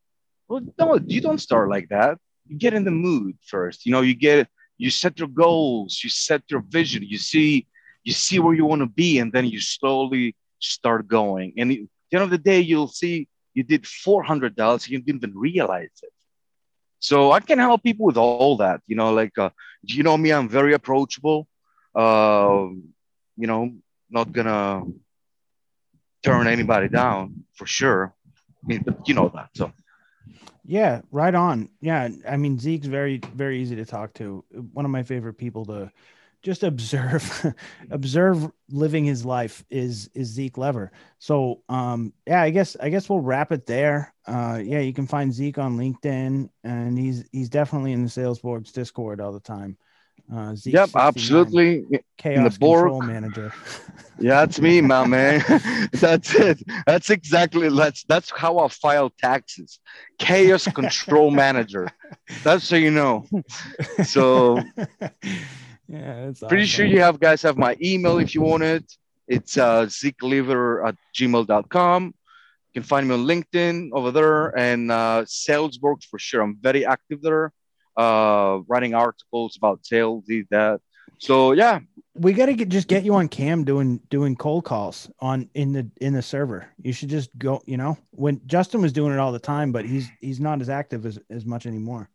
Well, 0.47 0.61
no, 0.80 0.99
you 1.13 1.21
don't 1.21 1.39
start 1.39 1.67
like 1.76 1.89
that. 1.89 2.17
you 2.47 2.57
get 2.57 2.73
in 2.76 2.84
the 2.84 2.97
mood 3.07 3.34
first. 3.53 3.86
You 3.86 3.91
know, 3.91 4.01
you 4.01 4.15
get 4.15 4.47
you 4.78 4.89
set 4.89 5.13
your 5.19 5.30
goals, 5.45 6.01
you 6.03 6.09
set 6.09 6.41
your 6.51 6.63
vision, 6.78 7.01
you 7.13 7.17
see 7.17 7.49
you 8.07 8.13
see 8.13 8.38
where 8.43 8.53
you 8.59 8.65
want 8.65 8.82
to 8.86 8.91
be, 9.03 9.11
and 9.21 9.30
then 9.34 9.45
you 9.53 9.59
slowly 9.59 10.36
start 10.59 11.07
going. 11.07 11.53
And 11.57 11.71
at 11.71 11.78
the 12.11 12.15
end 12.17 12.23
of 12.30 12.30
the 12.30 12.43
day, 12.51 12.59
you'll 12.69 12.93
see 13.01 13.28
you 13.55 13.63
did 13.63 13.84
four 14.05 14.21
hundred 14.30 14.55
dollars, 14.61 14.88
you 14.88 14.99
didn't 14.99 15.23
even 15.23 15.34
realize 15.49 15.95
it. 16.07 16.14
So 16.99 17.31
I 17.31 17.39
can 17.39 17.59
help 17.59 17.83
people 17.83 18.05
with 18.05 18.17
all 18.17 18.41
that. 18.43 18.65
You 18.71 18.81
know, 18.81 18.97
like 18.97 19.19
uh, 19.23 19.35
you 19.69 19.87
know 19.87 20.03
me, 20.03 20.17
I'm 20.17 20.35
very 20.35 20.61
approachable. 20.73 21.47
Uh, 21.93 22.67
you 23.35 23.47
know, 23.47 23.71
not 24.09 24.31
gonna 24.31 24.83
turn 26.23 26.47
anybody 26.47 26.87
down 26.89 27.43
for 27.53 27.65
sure. 27.65 28.13
I 28.63 28.67
mean, 28.67 28.83
you 29.05 29.13
know 29.13 29.29
that. 29.33 29.49
So 29.55 29.71
Yeah, 30.63 31.01
right 31.11 31.33
on. 31.33 31.69
Yeah, 31.81 32.09
I 32.27 32.37
mean 32.37 32.57
Zeke's 32.59 32.87
very 32.87 33.19
very 33.33 33.59
easy 33.61 33.75
to 33.75 33.85
talk 33.85 34.13
to. 34.15 34.43
One 34.73 34.85
of 34.85 34.91
my 34.91 35.03
favorite 35.03 35.35
people 35.37 35.65
to 35.65 35.91
just 36.45 36.63
observe 36.63 37.55
observe 37.89 38.49
living 38.69 39.03
his 39.03 39.25
life 39.25 39.65
is 39.71 40.09
is 40.13 40.27
Zeke 40.27 40.57
Lever. 40.59 40.91
So 41.17 41.63
um 41.67 42.13
yeah, 42.27 42.41
I 42.43 42.51
guess 42.51 42.77
I 42.79 42.89
guess 42.89 43.09
we'll 43.09 43.19
wrap 43.19 43.51
it 43.51 43.65
there. 43.65 44.13
Uh 44.27 44.61
yeah, 44.63 44.79
you 44.79 44.93
can 44.93 45.07
find 45.07 45.33
Zeke 45.33 45.57
on 45.57 45.75
LinkedIn 45.75 46.47
and 46.63 46.97
he's 46.97 47.25
he's 47.31 47.49
definitely 47.49 47.93
in 47.93 48.03
the 48.03 48.09
sales 48.09 48.39
boards 48.39 48.71
Discord 48.71 49.19
all 49.19 49.33
the 49.33 49.39
time. 49.39 49.75
Uh 50.31 50.55
Zeke 50.55 50.75
yep, 50.75 50.89
absolutely. 50.95 51.83
Chaos 52.17 52.57
board. 52.59 52.83
control 52.83 53.01
manager. 53.01 53.51
Yeah, 54.17 54.45
that's 54.45 54.61
me, 54.61 54.79
my 54.79 55.05
man. 55.05 55.43
that's 55.91 56.33
it. 56.35 56.63
That's 56.87 57.09
exactly 57.09 57.67
that's 57.67 58.05
that's 58.05 58.31
how 58.31 58.59
I 58.59 58.69
file 58.69 59.09
taxes. 59.09 59.81
Chaos 60.19 60.69
control 60.69 61.31
manager. 61.31 61.89
That's 62.41 62.63
so 62.63 62.77
you 62.77 62.91
know. 62.91 63.27
So 64.05 64.63
yeah, 65.88 66.27
it's 66.27 66.41
pretty 66.41 66.65
sure 66.65 66.86
you 66.86 66.99
have 67.01 67.19
guys 67.19 67.41
have 67.43 67.57
my 67.57 67.77
email 67.81 68.17
if 68.17 68.33
you 68.33 68.41
want 68.41 68.63
it. 68.63 68.91
It's 69.27 69.57
uh 69.57 69.86
zekeliver 69.86 70.88
at 70.88 70.95
gmail.com. 71.15 72.05
You 72.05 72.81
can 72.81 72.83
find 72.83 73.07
me 73.07 73.13
on 73.15 73.25
LinkedIn 73.25 73.89
over 73.93 74.11
there 74.11 74.57
and 74.57 74.91
uh 74.91 75.25
Salesworks 75.25 76.05
for 76.05 76.19
sure. 76.19 76.41
I'm 76.41 76.57
very 76.59 76.86
active 76.86 77.21
there, 77.21 77.51
uh 77.97 78.59
writing 78.67 78.93
articles 78.93 79.57
about 79.57 79.86
sales, 79.86 80.25
these, 80.27 80.45
that. 80.51 80.81
So 81.17 81.53
yeah, 81.53 81.79
we 82.15 82.33
got 82.33 82.47
to 82.47 82.53
get 82.53 82.69
just 82.69 82.88
get 82.88 83.03
you 83.03 83.13
on 83.15 83.27
cam 83.27 83.63
doing 83.63 83.99
doing 84.09 84.36
cold 84.36 84.65
calls 84.65 85.09
on 85.19 85.49
in 85.53 85.71
the 85.71 85.89
in 86.01 86.13
the 86.13 86.21
server 86.21 86.67
you 86.81 86.91
should 86.93 87.09
just 87.09 87.29
go 87.38 87.61
you 87.65 87.77
know 87.77 87.97
when 88.11 88.41
justin 88.47 88.81
was 88.81 88.91
doing 88.91 89.13
it 89.13 89.19
all 89.19 89.31
the 89.31 89.39
time 89.39 89.71
but 89.71 89.86
he's 89.86 90.09
he's 90.21 90.39
not 90.39 90.61
as 90.61 90.69
active 90.69 91.05
as, 91.05 91.19
as 91.29 91.45
much 91.45 91.65
anymore 91.65 92.09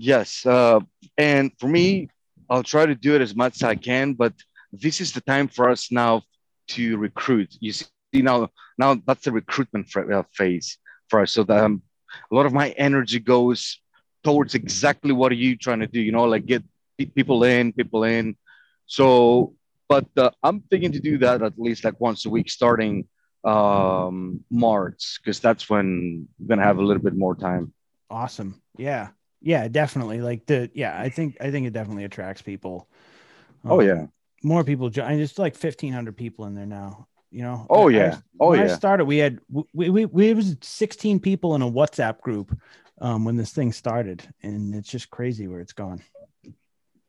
Yes, 0.00 0.46
uh, 0.46 0.78
and 1.16 1.50
for 1.58 1.66
me, 1.66 2.08
I'll 2.50 2.62
try 2.62 2.86
to 2.86 2.94
do 2.94 3.14
it 3.14 3.20
as 3.20 3.34
much 3.34 3.56
as 3.56 3.62
I 3.62 3.74
can. 3.74 4.14
But 4.14 4.34
this 4.72 5.00
is 5.00 5.12
the 5.12 5.20
time 5.20 5.48
for 5.48 5.68
us 5.68 5.90
now 5.90 6.22
to 6.68 6.96
recruit. 6.96 7.54
You 7.60 7.72
see, 7.72 7.86
now 8.14 8.48
now 8.78 8.94
that's 9.06 9.24
the 9.24 9.32
recruitment 9.32 9.86
uh, 9.96 10.22
phase 10.32 10.78
for 11.08 11.20
us. 11.20 11.32
So 11.32 11.44
that 11.44 11.64
um, 11.64 11.82
a 12.30 12.34
lot 12.34 12.46
of 12.46 12.52
my 12.52 12.70
energy 12.70 13.18
goes 13.20 13.80
towards 14.24 14.54
exactly 14.54 15.12
what 15.12 15.32
are 15.32 15.36
you 15.36 15.56
trying 15.56 15.80
to 15.80 15.86
do? 15.86 16.00
You 16.00 16.12
know, 16.12 16.24
like 16.24 16.46
get 16.46 16.62
people 17.14 17.44
in, 17.44 17.72
people 17.72 18.04
in. 18.04 18.36
So, 18.86 19.54
but 19.88 20.06
uh, 20.16 20.30
I'm 20.42 20.60
thinking 20.60 20.92
to 20.92 21.00
do 21.00 21.18
that 21.18 21.42
at 21.42 21.58
least 21.58 21.84
like 21.84 22.00
once 22.00 22.26
a 22.26 22.30
week, 22.30 22.50
starting 22.50 23.06
um 23.44 24.44
March, 24.50 25.20
because 25.22 25.38
that's 25.38 25.70
when 25.70 26.26
we're 26.38 26.48
gonna 26.48 26.64
have 26.66 26.78
a 26.78 26.82
little 26.82 27.02
bit 27.02 27.14
more 27.14 27.36
time. 27.36 27.72
awesome 28.10 28.60
yeah 28.76 29.08
yeah 29.40 29.68
definitely 29.68 30.20
like 30.20 30.46
the 30.46 30.70
yeah 30.74 30.98
i 31.00 31.08
think 31.08 31.36
i 31.40 31.50
think 31.50 31.66
it 31.66 31.72
definitely 31.72 32.04
attracts 32.04 32.42
people 32.42 32.88
Oh 33.64 33.80
Um, 33.80 33.86
yeah. 33.86 34.06
more 34.42 34.62
people 34.64 34.88
join 34.90 35.18
it's 35.20 35.38
like 35.38 35.54
1500 35.54 36.16
people 36.16 36.46
in 36.46 36.54
there 36.54 36.66
now 36.66 37.06
you 37.30 37.42
know 37.42 37.66
Oh 37.68 37.88
I- 37.88 37.92
I- 37.92 37.98
yeah. 37.98 38.16
Oh 38.40 38.50
when 38.50 38.60
I 38.60 38.66
yeah. 38.66 38.74
started, 38.76 39.04
we 39.04 39.18
had 39.18 39.38
we, 39.50 39.90
we 39.90 40.04
we 40.06 40.28
it 40.30 40.36
was 40.36 40.56
16 40.62 41.20
people 41.20 41.54
in 41.56 41.62
a 41.62 41.70
WhatsApp 41.70 42.20
group 42.20 42.56
um, 43.00 43.24
when 43.24 43.36
this 43.36 43.52
thing 43.52 43.72
started, 43.72 44.26
and 44.42 44.74
it's 44.74 44.88
just 44.90 45.10
crazy 45.10 45.46
where 45.48 45.60
it's 45.60 45.74
gone. 45.74 46.00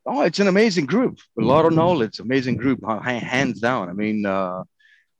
Oh, 0.06 0.22
it's 0.24 0.40
an 0.40 0.48
amazing 0.48 0.88
group. 0.88 1.20
A 1.40 1.42
lot 1.44 1.66
of 1.66 1.74
knowledge. 1.74 2.20
Amazing 2.20 2.58
group, 2.58 2.80
ha- 2.84 3.00
ha- 3.00 3.20
hands 3.38 3.60
down. 3.60 3.90
I 3.90 3.94
mean, 3.94 4.26
uh, 4.26 4.62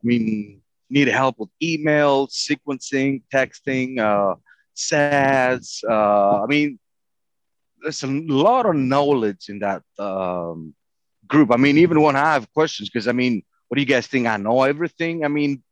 I 0.02 0.04
mean, 0.04 0.62
need 0.90 1.08
help 1.08 1.36
with 1.40 1.50
email, 1.62 2.28
sequencing, 2.28 3.22
texting, 3.34 4.00
uh, 4.00 4.36
SaaS. 4.74 5.84
Uh, 5.88 6.44
I 6.44 6.46
mean, 6.48 6.80
there's 7.82 8.04
a 8.04 8.08
lot 8.08 8.66
of 8.66 8.76
knowledge 8.76 9.50
in 9.50 9.60
that 9.60 9.84
um, 9.98 10.74
group. 11.28 11.52
I 11.52 11.58
mean, 11.58 11.78
even 11.78 12.02
when 12.02 12.16
I 12.16 12.34
have 12.34 12.52
questions, 12.54 12.90
because 12.90 13.08
I 13.08 13.12
mean, 13.12 13.44
what 13.68 13.76
do 13.76 13.82
you 13.82 13.88
guys 13.88 14.08
think? 14.08 14.28
I 14.28 14.38
know 14.38 14.64
everything. 14.64 15.24
I 15.24 15.28
mean, 15.28 15.64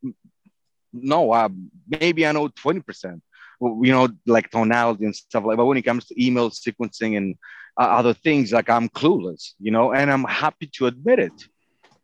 no, 0.94 1.32
I, 1.32 1.50
maybe 1.88 2.26
I 2.26 2.32
know 2.32 2.48
twenty 2.48 2.82
percent. 2.82 3.22
You 3.60 3.92
know, 3.92 4.10
like 4.28 4.52
tonality 4.52 5.06
and 5.06 5.16
stuff 5.16 5.44
like. 5.44 5.58
But 5.58 5.66
when 5.66 5.78
it 5.78 5.82
comes 5.82 6.06
to 6.06 6.24
email 6.24 6.52
sequencing 6.52 7.18
and 7.18 7.36
uh, 7.78 7.84
other 7.84 8.14
things 8.14 8.52
like 8.52 8.70
i'm 8.70 8.90
clueless 8.90 9.52
you 9.60 9.72
know 9.72 9.94
and 9.94 10.12
i'm 10.12 10.24
happy 10.24 10.68
to 10.68 10.88
admit 10.88 11.20
it 11.20 11.48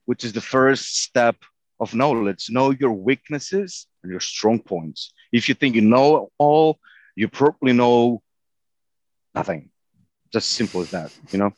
which 0.06 0.24
is 0.24 0.34
the 0.34 0.42
first 0.42 1.02
step 1.02 1.36
of 1.80 1.96
knowledge 1.96 2.50
know 2.50 2.70
your 2.72 2.94
weaknesses 2.94 3.88
and 4.04 4.12
your 4.12 4.20
strong 4.20 4.60
points 4.60 5.14
if 5.32 5.50
you 5.50 5.56
think 5.56 5.76
you 5.76 5.82
know 5.82 6.30
all 6.38 6.78
you 7.16 7.28
probably 7.28 7.74
know 7.74 8.22
nothing 9.34 9.70
just 10.34 10.50
simple 10.52 10.82
as 10.82 10.92
that 10.92 11.12
you 11.32 11.40
know 11.40 11.54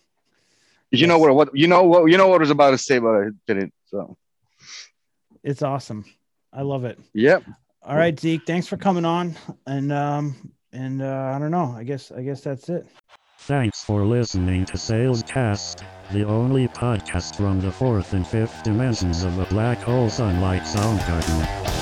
you 0.91 1.07
know 1.07 1.17
what, 1.17 1.33
what 1.35 1.49
you 1.55 1.67
know 1.67 1.83
what 1.83 2.05
you 2.11 2.17
know 2.17 2.27
what 2.27 2.41
I 2.41 2.43
was 2.43 2.51
about 2.51 2.71
to 2.71 2.77
say 2.77 2.99
but 2.99 3.15
i 3.15 3.29
didn't 3.47 3.73
so 3.85 4.15
It's 5.43 5.61
awesome. 5.61 6.05
I 6.53 6.61
love 6.61 6.85
it. 6.85 6.97
yep 7.13 7.43
All 7.83 7.95
right, 7.95 8.17
Zeke, 8.19 8.45
thanks 8.45 8.67
for 8.67 8.77
coming 8.77 9.05
on. 9.05 9.35
And 9.67 9.91
um 9.91 10.51
and 10.71 11.01
uh, 11.01 11.31
I 11.35 11.39
don't 11.39 11.51
know. 11.51 11.73
I 11.77 11.83
guess 11.83 12.11
I 12.11 12.21
guess 12.21 12.41
that's 12.41 12.69
it. 12.69 12.85
Thanks 13.39 13.83
for 13.83 14.05
listening 14.05 14.65
to 14.65 14.73
Salescast, 14.73 15.83
the 16.11 16.23
only 16.25 16.67
podcast 16.67 17.35
from 17.35 17.61
the 17.61 17.71
fourth 17.71 18.13
and 18.13 18.25
fifth 18.25 18.63
dimensions 18.63 19.23
of 19.23 19.37
a 19.37 19.45
black 19.45 19.77
hole 19.79 20.09
sunlight 20.09 20.65
sound 20.65 20.99
garden. 21.01 21.74